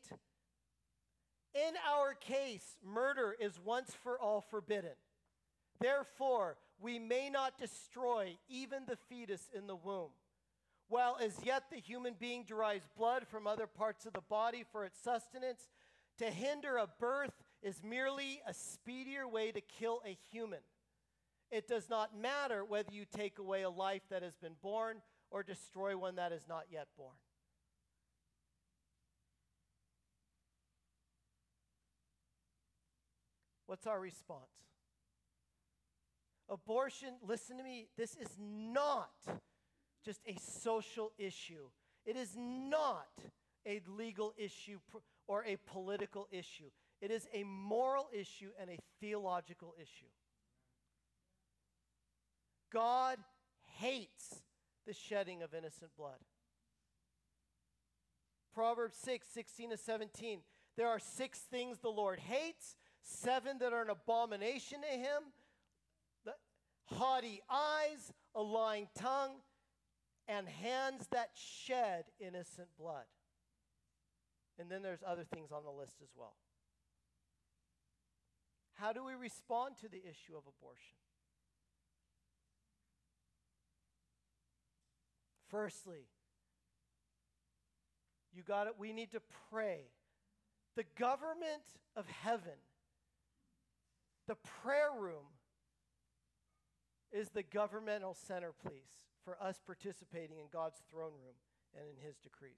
in 1.55 1.73
our 1.91 2.13
case, 2.13 2.77
murder 2.85 3.35
is 3.41 3.59
once 3.65 3.95
for 4.03 4.21
all 4.21 4.43
forbidden. 4.43 4.97
Therefore, 5.81 6.59
we 6.79 6.99
may 6.99 7.31
not 7.31 7.57
destroy 7.57 8.37
even 8.47 8.83
the 8.87 8.99
fetus 9.09 9.49
in 9.57 9.67
the 9.67 9.75
womb. 9.75 10.11
While 10.89 11.17
as 11.19 11.41
yet 11.43 11.71
the 11.71 11.81
human 11.81 12.17
being 12.21 12.45
derives 12.45 12.87
blood 12.99 13.27
from 13.27 13.47
other 13.47 13.67
parts 13.67 14.05
of 14.05 14.13
the 14.13 14.21
body 14.21 14.63
for 14.73 14.85
its 14.85 15.01
sustenance, 15.03 15.63
to 16.19 16.27
hinder 16.27 16.77
a 16.77 16.87
birth 17.01 17.33
is 17.63 17.83
merely 17.83 18.43
a 18.47 18.53
speedier 18.53 19.27
way 19.27 19.53
to 19.53 19.63
kill 19.63 20.03
a 20.05 20.19
human. 20.31 20.61
It 21.51 21.67
does 21.67 21.89
not 21.89 22.15
matter 22.15 22.63
whether 22.63 22.93
you 22.93 23.07
take 23.07 23.39
away 23.39 23.63
a 23.63 23.71
life 23.71 24.03
that 24.11 24.23
has 24.23 24.37
been 24.37 24.57
born 24.61 24.99
or 25.31 25.43
destroy 25.43 25.97
one 25.97 26.17
that 26.17 26.33
is 26.33 26.45
not 26.47 26.65
yet 26.71 26.89
born. 26.95 27.15
What's 33.69 33.87
our 33.87 34.01
response? 34.01 34.49
Abortion, 36.49 37.11
listen 37.23 37.59
to 37.59 37.63
me, 37.63 37.87
this 37.99 38.17
is 38.17 38.39
not 38.41 39.11
just 40.03 40.21
a 40.27 40.39
social 40.41 41.13
issue. 41.19 41.69
It 42.07 42.17
is 42.17 42.35
not 42.35 43.11
a 43.67 43.83
legal 43.87 44.33
issue 44.39 44.79
or 45.27 45.45
a 45.45 45.59
political 45.67 46.29
issue. 46.33 46.71
It 47.03 47.11
is 47.11 47.29
a 47.35 47.45
moral 47.45 48.09
issue 48.11 48.53
and 48.59 48.71
a 48.71 48.79
theological 49.03 49.75
issue. 49.77 50.11
God 52.73 53.19
hates 53.77 54.37
the 54.87 54.95
shedding 54.95 55.43
of 55.43 55.53
innocent 55.53 55.91
blood. 55.95 56.17
Proverbs 58.55 58.97
6, 59.05 59.29
16 59.29 59.71
to 59.71 59.77
17. 59.77 60.41
There 60.79 60.89
are 60.89 60.99
six 60.99 61.41
things 61.41 61.81
the 61.81 61.91
Lord 61.91 62.21
hates, 62.21 62.77
seven 63.09 63.59
that 63.59 63.73
are 63.73 63.83
an 63.83 63.91
abomination 63.91 64.81
to 64.83 64.99
him 64.99 65.23
the 66.25 66.35
haughty 66.85 67.41
eyes, 67.51 68.13
a 68.35 68.43
lying 68.43 68.89
tongue, 68.95 69.37
and 70.27 70.49
hands 70.49 71.07
that 71.11 71.31
shed 71.35 72.05
innocent 72.21 72.69
blood. 72.79 73.05
And 74.59 74.71
then 74.71 74.83
there's 74.83 75.03
other 75.07 75.25
things 75.25 75.51
on 75.53 75.65
the 75.65 75.71
list 75.71 75.97
as 76.03 76.11
well. 76.17 76.35
How 78.75 78.93
do 78.93 79.05
we 79.05 79.15
respond 79.15 79.77
to 79.81 79.89
the 79.89 79.99
issue 79.99 80.37
of 80.37 80.43
abortion? 80.47 80.97
Firstly, 85.51 86.09
you 88.35 88.43
got 88.43 88.67
it. 88.67 88.75
We 88.79 88.93
need 88.93 89.13
to 89.13 89.23
pray. 89.51 89.91
The 90.77 90.85
government 90.99 91.65
of 91.97 92.07
heaven, 92.07 92.53
the 94.29 94.37
prayer 94.63 94.93
room, 94.97 95.25
is 97.11 97.31
the 97.31 97.43
governmental 97.43 98.15
centerpiece 98.15 99.07
for 99.25 99.37
us 99.43 99.59
participating 99.65 100.39
in 100.39 100.47
God's 100.53 100.81
throne 100.91 101.13
room 101.25 101.35
and 101.75 101.85
in 101.89 102.07
His 102.07 102.17
decrees. 102.19 102.53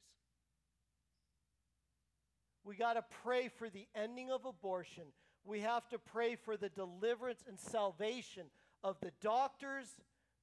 We 2.65 2.77
got 2.77 2.95
to 2.95 3.05
pray 3.23 3.49
for 3.49 3.71
the 3.71 3.87
ending 3.95 4.31
of 4.31 4.45
abortion. 4.45 5.05
We 5.45 5.61
have 5.61 5.89
to 5.89 5.99
pray 5.99 6.37
for 6.37 6.57
the 6.57 6.69
deliverance 6.69 7.43
and 7.49 7.59
salvation 7.59 8.47
of 8.85 8.97
the 9.01 9.13
doctors, 9.23 9.87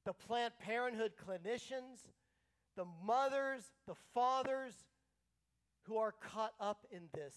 the 0.05 0.13
Planned 0.13 0.53
Parenthood 0.59 1.11
clinicians, 1.27 2.07
the 2.75 2.85
mothers, 3.05 3.63
the 3.85 3.95
fathers 4.13 4.73
who 5.83 5.97
are 5.97 6.13
caught 6.13 6.53
up 6.59 6.85
in 6.91 7.03
this 7.13 7.35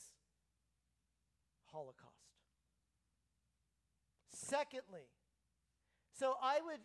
Holocaust. 1.73 2.10
Secondly, 4.47 5.09
so 6.13 6.35
I 6.43 6.61
would 6.65 6.81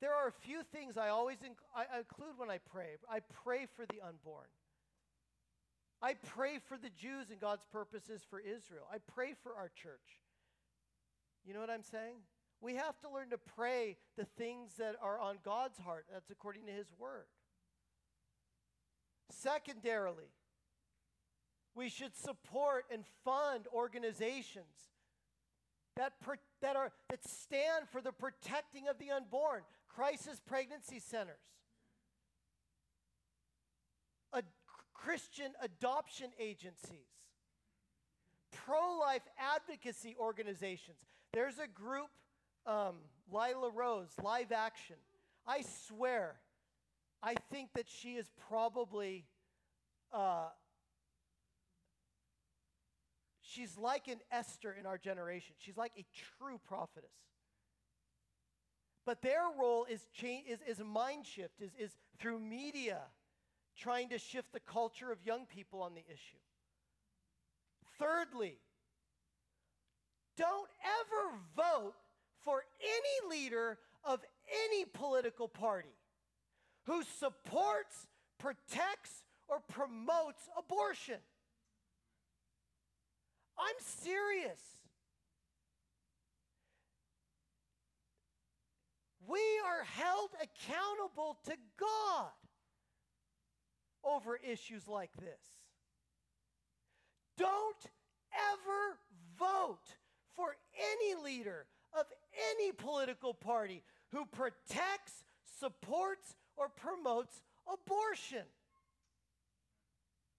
there 0.00 0.14
are 0.14 0.28
a 0.28 0.32
few 0.32 0.62
things 0.62 0.98
I 0.98 1.08
always 1.08 1.38
inc- 1.38 1.64
I 1.74 1.98
include 1.98 2.36
when 2.36 2.50
I 2.50 2.58
pray. 2.58 2.96
I 3.10 3.20
pray 3.44 3.66
for 3.74 3.86
the 3.86 4.06
unborn. 4.06 4.48
I 6.02 6.14
pray 6.14 6.58
for 6.58 6.76
the 6.76 6.90
Jews 6.90 7.30
and 7.30 7.40
God's 7.40 7.64
purposes 7.72 8.22
for 8.28 8.38
Israel. 8.38 8.86
I 8.92 8.98
pray 8.98 9.32
for 9.42 9.54
our 9.54 9.70
church. 9.74 10.20
You 11.46 11.54
know 11.54 11.60
what 11.60 11.70
I'm 11.70 11.82
saying? 11.82 12.16
We 12.60 12.74
have 12.74 13.00
to 13.00 13.08
learn 13.08 13.30
to 13.30 13.38
pray 13.38 13.96
the 14.18 14.26
things 14.36 14.74
that 14.78 14.96
are 15.00 15.18
on 15.18 15.36
God's 15.42 15.78
heart. 15.78 16.06
That's 16.12 16.30
according 16.30 16.66
to 16.66 16.72
His 16.72 16.92
Word. 16.98 17.26
Secondarily, 19.30 20.32
we 21.74 21.88
should 21.88 22.14
support 22.14 22.84
and 22.90 23.04
fund 23.24 23.66
organizations 23.72 24.93
that, 25.96 26.20
per, 26.20 26.36
that, 26.60 26.76
are, 26.76 26.90
that 27.08 27.26
stand 27.26 27.88
for 27.90 28.00
the 28.00 28.12
protecting 28.12 28.88
of 28.88 28.98
the 28.98 29.10
unborn, 29.10 29.62
crisis 29.88 30.40
pregnancy 30.44 30.98
centers, 30.98 31.36
a, 34.32 34.42
Christian 34.92 35.52
adoption 35.62 36.30
agencies, 36.38 37.08
pro 38.52 38.98
life 38.98 39.22
advocacy 39.38 40.16
organizations. 40.18 40.98
There's 41.32 41.58
a 41.58 41.66
group, 41.66 42.08
um, 42.66 42.96
Lila 43.30 43.70
Rose, 43.70 44.10
Live 44.22 44.50
Action. 44.52 44.96
I 45.46 45.62
swear, 45.86 46.36
I 47.22 47.34
think 47.50 47.70
that 47.74 47.86
she 47.88 48.14
is 48.14 48.30
probably. 48.48 49.26
Uh, 50.12 50.46
she's 53.54 53.76
like 53.78 54.08
an 54.08 54.18
Esther 54.30 54.74
in 54.78 54.86
our 54.86 54.98
generation. 54.98 55.54
She's 55.58 55.76
like 55.76 55.92
a 55.98 56.04
true 56.38 56.60
prophetess. 56.66 57.10
But 59.06 59.22
their 59.22 59.42
role 59.58 59.86
is, 59.88 60.06
change, 60.12 60.46
is, 60.48 60.60
is 60.66 60.84
mind 60.84 61.26
shift, 61.26 61.60
is, 61.60 61.70
is 61.78 61.90
through 62.18 62.40
media, 62.40 63.00
trying 63.76 64.08
to 64.10 64.18
shift 64.18 64.52
the 64.52 64.60
culture 64.60 65.12
of 65.12 65.18
young 65.24 65.46
people 65.46 65.82
on 65.82 65.94
the 65.94 66.04
issue. 66.06 66.38
Thirdly, 67.98 68.56
don't 70.36 70.68
ever 70.82 71.38
vote 71.54 71.94
for 72.44 72.64
any 72.82 73.38
leader 73.38 73.78
of 74.04 74.20
any 74.66 74.84
political 74.84 75.48
party 75.48 75.94
who 76.86 77.02
supports, 77.18 78.06
protects, 78.38 79.24
or 79.48 79.60
promotes 79.68 80.48
abortion. 80.58 81.18
I'm 83.58 83.76
serious. 83.78 84.60
We 89.26 89.40
are 89.66 89.84
held 89.84 90.30
accountable 90.42 91.38
to 91.46 91.56
God 91.78 92.30
over 94.04 94.36
issues 94.36 94.86
like 94.86 95.12
this. 95.16 95.40
Don't 97.38 97.86
ever 98.34 98.98
vote 99.38 99.96
for 100.36 100.56
any 100.78 101.22
leader 101.22 101.66
of 101.98 102.06
any 102.52 102.72
political 102.72 103.32
party 103.32 103.82
who 104.10 104.24
protects, 104.26 105.24
supports, 105.58 106.34
or 106.56 106.68
promotes 106.68 107.40
abortion. 107.66 108.44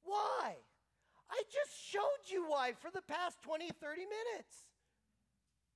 Why? 0.04 0.56
I 1.30 1.42
just 1.52 1.92
showed 1.92 2.32
you 2.32 2.46
why 2.48 2.74
for 2.80 2.92
the 2.92 3.02
past 3.02 3.42
20, 3.44 3.70
30 3.70 4.02
minutes, 4.02 4.56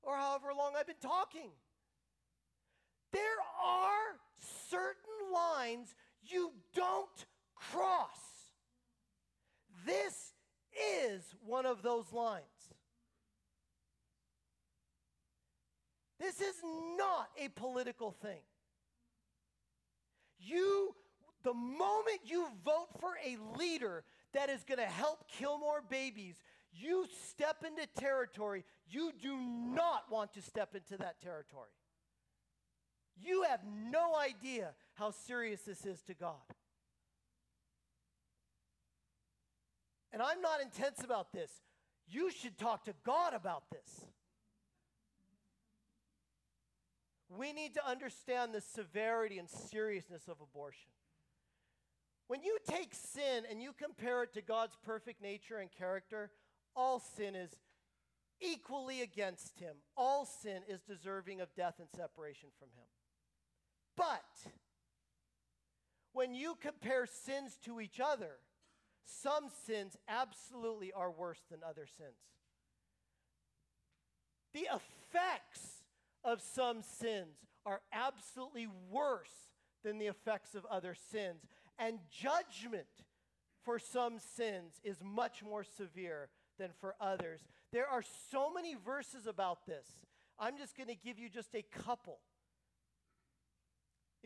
or 0.04 0.16
however 0.16 0.48
long 0.56 0.74
I've 0.78 0.88
been 0.88 0.96
talking. 1.02 1.50
There 3.12 3.22
are 3.64 4.20
certain 4.70 5.34
lines 5.34 5.96
you 6.24 6.52
don't 6.76 7.26
cross. 7.56 8.10
This 9.86 10.34
is 11.02 11.24
one 11.46 11.66
of 11.66 11.82
those 11.82 12.12
lines. 12.14 12.44
This 16.20 16.42
is 16.42 16.56
not 16.98 17.30
a 17.44 17.48
political 17.50 18.12
thing. 18.12 18.42
You, 20.40 20.94
the 21.44 21.54
moment 21.54 22.20
you 22.26 22.48
vote 22.64 22.90
for 23.00 23.14
a 23.26 23.38
leader 23.58 24.04
that 24.34 24.50
is 24.50 24.64
going 24.64 24.80
to 24.80 24.86
help 24.86 25.28
kill 25.28 25.58
more 25.58 25.82
babies, 25.82 26.36
you 26.72 27.08
step 27.28 27.64
into 27.66 27.88
territory 28.00 28.64
you 28.90 29.12
do 29.22 29.38
not 29.38 30.06
want 30.10 30.34
to 30.34 30.42
step 30.42 30.76
into 30.76 30.98
that 30.98 31.22
territory. 31.22 31.70
You 33.22 33.44
have 33.44 33.62
no 33.66 34.16
idea 34.16 34.72
how 34.96 35.12
serious 35.12 35.62
this 35.62 35.86
is 35.86 36.02
to 36.04 36.14
God. 36.14 36.36
And 40.12 40.22
I'm 40.22 40.42
not 40.42 40.62
intense 40.62 41.04
about 41.04 41.32
this. 41.32 41.52
You 42.08 42.32
should 42.32 42.58
talk 42.58 42.86
to 42.86 42.94
God 43.06 43.34
about 43.34 43.64
this. 43.72 44.06
We 47.30 47.54
need 47.54 47.76
to 47.76 47.88
understand 47.88 48.56
the 48.56 48.62
severity 48.62 49.38
and 49.38 49.48
seriousness 49.48 50.28
of 50.28 50.38
abortion. 50.42 50.90
When 52.30 52.44
you 52.44 52.60
take 52.70 52.94
sin 52.94 53.44
and 53.50 53.60
you 53.60 53.74
compare 53.74 54.22
it 54.22 54.34
to 54.36 54.44
God's 54.44 54.78
perfect 54.86 55.20
nature 55.20 55.58
and 55.58 55.72
character, 55.72 56.30
all 56.76 57.00
sin 57.00 57.36
is 57.36 57.50
equally 58.40 59.02
against 59.02 59.60
him. 59.60 59.78
All 59.98 60.26
sin 60.26 60.62
is 60.70 60.80
deserving 60.82 61.42
of 61.42 61.56
death 61.56 61.80
and 61.80 61.90
separation 61.90 62.50
from 62.60 62.68
him. 62.68 62.86
But 63.98 64.52
when 66.14 66.36
you 66.36 66.56
compare 66.62 67.08
sins 67.08 67.58
to 67.66 67.82
each 67.82 68.00
other, 68.00 68.38
some 69.06 69.46
sins 69.66 69.98
absolutely 70.08 70.92
are 70.92 71.10
worse 71.10 71.42
than 71.50 71.62
other 71.68 71.88
sins. 71.98 72.14
The 74.54 74.68
effects 74.72 75.82
of 76.24 76.42
some 76.42 76.84
sins 76.84 77.38
are 77.66 77.82
absolutely 77.92 78.68
worse 78.92 79.50
than 79.84 79.98
the 79.98 80.08
effects 80.08 80.54
of 80.54 80.66
other 80.70 80.96
sins. 81.12 81.42
And 81.80 82.00
judgment 82.12 82.88
for 83.64 83.80
some 83.80 84.20
sins 84.20 84.74
is 84.84 84.98
much 85.04 85.42
more 85.44 85.64
severe 85.64 86.30
than 86.58 86.72
for 86.80 86.96
others. 87.00 87.42
There 87.72 87.88
are 87.88 88.04
so 88.32 88.52
many 88.54 88.76
verses 88.76 89.26
about 89.26 89.66
this. 89.66 89.88
I'm 90.38 90.58
just 90.58 90.76
going 90.78 90.90
to 90.90 90.96
give 90.96 91.18
you 91.18 91.30
just 91.30 91.56
a 91.56 91.64
couple. 91.64 92.20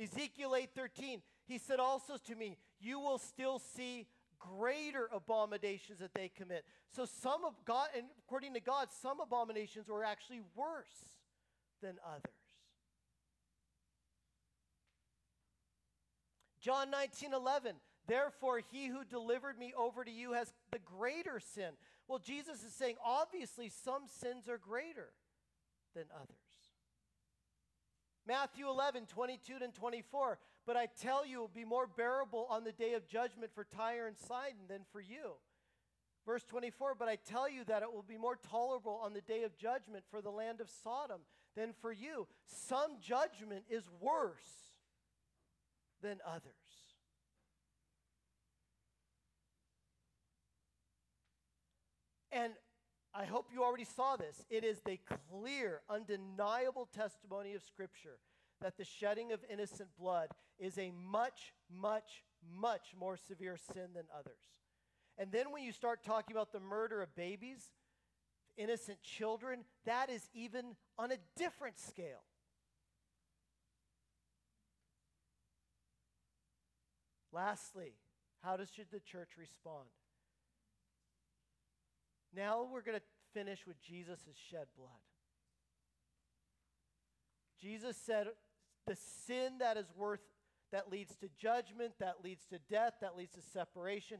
Ezekiel 0.01 0.51
8:13 0.51 1.21
he 1.45 1.59
said 1.59 1.79
also 1.79 2.17
to 2.17 2.35
me 2.35 2.57
you 2.79 2.99
will 2.99 3.19
still 3.19 3.59
see 3.59 4.07
greater 4.39 5.07
abominations 5.13 5.99
that 5.99 6.13
they 6.15 6.29
commit. 6.29 6.65
So 6.89 7.05
some 7.05 7.45
of 7.45 7.53
God 7.63 7.89
and 7.95 8.07
according 8.25 8.55
to 8.55 8.59
God 8.59 8.87
some 9.01 9.19
abominations 9.19 9.87
were 9.87 10.03
actually 10.03 10.41
worse 10.55 11.19
than 11.81 11.97
others. 12.03 12.42
John 16.63 16.89
19, 16.89 17.33
11. 17.33 17.75
Therefore, 18.07 18.61
he 18.71 18.87
who 18.87 19.03
delivered 19.03 19.59
me 19.59 19.73
over 19.77 20.03
to 20.03 20.11
you 20.11 20.33
has 20.33 20.53
the 20.71 20.79
greater 20.79 21.39
sin. 21.39 21.71
Well, 22.07 22.19
Jesus 22.19 22.63
is 22.63 22.73
saying, 22.73 22.95
obviously, 23.03 23.69
some 23.69 24.03
sins 24.07 24.47
are 24.47 24.57
greater 24.57 25.09
than 25.93 26.05
others. 26.15 26.37
Matthew 28.25 28.69
11, 28.69 29.07
22 29.07 29.55
and 29.61 29.73
24. 29.73 30.39
But 30.65 30.77
I 30.77 30.87
tell 31.01 31.25
you, 31.25 31.39
it 31.39 31.41
will 31.41 31.47
be 31.53 31.65
more 31.65 31.87
bearable 31.87 32.47
on 32.49 32.63
the 32.63 32.71
day 32.71 32.93
of 32.93 33.07
judgment 33.07 33.51
for 33.53 33.65
Tyre 33.65 34.07
and 34.07 34.17
Sidon 34.17 34.67
than 34.69 34.81
for 34.93 35.01
you. 35.01 35.33
Verse 36.25 36.43
24, 36.45 36.95
but 36.97 37.09
I 37.09 37.17
tell 37.17 37.49
you 37.49 37.65
that 37.65 37.83
it 37.83 37.91
will 37.91 38.01
be 38.01 38.17
more 38.17 38.37
tolerable 38.49 39.01
on 39.03 39.13
the 39.13 39.19
day 39.19 39.43
of 39.43 39.57
judgment 39.57 40.05
for 40.09 40.21
the 40.21 40.29
land 40.29 40.61
of 40.61 40.69
Sodom 40.81 41.19
than 41.53 41.73
for 41.81 41.91
you. 41.91 42.27
Some 42.45 42.95
judgment 43.01 43.65
is 43.69 43.83
worse 43.99 44.72
than 46.03 46.19
others. 46.27 46.53
And 52.31 52.53
I 53.13 53.25
hope 53.25 53.47
you 53.53 53.63
already 53.63 53.85
saw 53.85 54.15
this. 54.15 54.43
It 54.49 54.63
is 54.63 54.81
the 54.81 54.99
clear, 55.31 55.81
undeniable 55.89 56.87
testimony 56.93 57.53
of 57.53 57.61
Scripture 57.61 58.17
that 58.61 58.77
the 58.77 58.83
shedding 58.83 59.31
of 59.31 59.39
innocent 59.51 59.89
blood 59.99 60.29
is 60.57 60.77
a 60.77 60.91
much, 60.91 61.53
much, 61.69 62.23
much 62.59 62.93
more 62.99 63.17
severe 63.17 63.57
sin 63.57 63.89
than 63.93 64.05
others. 64.17 64.33
And 65.17 65.31
then 65.31 65.51
when 65.51 65.63
you 65.63 65.71
start 65.71 66.03
talking 66.03 66.35
about 66.35 66.51
the 66.51 66.59
murder 66.59 67.01
of 67.01 67.15
babies, 67.15 67.69
innocent 68.57 69.01
children, 69.03 69.63
that 69.85 70.09
is 70.09 70.27
even 70.33 70.75
on 70.97 71.11
a 71.11 71.17
different 71.37 71.77
scale. 71.77 72.23
Lastly, 77.33 77.93
how 78.43 78.57
does, 78.57 78.69
should 78.69 78.91
the 78.91 78.99
church 78.99 79.31
respond? 79.37 79.89
Now 82.35 82.67
we're 82.71 82.81
going 82.81 82.97
to 82.97 83.03
finish 83.33 83.65
with 83.65 83.81
Jesus' 83.81 84.19
shed 84.49 84.67
blood. 84.77 84.89
Jesus 87.59 87.97
said, 87.97 88.27
the 88.85 88.97
sin 89.25 89.59
that 89.59 89.77
is 89.77 89.87
worth, 89.95 90.19
that 90.71 90.91
leads 90.91 91.15
to 91.17 91.29
judgment, 91.39 91.93
that 91.99 92.15
leads 92.23 92.45
to 92.47 92.59
death, 92.69 92.93
that 93.01 93.15
leads 93.15 93.33
to 93.33 93.41
separation, 93.41 94.17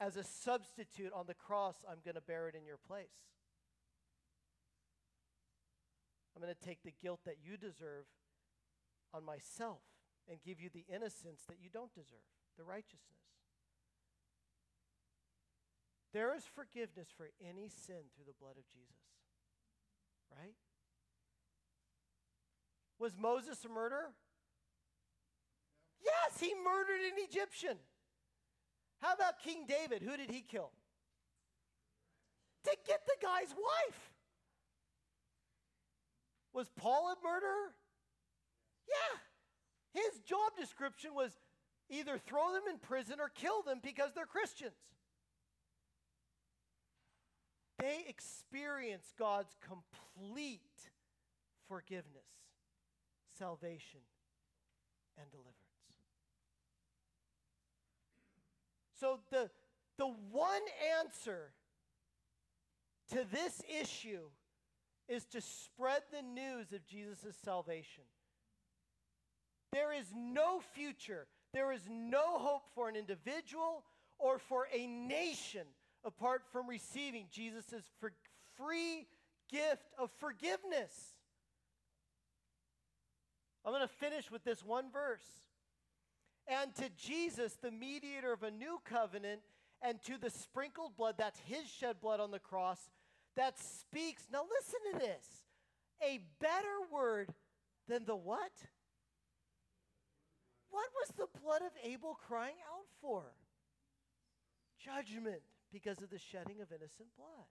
as 0.00 0.16
a 0.16 0.24
substitute 0.24 1.12
on 1.14 1.26
the 1.26 1.34
cross, 1.34 1.76
I'm 1.88 1.98
going 2.04 2.16
to 2.16 2.20
bear 2.20 2.48
it 2.48 2.54
in 2.54 2.66
your 2.66 2.78
place. 2.86 3.06
I'm 6.34 6.42
going 6.42 6.54
to 6.54 6.66
take 6.66 6.82
the 6.82 6.92
guilt 7.00 7.20
that 7.24 7.36
you 7.42 7.56
deserve 7.56 8.06
on 9.12 9.24
myself 9.24 9.80
and 10.28 10.38
give 10.44 10.60
you 10.60 10.68
the 10.72 10.84
innocence 10.92 11.42
that 11.48 11.58
you 11.62 11.70
don't 11.72 11.94
deserve, 11.94 12.26
the 12.56 12.64
righteousness. 12.64 13.00
There 16.12 16.34
is 16.34 16.44
forgiveness 16.44 17.08
for 17.16 17.30
any 17.40 17.68
sin 17.68 18.06
through 18.14 18.26
the 18.26 18.38
blood 18.40 18.56
of 18.56 18.64
Jesus, 18.72 19.02
right? 20.30 20.54
Was 22.98 23.12
Moses 23.18 23.64
a 23.64 23.68
murderer? 23.68 24.12
Yes, 26.04 26.40
he 26.40 26.54
murdered 26.54 27.00
an 27.00 27.24
Egyptian. 27.28 27.76
How 29.00 29.14
about 29.14 29.40
King 29.42 29.66
David? 29.66 30.02
Who 30.02 30.16
did 30.16 30.30
he 30.30 30.40
kill? 30.40 30.70
To 32.64 32.76
get 32.86 33.00
the 33.06 33.16
guy's 33.20 33.50
wife. 33.50 34.12
Was 36.52 36.70
Paul 36.76 37.12
a 37.12 37.16
murderer? 37.26 37.74
Yeah. 38.88 40.00
His 40.00 40.20
job 40.20 40.52
description 40.58 41.14
was 41.14 41.36
either 41.90 42.18
throw 42.18 42.52
them 42.52 42.62
in 42.70 42.78
prison 42.78 43.16
or 43.20 43.28
kill 43.28 43.62
them 43.62 43.80
because 43.82 44.10
they're 44.14 44.26
Christians. 44.26 44.72
They 47.78 48.04
experience 48.08 49.12
God's 49.18 49.54
complete 49.60 50.60
forgiveness, 51.68 52.28
salvation, 53.38 54.00
and 55.18 55.30
deliverance. 55.30 55.54
So, 58.98 59.18
the, 59.30 59.50
the 59.98 60.06
one 60.06 60.62
answer 60.98 61.50
to 63.10 63.24
this 63.30 63.60
issue 63.80 64.30
is 65.08 65.26
to 65.26 65.40
spread 65.40 66.02
the 66.10 66.22
news 66.22 66.72
of 66.72 66.86
Jesus' 66.86 67.36
salvation. 67.44 68.04
There 69.72 69.92
is 69.92 70.06
no 70.16 70.60
future, 70.72 71.26
there 71.54 71.72
is 71.72 71.88
no 71.88 72.38
hope 72.38 72.64
for 72.74 72.88
an 72.88 72.96
individual 72.96 73.84
or 74.18 74.38
for 74.38 74.66
a 74.74 74.86
nation 74.86 75.66
apart 76.04 76.42
from 76.52 76.68
receiving 76.68 77.26
Jesus' 77.30 77.90
free 78.56 79.06
gift 79.50 79.86
of 79.98 80.10
forgiveness. 80.18 81.14
I'm 83.64 83.72
going 83.72 83.82
to 83.82 83.88
finish 83.88 84.30
with 84.30 84.44
this 84.44 84.62
one 84.62 84.90
verse. 84.92 85.24
And 86.46 86.74
to 86.74 86.90
Jesus, 86.98 87.54
the 87.62 87.70
mediator 87.70 88.32
of 88.32 88.42
a 88.42 88.50
new 88.50 88.78
covenant, 88.84 89.40
and 89.80 90.02
to 90.02 90.18
the 90.18 90.30
sprinkled 90.30 90.96
blood, 90.96 91.14
that's 91.16 91.40
his 91.40 91.66
shed 91.66 92.00
blood 92.00 92.20
on 92.20 92.30
the 92.30 92.38
cross, 92.38 92.90
that 93.36 93.58
speaks, 93.58 94.26
now 94.30 94.42
listen 94.42 94.80
to 94.92 95.06
this, 95.06 95.26
a 96.02 96.20
better 96.40 96.92
word 96.92 97.30
than 97.88 98.04
the 98.04 98.16
what? 98.16 98.52
What 100.74 100.90
was 100.98 101.10
the 101.16 101.40
blood 101.40 101.62
of 101.62 101.70
Abel 101.84 102.18
crying 102.26 102.56
out 102.68 102.86
for? 103.00 103.22
Judgment 104.84 105.42
because 105.72 106.02
of 106.02 106.10
the 106.10 106.18
shedding 106.18 106.60
of 106.60 106.72
innocent 106.72 107.10
blood. 107.16 107.46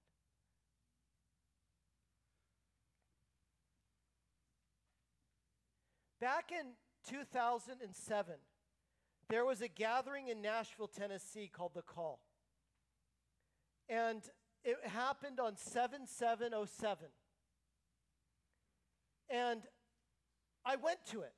Back 6.19 6.51
in 6.51 6.73
2007, 7.09 8.33
there 9.29 9.45
was 9.45 9.61
a 9.61 9.69
gathering 9.69 10.27
in 10.27 10.41
Nashville, 10.41 10.89
Tennessee 10.89 11.49
called 11.51 11.71
The 11.73 11.81
Call. 11.81 12.19
And 13.87 14.21
it 14.65 14.85
happened 14.85 15.39
on 15.39 15.55
7707. 15.55 17.07
And 19.29 19.61
I 20.65 20.75
went 20.75 20.99
to 21.11 21.21
it 21.21 21.33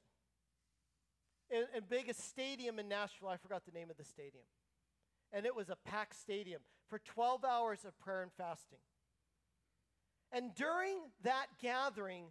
in, 1.50 1.66
in 1.76 1.84
biggest 1.90 2.28
stadium 2.30 2.80
in 2.80 2.88
Nashville. 2.88 3.30
I 3.30 3.38
forgot 3.38 3.64
the 3.66 3.78
name 3.78 3.90
of 3.90 3.98
the 3.98 4.04
stadium. 4.04 4.46
And 5.32 5.46
it 5.46 5.56
was 5.56 5.70
a 5.70 5.76
packed 5.76 6.20
stadium 6.20 6.62
for 6.90 7.00
12 7.00 7.44
hours 7.44 7.86
of 7.86 7.98
prayer 8.00 8.22
and 8.22 8.32
fasting. 8.38 8.80
And 10.32 10.54
during 10.56 10.98
that 11.24 11.48
gathering, 11.62 12.26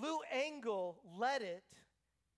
Lou 0.00 0.18
Engle 0.30 0.98
led 1.18 1.42
it, 1.42 1.64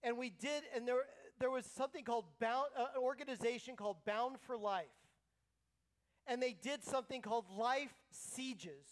and 0.02 0.16
we 0.18 0.30
did, 0.30 0.62
and 0.74 0.86
there, 0.86 1.02
there 1.38 1.50
was 1.50 1.66
something 1.66 2.04
called 2.04 2.24
Bound, 2.40 2.66
uh, 2.76 2.86
an 2.94 3.02
organization 3.02 3.76
called 3.76 3.96
Bound 4.04 4.36
for 4.46 4.56
Life. 4.56 4.86
And 6.26 6.42
they 6.42 6.52
did 6.52 6.82
something 6.82 7.20
called 7.20 7.44
life 7.50 7.94
sieges, 8.10 8.86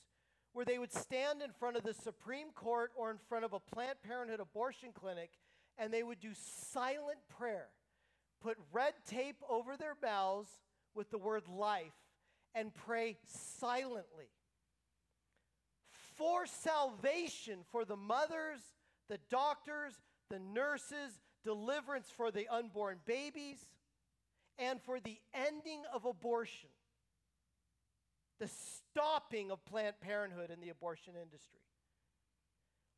where 0.52 0.64
they 0.64 0.78
would 0.78 0.92
stand 0.92 1.42
in 1.42 1.50
front 1.50 1.76
of 1.76 1.82
the 1.82 1.94
Supreme 1.94 2.50
Court 2.54 2.92
or 2.94 3.10
in 3.10 3.16
front 3.28 3.44
of 3.44 3.52
a 3.52 3.60
Planned 3.60 4.02
Parenthood 4.02 4.40
abortion 4.40 4.90
clinic, 4.92 5.30
and 5.78 5.92
they 5.92 6.02
would 6.02 6.20
do 6.20 6.30
silent 6.34 7.18
prayer, 7.38 7.68
put 8.40 8.56
red 8.72 8.94
tape 9.06 9.42
over 9.48 9.76
their 9.76 9.96
mouths 10.02 10.50
with 10.94 11.10
the 11.10 11.18
word 11.18 11.42
life, 11.48 11.92
and 12.54 12.74
pray 12.74 13.16
silently 13.26 14.28
for 16.16 16.46
salvation 16.46 17.60
for 17.70 17.84
the 17.84 17.96
mothers, 17.96 18.60
the 19.08 19.18
doctors, 19.30 19.94
the 20.30 20.38
nurses, 20.38 21.20
deliverance 21.44 22.08
for 22.16 22.30
the 22.30 22.46
unborn 22.48 22.98
babies, 23.06 23.58
and 24.58 24.80
for 24.82 25.00
the 25.00 25.18
ending 25.34 25.82
of 25.92 26.04
abortion, 26.04 26.68
the 28.38 28.48
stopping 28.48 29.50
of 29.50 29.64
Planned 29.64 30.00
Parenthood 30.00 30.50
in 30.50 30.60
the 30.60 30.68
abortion 30.68 31.14
industry. 31.20 31.60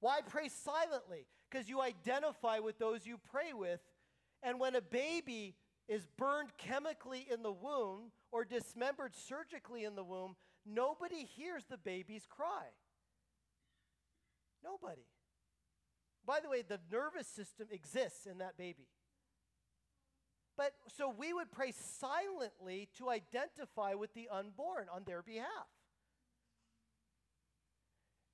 Why 0.04 0.20
pray 0.20 0.50
silently? 0.50 1.24
Because 1.48 1.66
you 1.66 1.80
identify 1.80 2.58
with 2.58 2.78
those 2.78 3.06
you 3.06 3.16
pray 3.16 3.54
with. 3.54 3.80
And 4.42 4.60
when 4.60 4.74
a 4.74 4.82
baby 4.82 5.54
is 5.88 6.06
burned 6.18 6.50
chemically 6.58 7.26
in 7.32 7.42
the 7.42 7.50
womb 7.50 8.12
or 8.30 8.44
dismembered 8.44 9.14
surgically 9.14 9.82
in 9.82 9.96
the 9.96 10.04
womb, 10.04 10.36
nobody 10.66 11.24
hears 11.24 11.64
the 11.70 11.78
baby's 11.78 12.26
cry. 12.28 12.66
Nobody. 14.62 15.06
By 16.26 16.40
the 16.40 16.50
way, 16.50 16.60
the 16.60 16.80
nervous 16.92 17.26
system 17.26 17.68
exists 17.70 18.26
in 18.26 18.36
that 18.38 18.58
baby. 18.58 18.88
But 20.54 20.74
so 20.98 21.08
we 21.08 21.32
would 21.32 21.50
pray 21.50 21.72
silently 21.72 22.90
to 22.98 23.08
identify 23.08 23.94
with 23.94 24.12
the 24.12 24.28
unborn 24.30 24.88
on 24.94 25.04
their 25.06 25.22
behalf. 25.22 25.73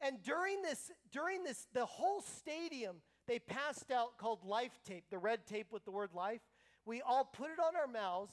And 0.00 0.22
during 0.22 0.62
this, 0.62 0.90
during 1.12 1.44
this, 1.44 1.66
the 1.74 1.84
whole 1.84 2.22
stadium, 2.22 2.96
they 3.26 3.38
passed 3.38 3.90
out 3.90 4.16
called 4.18 4.44
life 4.44 4.78
tape, 4.84 5.04
the 5.10 5.18
red 5.18 5.46
tape 5.46 5.68
with 5.70 5.84
the 5.84 5.90
word 5.90 6.10
life. 6.14 6.40
We 6.86 7.02
all 7.02 7.24
put 7.24 7.50
it 7.50 7.58
on 7.58 7.76
our 7.76 7.86
mouths, 7.86 8.32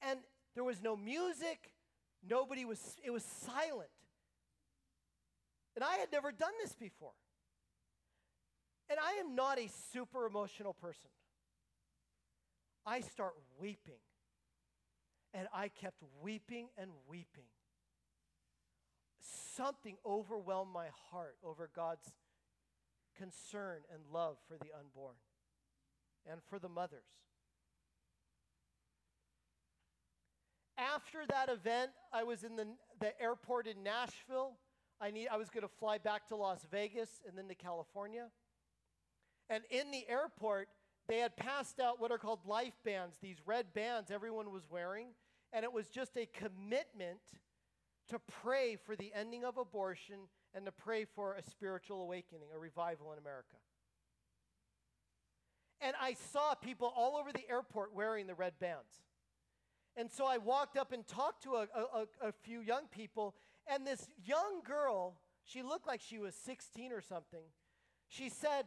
and 0.00 0.20
there 0.54 0.64
was 0.64 0.80
no 0.82 0.96
music, 0.96 1.72
nobody 2.28 2.64
was, 2.64 2.80
it 3.04 3.10
was 3.10 3.24
silent. 3.24 3.90
And 5.74 5.84
I 5.84 5.96
had 5.96 6.12
never 6.12 6.32
done 6.32 6.52
this 6.62 6.74
before. 6.74 7.12
And 8.88 8.98
I 8.98 9.12
am 9.14 9.34
not 9.34 9.58
a 9.58 9.68
super 9.92 10.26
emotional 10.26 10.74
person. 10.74 11.10
I 12.84 13.00
start 13.00 13.34
weeping. 13.60 14.00
And 15.32 15.46
I 15.54 15.68
kept 15.68 16.02
weeping 16.22 16.68
and 16.76 16.90
weeping. 17.08 17.44
Something 19.60 19.98
overwhelmed 20.06 20.72
my 20.72 20.86
heart 21.10 21.36
over 21.44 21.68
God's 21.76 22.14
concern 23.14 23.82
and 23.92 24.00
love 24.10 24.38
for 24.48 24.56
the 24.56 24.70
unborn 24.78 25.16
and 26.30 26.40
for 26.48 26.58
the 26.58 26.70
mothers. 26.70 27.04
After 30.78 31.26
that 31.28 31.50
event, 31.50 31.90
I 32.10 32.22
was 32.22 32.42
in 32.42 32.56
the, 32.56 32.68
the 33.00 33.20
airport 33.20 33.66
in 33.66 33.82
Nashville. 33.82 34.52
I, 34.98 35.10
need, 35.10 35.28
I 35.28 35.36
was 35.36 35.50
going 35.50 35.62
to 35.62 35.74
fly 35.78 35.98
back 35.98 36.28
to 36.28 36.36
Las 36.36 36.66
Vegas 36.70 37.20
and 37.28 37.36
then 37.36 37.46
to 37.48 37.54
California. 37.54 38.28
And 39.50 39.62
in 39.68 39.90
the 39.90 40.08
airport, 40.08 40.68
they 41.06 41.18
had 41.18 41.36
passed 41.36 41.80
out 41.80 42.00
what 42.00 42.10
are 42.10 42.18
called 42.18 42.46
life 42.46 42.78
bands, 42.82 43.18
these 43.20 43.36
red 43.44 43.74
bands 43.74 44.10
everyone 44.10 44.52
was 44.52 44.62
wearing. 44.70 45.08
And 45.52 45.64
it 45.64 45.72
was 45.72 45.88
just 45.88 46.16
a 46.16 46.24
commitment 46.24 47.20
to 48.10 48.18
pray 48.42 48.76
for 48.76 48.94
the 48.94 49.12
ending 49.14 49.44
of 49.44 49.56
abortion 49.56 50.28
and 50.54 50.66
to 50.66 50.72
pray 50.72 51.04
for 51.04 51.34
a 51.34 51.42
spiritual 51.42 52.02
awakening, 52.02 52.48
a 52.54 52.58
revival 52.58 53.12
in 53.12 53.18
America. 53.18 53.56
And 55.80 55.94
I 56.00 56.14
saw 56.32 56.54
people 56.54 56.92
all 56.94 57.16
over 57.16 57.32
the 57.32 57.48
airport 57.48 57.94
wearing 57.94 58.26
the 58.26 58.34
red 58.34 58.58
bands. 58.58 59.02
And 59.96 60.10
so 60.10 60.26
I 60.26 60.38
walked 60.38 60.76
up 60.76 60.92
and 60.92 61.06
talked 61.06 61.42
to 61.44 61.54
a, 61.54 61.66
a, 61.74 62.28
a, 62.28 62.32
few 62.32 62.60
young 62.60 62.86
people, 62.90 63.34
and 63.66 63.86
this 63.86 64.08
young 64.24 64.60
girl, 64.64 65.18
she 65.44 65.62
looked 65.62 65.86
like 65.86 66.00
she 66.00 66.18
was 66.18 66.34
16 66.34 66.92
or 66.92 67.00
something. 67.00 67.42
She 68.08 68.28
said, 68.28 68.66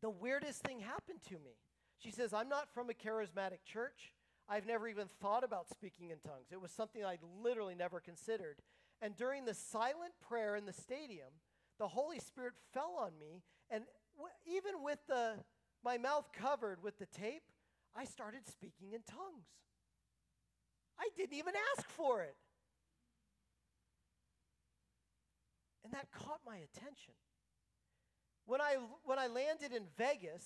the 0.00 0.10
weirdest 0.10 0.62
thing 0.62 0.80
happened 0.80 1.20
to 1.28 1.34
me. 1.34 1.58
She 1.98 2.10
says, 2.10 2.32
I'm 2.32 2.48
not 2.48 2.72
from 2.72 2.90
a 2.90 2.94
charismatic 2.94 3.64
church. 3.64 4.14
I've 4.50 4.66
never 4.66 4.88
even 4.88 5.06
thought 5.20 5.44
about 5.44 5.70
speaking 5.70 6.10
in 6.10 6.18
tongues. 6.18 6.48
It 6.50 6.60
was 6.60 6.72
something 6.72 7.04
I'd 7.04 7.20
literally 7.40 7.76
never 7.76 8.00
considered. 8.00 8.56
And 9.00 9.14
during 9.16 9.44
the 9.44 9.54
silent 9.54 10.12
prayer 10.28 10.56
in 10.56 10.66
the 10.66 10.72
stadium, 10.72 11.28
the 11.78 11.86
Holy 11.86 12.18
Spirit 12.18 12.54
fell 12.74 12.96
on 12.98 13.12
me. 13.18 13.42
And 13.70 13.84
w- 14.16 14.58
even 14.58 14.82
with 14.82 14.98
the, 15.06 15.34
my 15.84 15.98
mouth 15.98 16.30
covered 16.32 16.82
with 16.82 16.98
the 16.98 17.06
tape, 17.06 17.44
I 17.94 18.04
started 18.04 18.40
speaking 18.48 18.92
in 18.92 19.02
tongues. 19.02 19.46
I 20.98 21.08
didn't 21.16 21.38
even 21.38 21.54
ask 21.76 21.88
for 21.88 22.22
it. 22.22 22.34
And 25.84 25.92
that 25.92 26.10
caught 26.10 26.40
my 26.44 26.56
attention. 26.56 27.14
When 28.46 28.60
I, 28.60 28.78
when 29.04 29.20
I 29.20 29.28
landed 29.28 29.72
in 29.72 29.84
Vegas, 29.96 30.44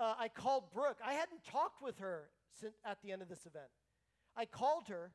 uh, 0.00 0.14
I 0.18 0.28
called 0.28 0.72
Brooke. 0.72 0.98
I 1.04 1.12
hadn't 1.12 1.44
talked 1.44 1.82
with 1.82 1.98
her 1.98 2.30
since, 2.60 2.74
at 2.84 2.98
the 3.02 3.12
end 3.12 3.22
of 3.22 3.28
this 3.28 3.46
event. 3.46 3.68
I 4.36 4.46
called 4.46 4.88
her, 4.88 5.12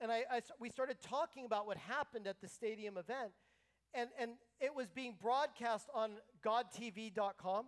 and 0.00 0.12
I, 0.12 0.24
I, 0.30 0.40
we 0.60 0.68
started 0.68 0.98
talking 1.00 1.46
about 1.46 1.66
what 1.66 1.78
happened 1.78 2.26
at 2.26 2.40
the 2.40 2.48
stadium 2.48 2.96
event. 2.98 3.32
And, 3.94 4.10
and 4.18 4.32
it 4.60 4.74
was 4.74 4.88
being 4.88 5.16
broadcast 5.20 5.88
on 5.94 6.12
godtv.com. 6.44 7.66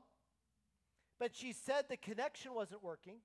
But 1.18 1.34
she 1.34 1.52
said 1.52 1.86
the 1.88 1.96
connection 1.96 2.54
wasn't 2.54 2.82
working. 2.82 3.16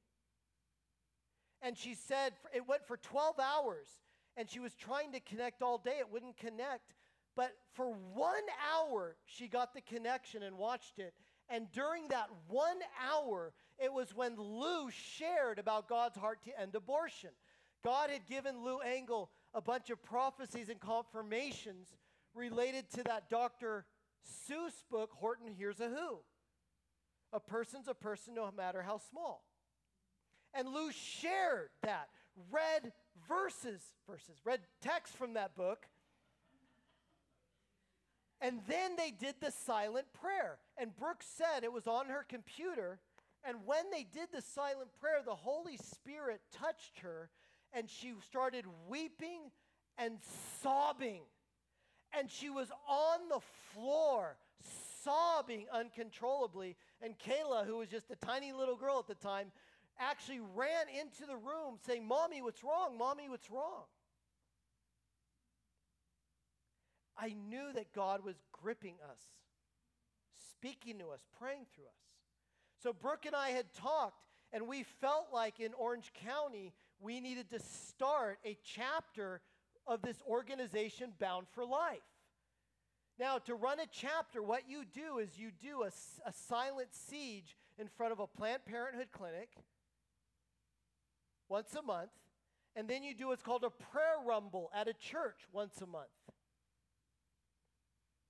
And 1.61 1.77
she 1.77 1.95
said 1.95 2.33
it 2.53 2.67
went 2.67 2.85
for 2.87 2.97
12 2.97 3.35
hours 3.39 3.87
and 4.35 4.49
she 4.49 4.59
was 4.59 4.75
trying 4.75 5.11
to 5.13 5.19
connect 5.19 5.63
all 5.63 5.79
day. 5.79 5.97
It 5.99 6.11
wouldn't 6.11 6.37
connect. 6.37 6.93
But 7.35 7.53
for 7.73 7.93
one 8.13 8.43
hour, 8.73 9.15
she 9.25 9.47
got 9.47 9.73
the 9.73 9.81
connection 9.81 10.43
and 10.43 10.57
watched 10.57 10.99
it. 10.99 11.13
And 11.49 11.71
during 11.71 12.09
that 12.09 12.27
one 12.47 12.79
hour, 13.01 13.53
it 13.79 13.91
was 13.91 14.13
when 14.15 14.35
Lou 14.35 14.89
shared 14.91 15.59
about 15.59 15.87
God's 15.87 16.17
heart 16.17 16.43
to 16.43 16.59
end 16.59 16.75
abortion. 16.75 17.29
God 17.83 18.09
had 18.09 18.25
given 18.25 18.63
Lou 18.63 18.79
Engle 18.79 19.29
a 19.53 19.61
bunch 19.61 19.89
of 19.89 20.03
prophecies 20.03 20.69
and 20.69 20.79
confirmations 20.79 21.87
related 22.33 22.89
to 22.91 23.03
that 23.03 23.29
Dr. 23.29 23.85
Seuss 24.49 24.83
book, 24.91 25.11
Horton 25.13 25.51
Hears 25.51 25.79
a 25.79 25.87
Who. 25.87 26.19
A 27.33 27.39
person's 27.39 27.87
a 27.87 27.93
person 27.93 28.35
no 28.35 28.49
matter 28.55 28.81
how 28.81 28.97
small. 28.97 29.43
And 30.53 30.69
Lou 30.69 30.91
shared 30.91 31.69
that, 31.83 32.09
read 32.51 32.91
verses, 33.27 33.81
verses, 34.09 34.37
read 34.43 34.61
text 34.81 35.15
from 35.15 35.33
that 35.33 35.55
book. 35.55 35.87
And 38.41 38.59
then 38.67 38.95
they 38.95 39.11
did 39.11 39.35
the 39.41 39.51
silent 39.51 40.05
prayer. 40.13 40.59
And 40.77 40.95
Brooke 40.95 41.23
said 41.23 41.63
it 41.63 41.73
was 41.73 41.87
on 41.87 42.07
her 42.07 42.25
computer. 42.27 42.99
And 43.43 43.57
when 43.65 43.89
they 43.91 44.03
did 44.03 44.29
the 44.31 44.41
silent 44.41 44.89
prayer, 44.99 45.21
the 45.25 45.35
Holy 45.35 45.77
Spirit 45.77 46.41
touched 46.51 46.99
her 46.99 47.29
and 47.73 47.89
she 47.89 48.13
started 48.27 48.65
weeping 48.87 49.51
and 49.97 50.19
sobbing. 50.61 51.21
And 52.17 52.29
she 52.29 52.49
was 52.49 52.71
on 52.87 53.19
the 53.29 53.41
floor, 53.73 54.37
sobbing 55.03 55.65
uncontrollably. 55.73 56.75
And 57.01 57.15
Kayla, 57.19 57.65
who 57.65 57.77
was 57.77 57.89
just 57.89 58.09
a 58.11 58.15
tiny 58.15 58.53
little 58.53 58.75
girl 58.75 58.99
at 58.99 59.07
the 59.07 59.15
time, 59.15 59.51
actually 59.99 60.39
ran 60.55 60.87
into 60.89 61.25
the 61.25 61.35
room 61.35 61.77
saying, 61.85 62.07
Mommy, 62.07 62.41
what's 62.41 62.63
wrong? 62.63 62.97
Mommy, 62.97 63.29
what's 63.29 63.49
wrong? 63.49 63.83
I 67.17 67.35
knew 67.49 67.73
that 67.73 67.93
God 67.93 68.23
was 68.23 68.35
gripping 68.51 68.95
us, 69.09 69.19
speaking 70.51 70.99
to 70.99 71.09
us, 71.09 71.21
praying 71.39 71.65
through 71.73 71.85
us. 71.85 71.91
So 72.81 72.93
Brooke 72.93 73.25
and 73.25 73.35
I 73.35 73.49
had 73.49 73.73
talked, 73.73 74.23
and 74.53 74.67
we 74.67 74.83
felt 74.83 75.27
like 75.33 75.59
in 75.59 75.73
Orange 75.73 76.11
County, 76.25 76.73
we 76.99 77.19
needed 77.19 77.49
to 77.49 77.59
start 77.59 78.39
a 78.45 78.57
chapter 78.63 79.41
of 79.85 80.01
this 80.01 80.21
organization 80.27 81.13
bound 81.19 81.47
for 81.53 81.65
life. 81.65 81.99
Now, 83.19 83.39
to 83.39 83.55
run 83.55 83.79
a 83.79 83.87
chapter, 83.91 84.43
what 84.43 84.69
you 84.69 84.83
do 84.85 85.17
is 85.17 85.39
you 85.39 85.49
do 85.51 85.83
a, 85.83 85.87
a 86.27 86.33
silent 86.47 86.89
siege 86.91 87.57
in 87.79 87.87
front 87.87 88.11
of 88.11 88.19
a 88.19 88.27
Planned 88.27 88.65
Parenthood 88.65 89.07
clinic 89.11 89.49
once 91.49 91.73
a 91.73 91.81
month, 91.81 92.11
and 92.75 92.87
then 92.87 93.03
you 93.03 93.15
do 93.15 93.29
what's 93.29 93.41
called 93.41 93.63
a 93.63 93.71
prayer 93.71 94.17
rumble 94.23 94.69
at 94.73 94.87
a 94.87 94.93
church 94.93 95.39
once 95.51 95.81
a 95.81 95.87
month. 95.87 96.09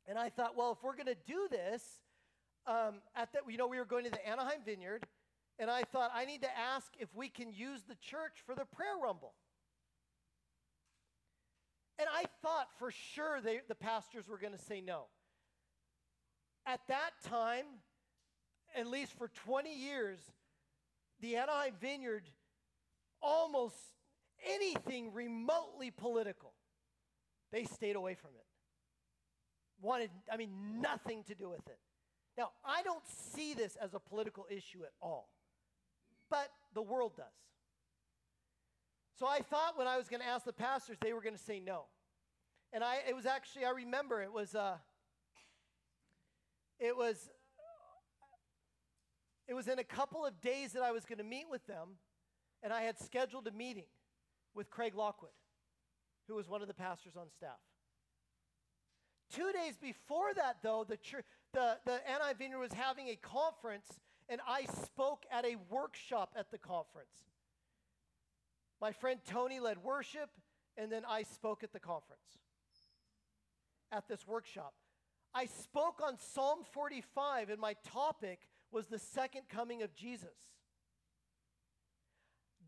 And 0.08 0.18
I 0.18 0.30
thought, 0.30 0.56
well, 0.56 0.72
if 0.72 0.84
we're 0.84 0.96
going 0.96 1.08
to 1.08 1.18
do 1.26 1.48
this, 1.50 1.84
um, 2.66 3.02
at 3.16 3.32
that, 3.34 3.42
you 3.50 3.58
know, 3.58 3.68
we 3.68 3.78
were 3.78 3.86
going 3.86 4.06
to 4.06 4.10
the 4.10 4.26
Anaheim 4.28 4.60
Vineyard, 4.66 5.06
and 5.60 5.70
I 5.70 5.84
thought 5.84 6.12
I 6.14 6.26
need 6.26 6.42
to 6.44 6.58
ask 6.58 6.92
if 7.00 7.10
we 7.14 7.30
can 7.30 7.52
use 7.52 7.84
the 7.88 7.96
church 7.96 8.44
for 8.46 8.56
the 8.56 8.66
prayer 8.66 8.96
rumble. 9.02 9.34
And 12.00 12.08
I 12.14 12.26
thought 12.42 12.68
for 12.78 12.92
sure 12.92 13.42
they, 13.42 13.62
the 13.68 13.76
pastors 13.76 14.28
were 14.28 14.38
going 14.38 14.54
to 14.54 14.64
say 14.64 14.82
no. 14.82 15.06
At 16.66 16.82
that 16.90 17.12
time, 17.26 17.66
at 18.76 18.88
least 18.88 19.14
for 19.18 19.30
20 19.46 19.74
years, 19.74 20.20
the 21.22 21.38
Anaheim 21.38 21.74
Vineyard 21.82 22.30
almost 23.22 23.76
anything 24.46 25.14
remotely 25.14 25.90
political, 25.90 26.54
they 27.52 27.64
stayed 27.64 27.96
away 27.96 28.14
from 28.14 28.32
it. 28.38 28.47
Wanted, 29.82 30.10
I 30.32 30.38
mean, 30.38 30.82
nothing 30.82 31.24
to 31.26 31.36
do 31.36 31.50
with 31.50 31.68
it. 31.68 31.78
Now, 32.38 32.52
I 32.66 32.84
don't 32.84 33.04
see 33.08 33.54
this 33.54 33.76
as 33.82 33.94
a 33.94 34.00
political 34.00 34.46
issue 34.50 34.84
at 34.84 34.92
all, 35.02 35.30
but 36.30 36.50
the 36.74 36.82
world 36.82 37.14
does. 37.18 37.26
So 39.20 39.26
I 39.26 39.40
thought 39.40 39.78
when 39.78 39.88
I 39.88 39.98
was 39.98 40.08
going 40.08 40.22
to 40.22 40.28
ask 40.28 40.46
the 40.46 40.54
pastors, 40.54 40.98
they 41.02 41.14
were 41.14 41.22
going 41.22 41.36
to 41.36 41.42
say 41.42 41.60
no. 41.60 41.86
And 42.72 42.84
I, 42.84 42.98
it 43.08 43.16
was 43.16 43.26
actually, 43.26 43.66
I 43.66 43.72
remember 43.72 44.22
it 44.22 44.32
was, 44.32 44.54
uh, 44.54 44.78
it 46.80 46.96
was, 46.96 47.30
it 49.48 49.54
was 49.56 49.68
in 49.68 49.80
a 49.80 49.84
couple 49.84 50.26
of 50.26 50.40
days 50.42 50.74
that 50.74 50.84
I 50.84 50.92
was 50.92 51.06
going 51.06 51.18
to 51.18 51.24
meet 51.24 51.46
with 51.50 51.66
them, 51.66 51.98
and 52.62 52.72
I 52.72 52.82
had 52.82 53.00
scheduled 53.00 53.48
a 53.48 53.52
meeting 53.52 53.88
with 54.54 54.70
Craig 54.70 54.94
Lockwood, 54.96 55.32
who 56.28 56.36
was 56.36 56.48
one 56.48 56.62
of 56.62 56.68
the 56.68 56.74
pastors 56.74 57.16
on 57.16 57.28
staff. 57.36 57.58
Two 59.34 59.52
days 59.52 59.76
before 59.82 60.34
that, 60.36 60.58
though, 60.64 60.86
the, 60.88 60.98
the, 61.54 61.78
the 61.86 62.10
Anaheim 62.10 62.38
Vineyard 62.38 62.60
was 62.60 62.74
having 62.74 63.10
a 63.10 63.16
conference, 63.16 64.00
and 64.30 64.40
I 64.48 64.66
spoke 64.84 65.26
at 65.32 65.46
a 65.46 65.56
workshop 65.70 66.34
at 66.38 66.52
the 66.52 66.58
conference. 66.58 67.16
My 68.80 68.92
friend 68.92 69.20
Tony 69.26 69.60
led 69.60 69.84
worship, 69.84 70.30
and 70.78 70.92
then 70.92 71.04
I 71.08 71.24
spoke 71.24 71.64
at 71.64 71.74
the 71.74 71.80
conference 71.80 72.40
at 73.92 74.08
this 74.08 74.28
workshop. 74.28 74.74
I 75.34 75.46
spoke 75.46 76.02
on 76.04 76.18
Psalm 76.18 76.60
45, 76.72 77.50
and 77.50 77.60
my 77.60 77.76
topic 77.86 78.40
was 78.72 78.88
the 78.88 79.00
second 79.00 79.44
coming 79.50 79.82
of 79.82 79.94
Jesus. 79.94 80.36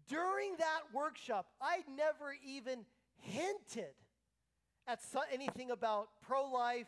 During 0.07 0.55
that 0.57 0.82
workshop, 0.93 1.47
I 1.62 1.84
never 1.95 2.36
even 2.45 2.86
hinted 3.18 3.93
at 4.90 5.00
anything 5.32 5.72
about 5.72 6.10
pro 6.22 6.50
life, 6.50 6.88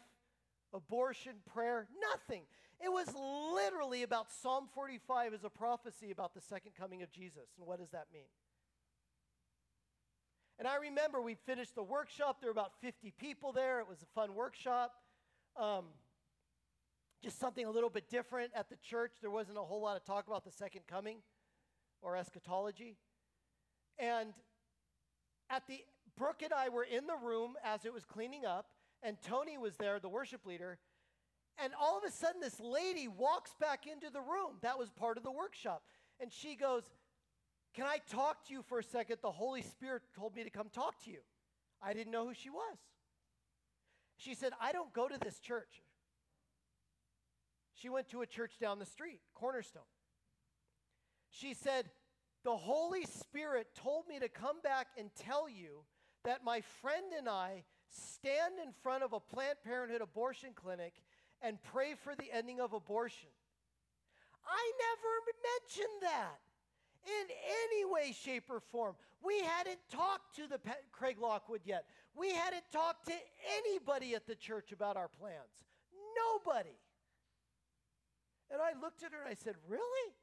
abortion, 0.74 1.34
prayer, 1.54 1.88
nothing. 2.12 2.44
It 2.84 2.92
was 2.92 3.14
literally 3.54 4.04
about 4.04 4.32
Psalm 4.32 4.68
45 4.74 5.36
as 5.36 5.44
a 5.44 5.50
prophecy 5.50 6.10
about 6.10 6.34
the 6.34 6.42
second 6.42 6.72
coming 6.78 7.04
of 7.04 7.12
Jesus. 7.12 7.50
And 7.58 7.68
what 7.68 7.80
does 7.80 7.92
that 7.92 8.08
mean? 8.12 8.30
And 10.58 10.68
I 10.68 10.78
remember 10.78 11.22
we 11.22 11.36
finished 11.46 11.76
the 11.76 11.84
workshop. 11.84 12.38
There 12.42 12.48
were 12.48 12.52
about 12.52 12.74
50 12.82 13.14
people 13.20 13.52
there. 13.52 13.80
It 13.80 13.88
was 13.88 14.02
a 14.02 14.06
fun 14.14 14.36
workshop. 14.36 14.94
Um, 15.56 15.86
just 17.24 17.40
something 17.40 17.66
a 17.66 17.72
little 17.72 17.90
bit 17.90 18.10
different 18.10 18.52
at 18.56 18.70
the 18.70 18.78
church. 18.78 19.14
There 19.22 19.32
wasn't 19.32 19.58
a 19.58 19.62
whole 19.62 19.82
lot 19.82 19.96
of 19.96 20.06
talk 20.06 20.28
about 20.28 20.44
the 20.44 20.52
second 20.52 20.82
coming 20.88 21.18
or 22.02 22.16
eschatology. 22.16 22.98
And 24.00 24.34
at 25.50 25.68
the 25.68 25.82
Brooke 26.22 26.44
and 26.44 26.54
I 26.54 26.70
were 26.70 26.84
in 26.84 27.08
the 27.08 27.16
room 27.16 27.56
as 27.66 27.84
it 27.84 27.92
was 27.92 28.06
cleaning 28.06 28.46
up, 28.46 28.68
and 29.02 29.18
Tony 29.24 29.58
was 29.58 29.76
there, 29.78 30.00
the 30.00 30.08
worship 30.08 30.46
leader. 30.46 30.78
And 31.58 31.74
all 31.82 31.98
of 31.98 32.04
a 32.04 32.12
sudden, 32.12 32.40
this 32.40 32.60
lady 32.60 33.08
walks 33.08 33.56
back 33.60 33.88
into 33.88 34.12
the 34.12 34.22
room. 34.22 34.60
That 34.62 34.78
was 34.78 34.92
part 34.92 35.18
of 35.18 35.24
the 35.24 35.32
workshop. 35.32 35.82
And 36.20 36.32
she 36.32 36.56
goes, 36.56 36.84
Can 37.74 37.88
I 37.88 37.98
talk 38.08 38.46
to 38.46 38.54
you 38.54 38.62
for 38.62 38.78
a 38.78 38.84
second? 38.84 39.18
The 39.24 39.32
Holy 39.32 39.64
Spirit 39.64 40.04
told 40.16 40.36
me 40.36 40.44
to 40.44 40.52
come 40.52 40.70
talk 40.72 41.04
to 41.06 41.12
you. 41.12 41.22
I 41.82 41.94
didn't 41.94 42.12
know 42.12 42.28
who 42.28 42.36
she 42.36 42.52
was. 42.52 42.78
She 44.18 44.36
said, 44.36 44.52
I 44.62 44.74
don't 44.74 44.94
go 44.94 45.08
to 45.08 45.18
this 45.18 45.40
church. 45.40 45.82
She 47.74 47.90
went 47.90 48.10
to 48.10 48.22
a 48.22 48.28
church 48.28 48.60
down 48.62 48.78
the 48.78 48.86
street, 48.86 49.22
Cornerstone. 49.34 49.90
She 51.32 51.56
said, 51.56 51.90
The 52.44 52.56
Holy 52.56 53.06
Spirit 53.06 53.70
told 53.76 54.08
me 54.08 54.20
to 54.20 54.30
come 54.30 54.62
back 54.62 54.86
and 55.00 55.10
tell 55.16 55.50
you 55.50 55.84
that 56.24 56.44
my 56.44 56.62
friend 56.82 57.14
and 57.18 57.28
I 57.28 57.64
stand 57.90 58.56
in 58.64 58.72
front 58.84 59.04
of 59.04 59.14
a 59.14 59.20
Planned 59.20 59.58
Parenthood 59.64 60.02
abortion 60.02 60.52
clinic 60.56 60.94
and 61.42 61.58
pray 61.64 61.96
for 61.96 62.16
the 62.16 62.32
ending 62.32 62.60
of 62.60 62.74
abortion. 62.74 63.30
I 64.46 64.72
never 64.90 65.14
mentioned 65.54 66.02
that 66.02 66.40
in 67.06 67.28
any 67.66 67.86
way, 67.86 68.14
shape, 68.14 68.46
or 68.50 68.60
form. 68.60 68.96
We 69.24 69.40
hadn't 69.40 69.80
talked 69.92 70.36
to 70.36 70.48
the 70.48 70.60
Pe- 70.60 70.86
Craig 70.92 71.18
Lockwood 71.20 71.62
yet. 71.66 71.86
We 72.16 72.32
hadn't 72.32 72.64
talked 72.72 73.08
to 73.08 73.14
anybody 73.58 74.16
at 74.16 74.28
the 74.28 74.36
church 74.36 74.72
about 74.72 74.98
our 74.98 75.08
plans. 75.08 75.66
Nobody. 76.16 76.78
And 78.52 78.62
I 78.62 78.80
looked 78.82 79.04
at 79.04 79.12
her 79.14 79.20
and 79.24 79.30
I 79.30 79.36
said, 79.36 79.56
Really? 79.68 80.14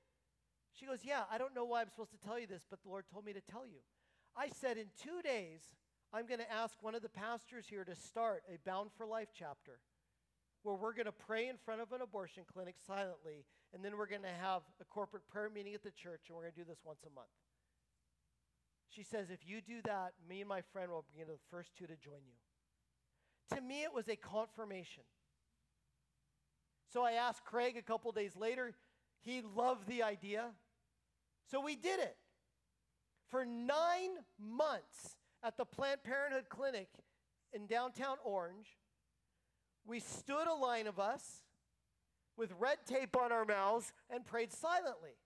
She 0.78 0.86
goes, 0.86 1.00
Yeah, 1.02 1.22
I 1.30 1.38
don't 1.38 1.54
know 1.54 1.64
why 1.64 1.80
I'm 1.80 1.88
supposed 1.88 2.12
to 2.12 2.26
tell 2.26 2.38
you 2.38 2.46
this, 2.46 2.62
but 2.68 2.82
the 2.82 2.88
Lord 2.88 3.04
told 3.12 3.24
me 3.24 3.32
to 3.32 3.40
tell 3.40 3.66
you. 3.66 3.80
I 4.36 4.48
said, 4.48 4.76
In 4.76 4.86
two 5.02 5.22
days, 5.22 5.60
I'm 6.12 6.26
going 6.26 6.40
to 6.40 6.50
ask 6.50 6.74
one 6.80 6.94
of 6.94 7.02
the 7.02 7.10
pastors 7.10 7.66
here 7.68 7.84
to 7.84 7.94
start 7.94 8.42
a 8.48 8.58
Bound 8.66 8.90
for 8.96 9.06
Life 9.06 9.28
chapter 9.38 9.78
where 10.62 10.74
we're 10.74 10.94
going 10.94 11.06
to 11.06 11.12
pray 11.12 11.48
in 11.48 11.56
front 11.56 11.82
of 11.82 11.92
an 11.92 12.00
abortion 12.00 12.44
clinic 12.50 12.76
silently, 12.86 13.44
and 13.74 13.84
then 13.84 13.96
we're 13.96 14.08
going 14.08 14.22
to 14.22 14.28
have 14.40 14.62
a 14.80 14.84
corporate 14.86 15.28
prayer 15.28 15.50
meeting 15.54 15.74
at 15.74 15.82
the 15.82 15.90
church, 15.90 16.22
and 16.26 16.36
we're 16.36 16.42
going 16.42 16.54
to 16.54 16.60
do 16.60 16.64
this 16.64 16.80
once 16.82 17.00
a 17.06 17.14
month. 17.14 17.28
She 18.88 19.02
says, 19.02 19.28
if 19.30 19.40
you 19.46 19.60
do 19.60 19.82
that, 19.84 20.14
me 20.26 20.40
and 20.40 20.48
my 20.48 20.62
friend 20.72 20.90
will 20.90 21.04
be 21.14 21.24
the 21.24 21.38
first 21.50 21.76
two 21.78 21.86
to 21.86 21.94
join 21.96 22.24
you. 22.26 23.56
To 23.56 23.60
me, 23.60 23.82
it 23.82 23.92
was 23.94 24.08
a 24.08 24.16
confirmation. 24.16 25.04
So 26.90 27.02
I 27.02 27.12
asked 27.12 27.44
Craig 27.44 27.76
a 27.76 27.82
couple 27.82 28.10
days 28.12 28.34
later. 28.34 28.72
He 29.20 29.42
loved 29.42 29.86
the 29.86 30.02
idea. 30.02 30.46
So 31.50 31.60
we 31.60 31.76
did 31.76 32.00
it. 32.00 32.16
For 33.28 33.44
nine 33.44 34.10
months 34.40 35.17
at 35.42 35.56
the 35.56 35.64
Planned 35.64 36.02
Parenthood 36.02 36.48
Clinic 36.48 36.88
in 37.52 37.66
downtown 37.66 38.16
Orange, 38.24 38.76
we 39.86 40.00
stood 40.00 40.46
a 40.46 40.54
line 40.54 40.86
of 40.86 40.98
us 40.98 41.42
with 42.36 42.52
red 42.58 42.78
tape 42.86 43.16
on 43.16 43.32
our 43.32 43.44
mouths 43.44 43.92
and 44.10 44.24
prayed 44.24 44.52
silently. 44.52 45.16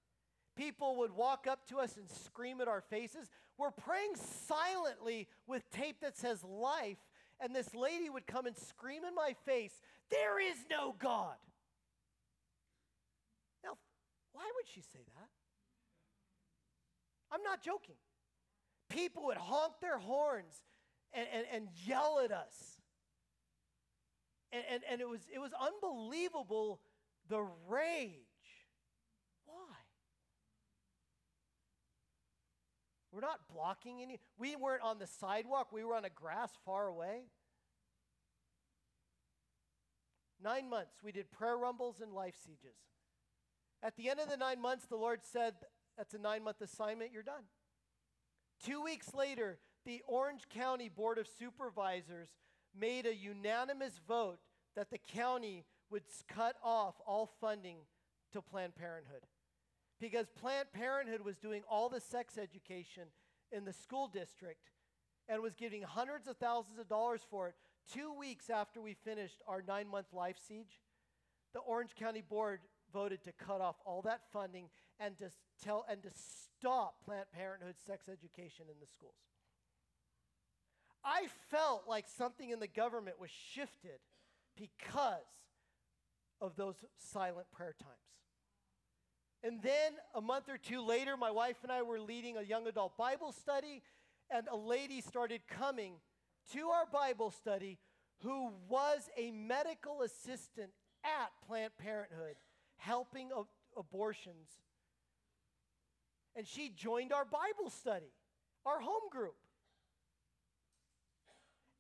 People 0.57 0.97
would 0.97 1.13
walk 1.13 1.47
up 1.47 1.67
to 1.69 1.79
us 1.79 1.97
and 1.97 2.09
scream 2.09 2.61
at 2.61 2.69
our 2.69 2.81
faces. 2.81 3.31
We're 3.59 3.71
praying 3.71 4.17
silently 4.17 5.29
with 5.47 5.71
tape 5.71 6.01
that 6.01 6.17
says 6.17 6.45
life, 6.45 6.99
and 7.41 7.55
this 7.55 7.75
lady 7.75 8.11
would 8.11 8.27
come 8.27 8.47
and 8.47 8.57
scream 8.57 9.05
in 9.05 9.15
my 9.15 9.35
face, 9.45 9.81
There 10.11 10.41
is 10.41 10.57
no 10.71 10.95
God. 10.99 11.37
Now, 13.65 13.79
why 14.33 14.45
would 14.57 14.69
she 14.73 14.81
say 14.81 15.01
that? 15.15 15.29
I'm 17.31 17.43
not 17.43 17.63
joking. 17.63 17.97
People 18.93 19.25
would 19.27 19.37
honk 19.37 19.75
their 19.81 19.99
horns 19.99 20.55
and, 21.13 21.27
and, 21.33 21.47
and 21.53 21.69
yell 21.87 22.21
at 22.25 22.33
us. 22.33 22.79
And, 24.53 24.63
and, 24.71 24.83
and 24.91 25.01
it, 25.01 25.09
was, 25.09 25.21
it 25.33 25.39
was 25.39 25.53
unbelievable 25.59 26.81
the 27.29 27.47
rage. 27.69 28.13
Why? 29.47 29.55
We're 33.13 33.21
not 33.21 33.41
blocking 33.53 34.03
any. 34.03 34.21
We 34.39 34.57
weren't 34.57 34.83
on 34.83 34.99
the 34.99 35.07
sidewalk, 35.07 35.69
we 35.73 35.85
were 35.85 35.95
on 35.95 36.05
a 36.05 36.11
grass 36.11 36.51
far 36.65 36.87
away. 36.87 37.25
Nine 40.43 40.69
months, 40.69 40.97
we 41.05 41.13
did 41.13 41.31
prayer 41.31 41.57
rumbles 41.57 42.01
and 42.01 42.13
life 42.13 42.35
sieges. 42.45 42.77
At 43.83 43.97
the 43.97 44.11
end 44.11 44.19
of 44.19 44.29
the 44.29 44.37
nine 44.37 44.61
months, 44.61 44.87
the 44.87 44.97
Lord 44.97 45.21
said, 45.23 45.55
That's 45.97 46.15
a 46.15 46.19
nine 46.19 46.43
month 46.43 46.61
assignment, 46.61 47.13
you're 47.13 47.23
done. 47.23 47.45
Two 48.65 48.83
weeks 48.83 49.13
later, 49.13 49.59
the 49.85 50.03
Orange 50.07 50.43
County 50.49 50.89
Board 50.89 51.19
of 51.19 51.27
Supervisors 51.39 52.29
made 52.79 53.07
a 53.07 53.15
unanimous 53.15 54.01
vote 54.07 54.39
that 54.77 54.91
the 54.91 54.99
county 54.99 55.65
would 55.91 56.05
cut 56.29 56.57
off 56.63 56.95
all 57.07 57.31
funding 57.41 57.79
to 58.33 58.41
Planned 58.41 58.77
Parenthood. 58.77 59.23
Because 60.01 60.27
Planned 60.41 60.73
Parenthood 60.73 61.23
was 61.25 61.37
doing 61.37 61.63
all 61.69 61.89
the 61.89 62.01
sex 62.01 62.39
education 62.39 63.05
in 63.51 63.65
the 63.65 63.73
school 63.73 64.07
district 64.09 64.71
and 65.29 65.43
was 65.43 65.55
getting 65.55 65.83
hundreds 65.83 66.29
of 66.29 66.37
thousands 66.37 66.79
of 66.79 66.89
dollars 66.89 67.21
for 67.29 67.49
it. 67.49 67.55
Two 67.93 68.13
weeks 68.13 68.49
after 68.49 68.81
we 68.81 68.95
finished 68.95 69.43
our 69.47 69.63
nine 69.67 69.89
month 69.89 70.07
life 70.13 70.37
siege, 70.47 70.81
the 71.53 71.61
Orange 71.61 71.95
County 71.97 72.23
Board 72.23 72.61
voted 72.93 73.23
to 73.25 73.33
cut 73.33 73.61
off 73.61 73.77
all 73.85 74.03
that 74.03 74.23
funding 74.33 74.69
and 75.05 75.17
to 75.19 75.31
tell 75.63 75.85
and 75.89 76.03
to 76.03 76.11
stop 76.11 76.97
Planned 77.05 77.31
Parenthood 77.33 77.75
sex 77.87 78.09
education 78.09 78.67
in 78.69 78.79
the 78.81 78.87
schools. 78.87 79.15
I 81.05 81.27
felt 81.51 81.85
like 81.89 82.07
something 82.07 82.51
in 82.51 82.61
the 82.61 82.69
government 82.69 83.19
was 83.19 83.31
shifted 83.31 83.99
because 84.57 85.27
of 86.41 86.57
those 86.57 86.77
silent 86.99 87.47
prayer 87.53 87.75
times. 87.81 87.97
And 89.43 89.61
then 89.63 89.95
a 90.15 90.21
month 90.21 90.49
or 90.49 90.59
two 90.59 90.81
later, 90.81 91.17
my 91.17 91.33
wife 91.33 91.57
and 91.65 91.73
I 91.73 91.83
were 91.83 91.99
leading 91.99 92.37
a 92.37 92.43
young 92.43 92.69
adult 92.69 92.97
Bible 92.97 93.33
study, 93.33 93.83
and 94.31 94.47
a 94.49 94.57
lady 94.57 95.01
started 95.01 95.41
coming 95.49 95.95
to 96.53 96.69
our 96.69 96.87
Bible 96.93 97.31
study 97.31 97.79
who 98.23 98.51
was 98.69 99.09
a 99.17 99.33
medical 99.33 100.03
assistant 100.03 100.71
at 101.05 101.31
Planned 101.49 101.77
Parenthood 101.77 102.37
helping 102.77 103.31
ab- 103.37 103.47
abortions. 103.77 104.49
And 106.35 106.47
she 106.47 106.71
joined 106.71 107.13
our 107.13 107.25
Bible 107.25 107.71
study, 107.71 108.13
our 108.65 108.81
home 108.81 109.09
group. 109.11 109.37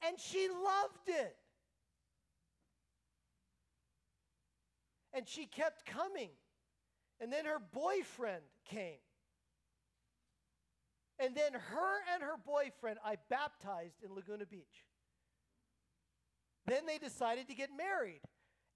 And 0.06 0.18
she 0.18 0.48
loved 0.48 1.08
it. 1.08 1.36
And 5.14 5.28
she 5.28 5.46
kept 5.46 5.86
coming. 5.86 6.30
And 7.20 7.32
then 7.32 7.44
her 7.44 7.60
boyfriend 7.72 8.42
came. 8.68 8.98
And 11.18 11.36
then 11.36 11.52
her 11.52 11.94
and 12.12 12.22
her 12.22 12.36
boyfriend 12.44 12.98
I 13.04 13.16
baptized 13.30 14.02
in 14.04 14.14
Laguna 14.14 14.44
Beach. 14.44 14.86
Then 16.66 16.84
they 16.86 16.98
decided 16.98 17.48
to 17.48 17.54
get 17.54 17.70
married. 17.76 18.22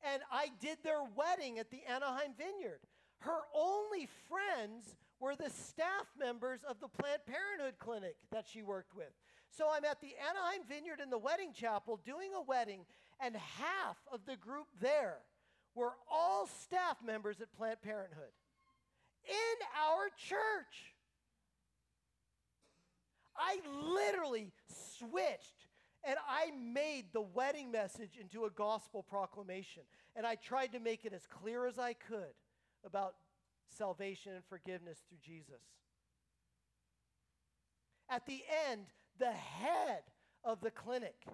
And 0.03 0.22
I 0.31 0.51
did 0.61 0.79
their 0.85 1.03
wedding 1.16 1.59
at 1.59 1.70
the 1.70 1.83
Anaheim 1.89 2.33
Vineyard. 2.37 2.81
Her 3.20 3.41
only 3.55 4.09
friends 4.29 4.95
were 5.21 5.35
the 5.35 5.51
staff 5.51 6.07
members 6.19 6.61
of 6.69 6.81
the 6.81 6.89
Planned 6.89 7.27
Parenthood 7.27 7.79
clinic 7.79 8.17
that 8.31 8.47
she 8.49 8.62
worked 8.62 8.95
with. 8.95 9.12
So 9.51 9.67
I'm 9.73 9.85
at 9.85 10.01
the 10.01 10.14
Anaheim 10.29 10.67
Vineyard 10.69 11.01
in 11.03 11.11
the 11.11 11.19
wedding 11.19 11.53
chapel 11.55 12.01
doing 12.05 12.31
a 12.37 12.43
wedding, 12.43 12.85
and 13.21 13.37
half 13.37 13.97
of 14.12 14.21
the 14.27 14.37
group 14.37 14.67
there 14.81 15.19
were 15.75 15.93
all 16.11 16.47
staff 16.47 16.97
members 17.05 17.41
at 17.41 17.53
Planned 17.57 17.83
Parenthood 17.83 18.33
in 19.27 19.67
our 19.79 20.09
church. 20.17 20.95
I 23.39 23.59
literally 23.83 24.53
switched 24.99 25.67
and 26.07 26.17
I 26.29 26.53
made 26.57 27.07
the 27.12 27.21
wedding 27.21 27.73
message 27.73 28.17
into 28.21 28.45
a 28.45 28.51
gospel 28.51 29.03
proclamation. 29.03 29.83
And 30.14 30.25
I 30.25 30.37
tried 30.37 30.73
to 30.73 30.81
make 30.81 31.05
it 31.05 31.12
as 31.12 31.27
clear 31.27 31.67
as 31.67 31.79
I 31.79 31.95
could 31.95 32.33
about 32.85 33.14
salvation 33.69 34.33
and 34.35 34.45
forgiveness 34.49 34.99
through 35.09 35.19
Jesus. 35.23 35.62
At 38.09 38.27
the 38.27 38.43
end, 38.71 38.87
the 39.19 39.33
head 39.33 40.03
of 40.45 40.61
the 40.61 40.71
clinic, 40.71 41.25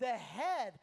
the 0.00 0.06
head 0.06 0.74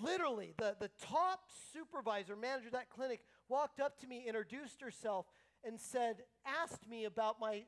literally 0.00 0.54
the, 0.58 0.76
the 0.78 0.90
top 1.00 1.40
supervisor, 1.72 2.36
manager 2.36 2.66
of 2.66 2.72
that 2.72 2.90
clinic, 2.90 3.20
walked 3.48 3.80
up 3.80 3.98
to 4.00 4.06
me, 4.06 4.24
introduced 4.26 4.80
herself, 4.80 5.26
and 5.64 5.80
said, 5.80 6.16
asked 6.62 6.88
me 6.88 7.04
about 7.04 7.36
my, 7.40 7.62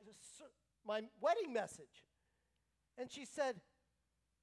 my 0.85 1.01
wedding 1.21 1.53
message. 1.53 2.05
And 2.97 3.09
she 3.09 3.25
said, 3.25 3.55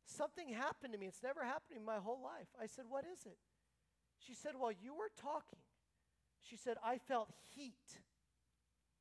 Something 0.08 0.50
happened 0.50 0.92
to 0.92 0.98
me. 1.00 1.06
It's 1.06 1.22
never 1.22 1.42
happened 1.42 1.80
me 1.80 1.84
my 1.84 1.96
whole 1.96 2.22
life. 2.22 2.46
I 2.62 2.66
said, 2.66 2.84
What 2.88 3.04
is 3.04 3.26
it? 3.26 3.38
She 4.24 4.34
said, 4.34 4.52
While 4.56 4.70
you 4.70 4.94
were 4.94 5.10
talking, 5.20 5.58
she 6.40 6.56
said, 6.56 6.76
I 6.84 6.98
felt 6.98 7.32
heat 7.54 7.98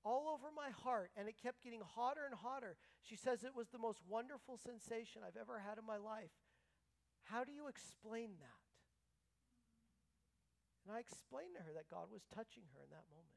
all 0.06 0.30
over 0.30 0.54
my 0.56 0.70
heart, 0.70 1.10
and 1.18 1.28
it 1.28 1.36
kept 1.42 1.64
getting 1.64 1.82
hotter 1.82 2.22
and 2.26 2.36
hotter. 2.36 2.78
She 3.02 3.16
says 3.16 3.44
it 3.44 3.56
was 3.56 3.70
the 3.70 3.80
most 3.80 4.00
wonderful 4.08 4.58
sensation 4.58 5.24
I've 5.26 5.36
ever 5.40 5.60
had 5.60 5.80
in 5.80 5.86
my 5.86 5.98
life. 5.98 6.30
How 7.24 7.44
do 7.44 7.52
you 7.52 7.68
explain 7.68 8.30
that? 8.40 8.62
And 10.86 10.96
I 10.96 11.00
explained 11.00 11.56
to 11.58 11.64
her 11.64 11.74
that 11.74 11.90
God 11.90 12.08
was 12.14 12.22
touching 12.34 12.64
her 12.76 12.84
in 12.84 12.92
that 12.92 13.10
moment. 13.10 13.34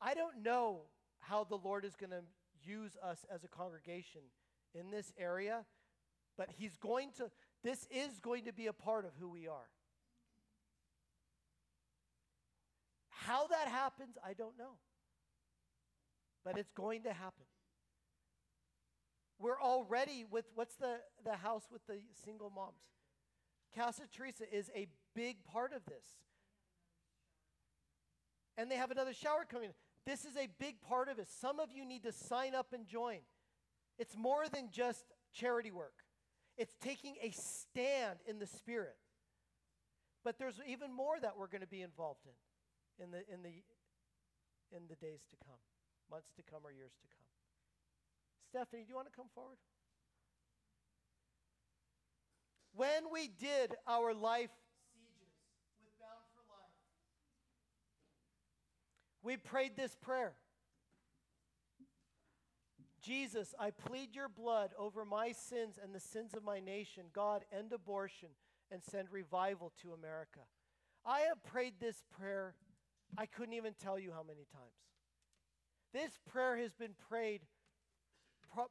I 0.00 0.14
don't 0.14 0.42
know 0.42 0.88
how 1.20 1.44
the 1.44 1.58
Lord 1.58 1.84
is 1.84 1.94
going 1.94 2.10
to 2.10 2.24
use 2.64 2.96
us 3.04 3.26
as 3.32 3.44
a 3.44 3.48
congregation 3.48 4.22
in 4.74 4.90
this 4.90 5.12
area, 5.18 5.66
but 6.38 6.48
He's 6.56 6.78
going 6.78 7.10
to, 7.18 7.30
this 7.62 7.86
is 7.90 8.18
going 8.20 8.44
to 8.44 8.52
be 8.54 8.66
a 8.66 8.72
part 8.72 9.04
of 9.04 9.12
who 9.20 9.28
we 9.28 9.46
are. 9.46 9.68
How 13.26 13.46
that 13.48 13.68
happens, 13.68 14.16
I 14.24 14.32
don't 14.32 14.58
know. 14.58 14.78
But 16.44 16.56
it's 16.56 16.70
going 16.70 17.02
to 17.02 17.12
happen. 17.12 17.44
We're 19.38 19.60
already 19.60 20.24
with, 20.30 20.46
what's 20.54 20.74
the, 20.76 20.96
the 21.24 21.36
house 21.36 21.64
with 21.70 21.86
the 21.86 21.98
single 22.24 22.50
moms? 22.50 22.82
Casa 23.76 24.02
Teresa 24.14 24.44
is 24.52 24.70
a 24.74 24.86
big 25.14 25.44
part 25.44 25.72
of 25.72 25.84
this. 25.86 26.04
And 28.56 28.70
they 28.70 28.76
have 28.76 28.90
another 28.90 29.12
shower 29.12 29.44
coming. 29.50 29.70
This 30.06 30.24
is 30.24 30.36
a 30.36 30.48
big 30.58 30.80
part 30.80 31.08
of 31.08 31.18
it. 31.18 31.28
Some 31.28 31.60
of 31.60 31.68
you 31.72 31.84
need 31.84 32.02
to 32.04 32.12
sign 32.12 32.54
up 32.54 32.68
and 32.72 32.86
join. 32.86 33.18
It's 33.98 34.16
more 34.16 34.48
than 34.48 34.68
just 34.70 35.04
charity 35.32 35.70
work, 35.70 36.04
it's 36.56 36.74
taking 36.80 37.16
a 37.22 37.30
stand 37.30 38.18
in 38.26 38.38
the 38.38 38.46
spirit. 38.46 38.96
But 40.24 40.38
there's 40.38 40.60
even 40.66 40.92
more 40.92 41.18
that 41.20 41.38
we're 41.38 41.46
going 41.46 41.62
to 41.62 41.66
be 41.66 41.80
involved 41.80 42.26
in 42.26 42.32
in 43.02 43.10
the, 43.10 43.24
in, 43.32 43.42
the, 43.42 43.64
in 44.76 44.86
the 44.88 44.96
days 44.96 45.24
to 45.30 45.36
come, 45.44 45.60
months 46.10 46.30
to 46.36 46.42
come, 46.42 46.60
or 46.64 46.70
years 46.70 46.92
to 47.00 47.08
come. 47.08 47.26
Stephanie, 48.48 48.82
do 48.84 48.90
you 48.90 48.96
want 48.96 49.08
to 49.08 49.16
come 49.16 49.30
forward? 49.34 49.56
when 52.74 53.12
we 53.12 53.28
did 53.28 53.74
our 53.86 54.14
life 54.14 54.50
sieges 54.94 55.34
with 55.84 55.92
Bound 55.98 56.24
for 56.32 56.40
Life, 56.48 56.72
we 59.22 59.36
prayed 59.36 59.76
this 59.76 59.94
prayer 60.00 60.32
Jesus, 63.02 63.54
I 63.58 63.70
plead 63.70 64.14
your 64.14 64.28
blood 64.28 64.72
over 64.78 65.06
my 65.06 65.32
sins 65.32 65.78
and 65.82 65.94
the 65.94 66.00
sins 66.00 66.34
of 66.34 66.44
my 66.44 66.60
nation. 66.60 67.04
God, 67.14 67.44
end 67.50 67.72
abortion 67.72 68.28
and 68.70 68.82
send 68.82 69.08
revival 69.10 69.72
to 69.80 69.92
America. 69.92 70.40
I 71.04 71.20
have 71.20 71.42
prayed 71.42 71.74
this 71.80 72.02
prayer, 72.18 72.54
I 73.18 73.26
couldn't 73.26 73.54
even 73.54 73.74
tell 73.74 73.98
you 73.98 74.12
how 74.12 74.22
many 74.22 74.46
times. 74.52 74.74
This 75.92 76.18
prayer 76.30 76.56
has 76.56 76.72
been 76.72 76.94
prayed 77.08 77.42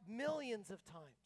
millions 0.08 0.70
of 0.70 0.84
times. 0.86 1.20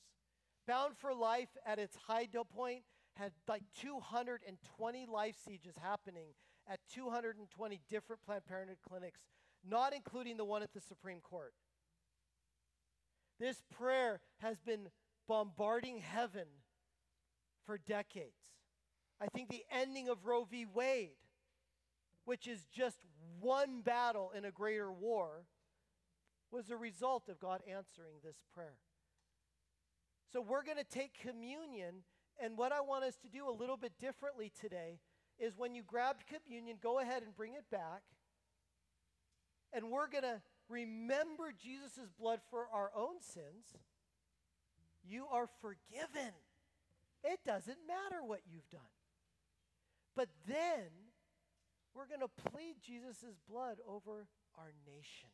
Bound 0.68 0.96
for 0.98 1.14
Life 1.14 1.50
at 1.66 1.80
its 1.80 1.96
high 2.08 2.28
point 2.46 2.84
had 3.16 3.32
like 3.48 3.64
220 3.80 5.06
life 5.06 5.36
sieges 5.46 5.76
happening 5.82 6.30
at 6.68 6.80
220 6.94 7.82
different 7.90 8.22
Planned 8.26 8.46
Parenthood 8.46 8.78
clinics, 8.88 9.20
not 9.68 9.94
including 9.94 10.38
the 10.38 10.46
one 10.46 10.64
at 10.64 10.74
the 10.74 10.82
Supreme 10.82 11.20
Court. 11.20 11.54
This 13.40 13.62
prayer 13.78 14.22
has 14.40 14.58
been 14.62 14.90
bombarding 15.28 16.00
heaven 16.00 16.48
for 17.66 17.78
decades. 17.78 18.34
I 19.22 19.28
think 19.28 19.50
the 19.50 19.64
ending 19.72 20.10
of 20.10 20.26
Roe 20.26 20.46
v. 20.50 20.66
Wade, 20.66 21.18
which 22.26 22.48
is 22.48 22.66
just 22.74 22.98
one 23.40 23.82
battle 23.82 24.32
in 24.36 24.46
a 24.46 24.52
greater 24.52 24.92
war, 24.92 25.46
was 26.52 26.70
a 26.70 26.78
result 26.78 27.30
of 27.30 27.40
God 27.40 27.62
answering 27.68 28.16
this 28.24 28.44
prayer. 28.54 28.78
So 30.32 30.42
we're 30.42 30.64
going 30.64 30.78
to 30.78 30.84
take 30.84 31.20
communion, 31.20 32.04
and 32.42 32.58
what 32.58 32.72
I 32.72 32.82
want 32.82 33.04
us 33.04 33.16
to 33.18 33.28
do 33.28 33.48
a 33.48 33.52
little 33.52 33.78
bit 33.78 33.94
differently 34.00 34.52
today 34.60 35.00
is 35.40 35.58
when 35.58 35.76
you 35.76 35.84
grab 35.86 36.18
communion, 36.28 36.78
go 36.82 37.00
ahead 37.00 37.24
and 37.24 37.36
bring 37.36 37.54
it 37.54 37.70
back. 37.72 38.04
And 39.74 39.90
we're 39.90 40.08
going 40.08 40.24
to 40.24 40.42
remember 40.70 41.52
Jesus' 41.52 42.10
blood 42.20 42.40
for 42.50 42.68
our 42.72 42.92
own 42.96 43.22
sins. 43.22 43.76
You 45.04 45.26
are 45.32 45.48
forgiven. 45.62 46.34
It 47.24 47.40
doesn't 47.46 47.78
matter 47.88 48.24
what 48.24 48.42
you've 48.50 48.70
done. 48.70 48.82
But 50.16 50.30
then 50.48 50.90
we're 51.96 52.08
going 52.08 52.22
to 52.22 52.50
plead 52.50 52.76
Jesus' 52.82 53.38
blood 53.50 53.78
over 53.88 54.28
our 54.58 54.74
nation. 54.86 55.30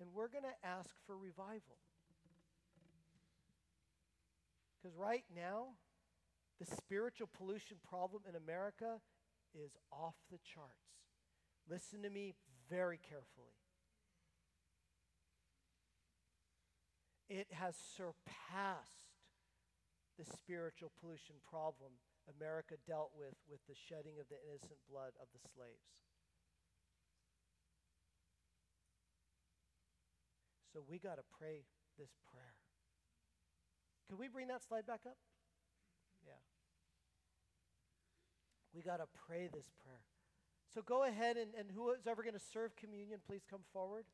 And 0.00 0.08
we're 0.14 0.28
going 0.28 0.44
to 0.44 0.66
ask 0.66 0.88
for 1.06 1.16
revival. 1.16 1.76
Because 4.80 4.96
right 4.96 5.24
now, 5.36 5.76
the 6.58 6.64
spiritual 6.64 7.28
pollution 7.36 7.76
problem 7.86 8.22
in 8.26 8.34
America 8.34 9.00
is 9.54 9.72
off 9.92 10.14
the 10.30 10.38
charts. 10.38 11.04
Listen 11.68 12.02
to 12.02 12.10
me 12.10 12.34
very 12.70 12.98
carefully. 12.98 13.56
It 17.28 17.46
has 17.52 17.76
surpassed 17.96 19.20
the 20.18 20.24
spiritual 20.24 20.90
pollution 21.00 21.36
problem 21.48 21.92
America 22.36 22.78
dealt 22.86 23.10
with 23.16 23.34
with 23.50 23.60
the 23.66 23.74
shedding 23.74 24.20
of 24.20 24.26
the 24.28 24.38
innocent 24.46 24.78
blood 24.86 25.16
of 25.18 25.26
the 25.34 25.40
slaves. 25.54 25.90
So 30.72 30.82
we 30.86 30.98
got 30.98 31.16
to 31.16 31.26
pray 31.26 31.66
this 31.98 32.14
prayer. 32.30 32.54
Can 34.08 34.18
we 34.18 34.28
bring 34.28 34.48
that 34.48 34.62
slide 34.62 34.86
back 34.86 35.02
up? 35.06 35.18
Yeah. 36.26 36.38
We 38.74 38.82
got 38.82 38.98
to 38.98 39.06
pray 39.26 39.48
this 39.52 39.66
prayer. 39.82 40.06
So 40.72 40.82
go 40.82 41.02
ahead 41.02 41.36
and, 41.36 41.50
and 41.58 41.70
who 41.74 41.90
is 41.90 42.06
ever 42.06 42.22
going 42.22 42.34
to 42.34 42.46
serve 42.52 42.76
communion, 42.76 43.18
please 43.26 43.42
come 43.50 43.62
forward. 43.72 44.04